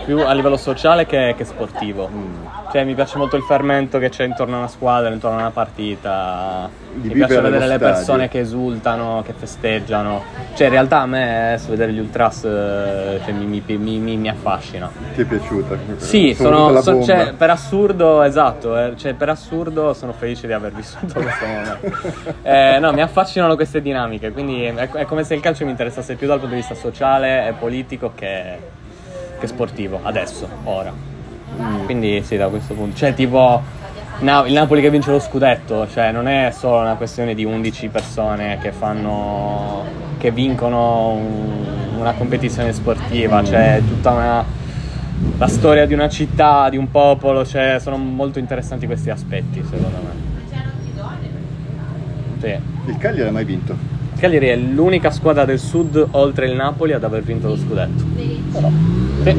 più 0.04 0.20
a 0.20 0.32
livello 0.32 0.56
sociale 0.56 1.06
che, 1.06 1.34
che 1.36 1.44
sportivo. 1.44 2.08
Mm. 2.12 2.46
Cioè, 2.70 2.84
mi 2.84 2.94
piace 2.94 3.16
molto 3.18 3.36
il 3.36 3.42
fermento 3.42 3.98
che 3.98 4.10
c'è 4.10 4.24
intorno 4.24 4.56
a 4.56 4.58
una 4.58 4.68
squadra, 4.68 5.10
intorno 5.10 5.38
a 5.38 5.40
una 5.40 5.50
partita. 5.50 6.68
Di 6.92 7.08
mi 7.08 7.14
piace 7.14 7.40
vedere 7.40 7.66
le 7.66 7.76
stadio. 7.76 7.94
persone 7.94 8.28
che 8.28 8.40
esultano, 8.40 9.22
che 9.24 9.32
festeggiano. 9.32 10.22
Cioè, 10.54 10.66
in 10.66 10.72
realtà 10.72 11.00
a 11.00 11.06
me 11.06 11.48
adesso 11.48 11.70
vedere 11.70 11.92
gli 11.92 11.98
ultras 11.98 12.44
eh, 12.44 13.20
cioè, 13.24 13.32
mi, 13.32 13.44
mi- 13.44 13.76
mi- 13.76 13.98
mi- 13.98 14.16
mi 14.16 14.28
affascina. 14.28 14.90
Ti 15.14 15.20
è 15.20 15.24
piaciuta? 15.24 15.76
Sì, 15.96 16.34
sono, 16.34 16.70
la 16.70 16.80
so- 16.80 16.92
bomba. 16.92 17.06
cioè, 17.06 17.32
per 17.34 17.50
assurdo, 17.50 18.22
esatto, 18.22 18.76
eh, 18.76 18.92
cioè, 18.96 19.14
per 19.14 19.28
assurdo 19.28 19.94
sono 19.94 20.12
felice 20.12 20.46
di 20.46 20.52
aver 20.52 20.72
vissuto 20.72 21.20
questo 21.20 21.46
momento. 21.46 22.36
Eh, 22.48 22.78
no, 22.80 22.92
mi 22.92 23.02
affascinano 23.02 23.54
queste 23.56 23.80
dinamiche, 23.82 24.32
quindi 24.32 24.64
è, 24.64 24.74
è 24.74 25.04
come 25.04 25.22
se 25.24 25.34
il 25.34 25.40
calcio 25.40 25.64
mi 25.64 25.70
interessasse 25.70 26.16
più 26.18 26.26
dal 26.26 26.38
punto 26.40 26.54
di 26.54 26.60
vista 26.60 26.74
sociale 26.74 27.48
e 27.48 27.52
politico 27.52 28.12
che, 28.14 28.58
che 29.38 29.46
sportivo, 29.46 30.00
adesso, 30.02 30.48
ora. 30.64 30.92
Quindi 31.84 32.22
sì, 32.24 32.36
da 32.36 32.48
questo 32.48 32.74
punto. 32.74 32.96
Cioè, 32.96 33.14
tipo, 33.14 33.62
Na- 34.20 34.44
il 34.46 34.52
Napoli 34.52 34.80
che 34.80 34.90
vince 34.90 35.12
lo 35.12 35.20
scudetto, 35.20 35.86
cioè 35.88 36.10
non 36.10 36.26
è 36.26 36.50
solo 36.50 36.80
una 36.80 36.94
questione 36.96 37.36
di 37.36 37.44
11 37.44 37.86
persone 37.86 38.58
che 38.60 38.72
fanno, 38.72 39.84
che 40.18 40.32
vincono 40.32 41.10
un- 41.10 41.98
una 42.00 42.12
competizione 42.14 42.72
sportiva, 42.72 43.42
c'è 43.42 43.80
tutta 43.86 44.10
una 44.10 44.44
la 45.36 45.48
storia 45.48 45.84
di 45.86 45.94
una 45.94 46.08
città, 46.08 46.68
di 46.68 46.76
un 46.76 46.90
popolo, 46.90 47.44
cioè 47.44 47.78
sono 47.80 47.96
molto 47.96 48.38
interessanti 48.40 48.86
questi 48.86 49.10
aspetti 49.10 49.62
secondo 49.62 49.98
me. 50.02 50.46
Sì. 52.40 52.90
Il 52.90 52.98
Cagliari 52.98 53.28
ha 53.28 53.32
mai 53.32 53.44
vinto? 53.44 53.97
Cagliari 54.18 54.48
è 54.48 54.56
l'unica 54.56 55.12
squadra 55.12 55.44
del 55.44 55.60
sud 55.60 56.08
oltre 56.10 56.46
il 56.46 56.54
Napoli 56.56 56.92
ad 56.92 57.04
aver 57.04 57.22
vinto 57.22 57.48
lo 57.48 57.56
scudetto. 57.56 58.04
Sì. 59.22 59.36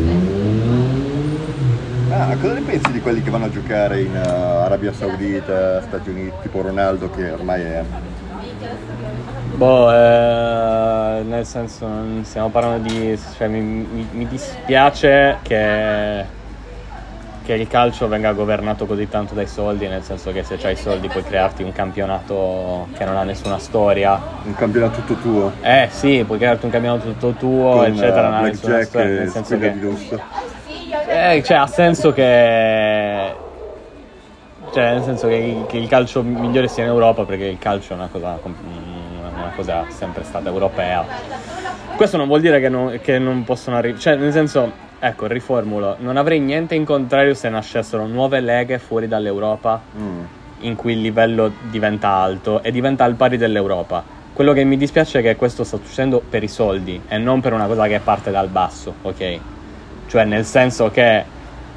Ah, 2.11 2.35
cosa 2.39 2.53
ne 2.53 2.61
pensi 2.61 2.91
di 2.91 3.01
quelli 3.01 3.21
che 3.21 3.29
vanno 3.29 3.45
a 3.45 3.49
giocare 3.51 4.01
in 4.01 4.15
eh, 4.15 4.19
Arabia 4.19 4.93
Saudita, 4.93 5.81
Stati 5.81 6.09
Uniti, 6.09 6.31
tipo 6.43 6.61
Ronaldo 6.61 7.09
che 7.09 7.29
ormai 7.29 7.61
è... 7.61 7.83
Boh, 9.55 9.91
eh, 9.93 11.23
nel 11.23 11.45
senso, 11.45 11.85
non 11.85 12.21
stiamo 12.23 12.47
parlando 12.49 12.87
di. 12.89 13.19
cioè, 13.35 13.47
mi, 13.49 13.59
mi- 13.59 14.07
mi 14.11 14.27
dispiace 14.27 15.39
che, 15.41 16.25
che 17.49 17.55
il 17.55 17.67
calcio 17.67 18.07
venga 18.07 18.31
governato 18.33 18.85
così 18.85 19.09
tanto 19.09 19.33
dai 19.33 19.47
soldi, 19.47 19.87
nel 19.87 20.03
senso 20.03 20.31
che 20.31 20.43
se 20.43 20.57
c'hai 20.57 20.73
i 20.73 20.75
soldi 20.75 21.07
puoi 21.07 21.23
crearti 21.23 21.63
un 21.63 21.71
campionato 21.71 22.89
che 22.95 23.05
non 23.05 23.17
ha 23.17 23.23
nessuna 23.23 23.57
storia. 23.57 24.21
un 24.43 24.53
campionato 24.53 25.01
tutto 25.01 25.15
tuo. 25.15 25.53
Eh 25.61 25.87
sì, 25.89 26.23
puoi 26.27 26.37
crearti 26.37 26.65
un 26.65 26.71
campionato 26.71 27.07
tutto 27.07 27.31
tuo, 27.31 27.71
con 27.71 27.85
eccetera, 27.85 28.29
non 28.29 28.33
ha 28.35 28.39
eh, 28.41 28.49
nessuna 28.51 28.75
blackjack 28.75 28.87
storia. 28.87 29.19
Nel 29.19 29.29
senso 29.29 29.57
che. 29.57 29.73
di 29.73 29.79
lusso. 29.79 30.21
Eh, 31.07 31.43
cioè, 31.43 31.57
ha 31.57 31.65
senso 31.65 32.13
che. 32.13 33.33
Cioè, 34.71 34.91
nel 34.91 35.03
senso 35.03 35.27
che, 35.27 35.63
che 35.67 35.77
il 35.77 35.87
calcio 35.87 36.21
migliore 36.21 36.67
sia 36.67 36.83
in 36.83 36.89
Europa 36.89 37.23
perché 37.23 37.45
il 37.45 37.57
calcio 37.57 37.93
è 37.93 37.95
una 37.95 38.09
cosa, 38.11 38.37
una 38.43 39.51
cosa 39.55 39.85
sempre 39.87 40.23
stata 40.23 40.47
europea. 40.49 41.03
Questo 41.95 42.15
non 42.17 42.27
vuol 42.27 42.41
dire 42.41 42.59
che 42.59 42.69
non, 42.69 42.99
che 43.01 43.17
non 43.17 43.43
possono 43.43 43.75
arrivare. 43.77 43.99
Cioè, 43.99 44.17
nel 44.17 44.31
senso, 44.31 44.71
ecco, 44.99 45.27
riformulo: 45.27 45.95
non 45.99 46.17
avrei 46.17 46.39
niente 46.39 46.75
in 46.75 46.85
contrario 46.85 47.33
se 47.33 47.49
nascessero 47.49 48.05
nuove 48.05 48.39
leghe 48.39 48.77
fuori 48.79 49.07
dall'Europa 49.07 49.81
Mm. 49.97 50.19
in 50.61 50.75
cui 50.75 50.93
il 50.93 51.01
livello 51.01 51.51
diventa 51.69 52.09
alto 52.09 52.61
e 52.63 52.71
diventa 52.71 53.03
al 53.05 53.15
pari 53.15 53.37
dell'Europa. 53.37 54.03
Quello 54.33 54.53
che 54.53 54.63
mi 54.63 54.77
dispiace 54.77 55.19
è 55.19 55.21
che 55.21 55.35
questo 55.35 55.63
sta 55.63 55.77
succedendo 55.77 56.21
per 56.27 56.43
i 56.43 56.47
soldi 56.47 57.01
e 57.07 57.17
non 57.17 57.41
per 57.41 57.53
una 57.53 57.65
cosa 57.65 57.87
che 57.87 57.99
parte 57.99 58.31
dal 58.31 58.47
basso, 58.47 58.93
ok? 59.01 59.39
Cioè 60.07 60.23
nel 60.25 60.45
senso 60.45 60.89
che, 60.91 61.23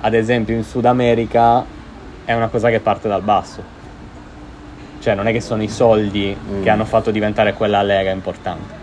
ad 0.01 0.15
esempio, 0.15 0.55
in 0.55 0.63
Sud 0.65 0.85
America 0.85 1.65
è 2.25 2.33
una 2.35 2.49
cosa 2.49 2.71
che 2.71 2.79
parte 2.81 3.09
dal 3.09 3.23
basso. 3.23 3.63
Cioè 5.01 5.15
non 5.15 5.27
è 5.27 5.33
che 5.33 5.41
sono 5.41 5.63
i 5.63 5.69
soldi 5.69 6.37
Mm. 6.37 6.63
che 6.63 6.71
hanno 6.71 6.85
fatto 6.85 7.11
diventare 7.11 7.53
quella 7.55 7.83
lega 7.83 8.11
importante. 8.11 8.82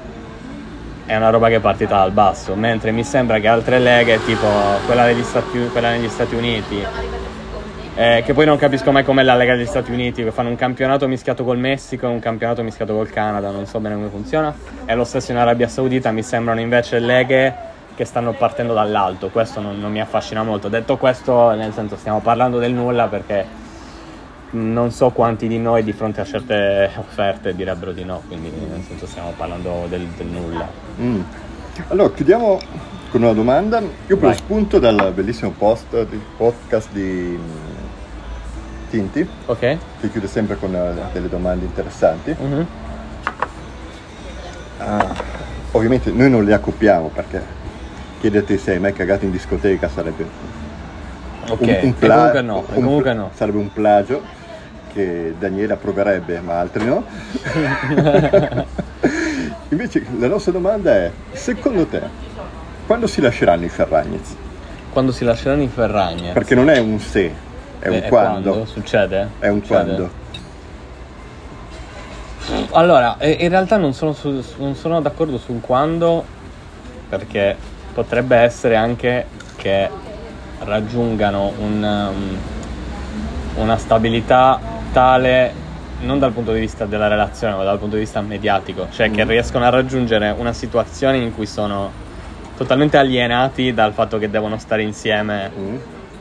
È 1.10 1.16
una 1.16 1.32
roba 1.32 1.48
che 1.48 1.56
è 1.56 1.60
partita 1.60 1.96
dal 1.96 2.12
basso, 2.12 2.54
mentre 2.54 2.92
mi 2.92 3.04
sembra 3.04 3.40
che 3.40 3.48
altre 3.48 3.80
leghe, 3.80 4.24
tipo 4.26 4.46
quella, 4.86 5.06
degli 5.06 5.24
Stati, 5.24 5.58
quella 5.72 5.90
negli 5.90 6.08
Stati 6.08 6.36
Uniti, 6.36 6.86
Eh, 7.96 8.22
che 8.24 8.34
poi 8.36 8.46
non 8.46 8.58
capisco 8.58 8.92
mai 8.92 9.04
com'è 9.04 9.24
la 9.24 9.34
Lega 9.34 9.56
degli 9.56 9.66
Stati 9.66 9.92
Uniti, 9.92 10.24
che 10.24 10.30
fanno 10.30 10.50
un 10.50 10.56
campionato 10.56 11.08
mischiato 11.08 11.44
col 11.44 11.58
Messico 11.58 12.06
e 12.06 12.10
un 12.10 12.20
campionato 12.20 12.62
mischiato 12.62 12.94
col 12.94 13.10
Canada, 13.10 13.50
non 13.50 13.66
so 13.66 13.80
bene 13.80 13.96
come 13.96 14.10
funziona. 14.10 14.54
E 14.86 14.94
lo 14.94 15.04
stesso 15.04 15.32
in 15.32 15.38
Arabia 15.38 15.68
Saudita 15.68 16.12
mi 16.12 16.22
sembrano 16.22 16.60
invece 16.60 17.00
leghe 17.00 17.56
che 17.96 18.06
stanno 18.06 18.34
partendo 18.34 18.76
dall'alto, 18.76 19.30
questo 19.30 19.62
non, 19.62 19.80
non 19.80 19.92
mi 19.92 20.02
affascina 20.02 20.44
molto. 20.44 20.68
Detto 20.68 20.98
questo, 20.98 21.50
nel 21.56 21.74
senso 21.74 21.96
stiamo 21.98 22.20
parlando 22.20 22.60
del 22.60 22.72
nulla 22.72 23.08
perché 23.08 23.48
non 24.52 24.92
so 24.92 25.12
quanti 25.12 25.48
di 25.48 25.60
noi 25.60 25.84
di 25.84 25.94
fronte 25.94 26.22
a 26.22 26.26
certe 26.26 26.90
offerte 26.98 27.56
direbbero 27.56 27.92
di 27.92 28.04
no, 28.04 28.22
quindi 28.28 28.50
nel 28.50 28.84
senso 28.88 29.06
stiamo 29.06 29.34
parlando 29.38 29.86
del, 29.90 30.06
del 30.18 30.28
nulla. 30.28 30.68
Mm. 31.00 31.22
Allora, 31.90 32.12
chiudiamo 32.12 32.60
con 33.12 33.22
una 33.24 33.34
domanda. 33.34 33.80
Io 34.08 34.18
prendo 34.18 34.36
spunto 34.38 34.80
dal 34.80 35.12
bellissimo 35.14 35.52
post, 35.52 36.06
di- 36.08 36.22
podcast 36.38 36.90
di 36.92 37.02
mm, 37.40 37.40
Tinti, 38.90 39.28
Ok? 39.46 39.60
che 40.02 40.10
chiude 40.12 40.28
sempre 40.28 40.58
con 40.58 40.74
eh, 40.76 40.94
delle 41.14 41.30
domande 41.30 41.66
interessanti. 41.66 42.36
Mhm. 42.40 42.66
Ah, 44.80 45.14
ovviamente 45.74 46.10
noi 46.12 46.30
non 46.30 46.44
le 46.46 46.54
accoppiamo 46.54 47.10
perché 47.14 47.42
chiederti 48.22 48.58
se 48.58 48.72
hai 48.72 48.80
mai 48.80 48.94
cagato 48.94 49.26
in 49.26 49.32
discoteca 49.32 49.90
sarebbe 49.90 50.26
Ok, 51.50 51.60
un, 51.62 51.78
un 51.82 51.94
pla- 51.96 52.16
comunque 52.16 52.42
no, 52.42 52.58
un- 52.60 52.66
comunque 52.74 53.14
no. 53.14 53.30
sarebbe 53.34 53.58
un 53.58 53.72
plagio 53.74 54.22
che 54.92 55.34
Daniele 55.38 55.74
approverebbe, 55.74 56.40
ma 56.40 56.60
altri 56.60 56.86
no. 56.86 57.04
Invece 59.70 60.06
la 60.18 60.28
nostra 60.28 60.52
domanda 60.52 60.92
è, 60.92 61.12
secondo 61.32 61.86
te, 61.86 62.02
quando 62.86 63.08
si 63.08 63.22
lasceranno 63.22 63.66
i 63.66 63.70
Ferragnez? 63.70 64.36
Quando 64.92 65.12
si 65.12 65.24
lasceranno 65.24 65.62
i 65.62 65.68
Ferragne. 65.68 66.32
Perché 66.34 66.56
non 66.56 66.70
è 66.70 66.80
un 66.80 67.00
se, 67.00 67.32
è 67.78 67.88
un 67.88 68.02
quando. 68.08 68.66
Succede? 68.66 69.30
È 69.40 69.48
un 69.48 69.62
Succede. 69.62 69.84
quando. 69.84 70.10
Allora, 72.72 73.18
in 73.20 73.50
realtà 73.50 73.78
non 73.78 73.94
sono, 73.94 74.14
su- 74.14 74.44
non 74.58 74.76
sono 74.76 75.02
d'accordo 75.02 75.38
sul 75.38 75.62
quando, 75.62 76.26
perché 77.08 77.56
potrebbe 77.94 78.38
essere 78.38 78.76
anche 78.76 79.26
che 79.56 79.90
raggiungano 80.60 81.54
un, 81.60 81.84
um, 81.84 82.38
una 83.62 83.78
stabilità 83.78 84.60
tale 84.92 85.68
non 86.02 86.18
dal 86.20 86.32
punto 86.32 86.54
di 86.54 86.60
vista 86.60 86.86
della 86.86 87.08
relazione, 87.08 87.56
ma 87.56 87.64
dal 87.64 87.78
punto 87.78 87.96
di 87.96 88.02
vista 88.02 88.22
mediatico, 88.22 88.88
cioè 88.92 89.12
che 89.12 89.26
Mm. 89.26 89.30
riescono 89.30 89.66
a 89.66 89.70
raggiungere 89.70 90.34
una 90.38 90.54
situazione 90.54 91.18
in 91.18 91.34
cui 91.36 91.46
sono 91.46 91.92
totalmente 92.56 92.98
alienati 92.98 93.74
dal 93.74 93.94
fatto 93.94 94.18
che 94.18 94.30
devono 94.30 94.58
stare 94.58 94.82
insieme 94.82 95.52
Mm? 95.58 95.76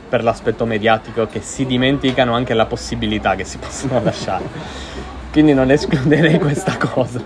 per 0.09 0.23
l'aspetto 0.23 0.65
mediatico 0.65 1.27
che 1.27 1.39
si 1.41 1.65
dimenticano 1.65 2.33
anche 2.33 2.53
la 2.55 2.65
possibilità 2.65 3.35
che 3.35 3.43
si 3.45 3.57
possano 3.57 4.01
lasciare. 4.03 4.43
Quindi 5.31 5.53
non 5.53 5.69
escluderei 5.69 6.39
questa 6.39 6.75
cosa. 6.77 7.21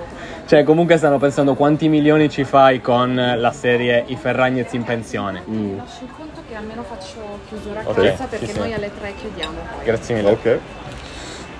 Cioè, 0.45 0.63
comunque 0.63 0.97
stanno 0.97 1.17
pensando 1.17 1.53
quanti 1.55 1.87
milioni 1.87 2.29
ci 2.29 2.43
fai 2.43 2.81
con 2.81 3.15
la 3.37 3.51
serie 3.53 4.03
I 4.07 4.17
Ferragnez 4.17 4.73
in 4.73 4.83
pensione. 4.83 5.41
Mm. 5.49 5.77
Lasci 5.77 6.03
il 6.03 6.09
conto 6.15 6.41
che 6.49 6.55
almeno 6.55 6.83
faccio 6.83 7.39
chiusura 7.47 7.79
a 7.79 7.83
Ok, 7.89 7.95
casa 7.95 8.25
perché 8.25 8.47
sì. 8.47 8.57
noi 8.59 8.73
alle 8.73 8.91
tre 8.99 9.13
chiudiamo 9.17 9.53
poi. 9.75 9.85
Grazie 9.85 10.15
mille. 10.15 10.29
Ok. 10.31 10.59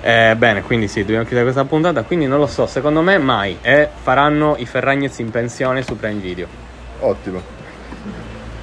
Eh, 0.06 0.34
bene, 0.36 0.60
quindi 0.60 0.86
sì, 0.86 1.00
dobbiamo 1.00 1.22
chiudere 1.22 1.44
questa 1.44 1.64
puntata. 1.64 2.02
Quindi 2.02 2.26
non 2.26 2.38
lo 2.38 2.46
so, 2.46 2.66
secondo 2.66 3.00
me 3.00 3.16
mai. 3.16 3.56
E 3.62 3.88
faranno 4.02 4.54
i 4.58 4.66
Ferragnez 4.66 5.18
in 5.20 5.30
pensione 5.30 5.82
su 5.82 5.96
Prime 5.96 6.20
Video. 6.20 6.46
Ottimo. 7.00 7.40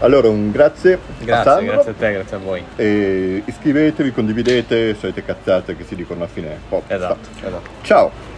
Allora 0.01 0.29
un 0.29 0.51
grazie, 0.51 0.93
a 0.93 0.97
Grazie, 1.23 1.51
Sandro. 1.51 1.73
grazie 1.73 1.91
a 1.91 1.93
te, 1.95 2.11
grazie 2.11 2.35
a 2.35 2.39
voi. 2.39 2.63
E 2.75 3.41
iscrivetevi, 3.43 4.11
condividete, 4.11 4.93
solite 4.93 5.25
cazzate 5.25 5.75
che 5.75 5.83
si 5.83 5.95
dicono 5.95 6.23
a 6.23 6.27
fine 6.27 6.59
podcast. 6.69 7.01
Esatto, 7.01 7.29
esatto. 7.47 7.69
Ciao! 7.81 8.30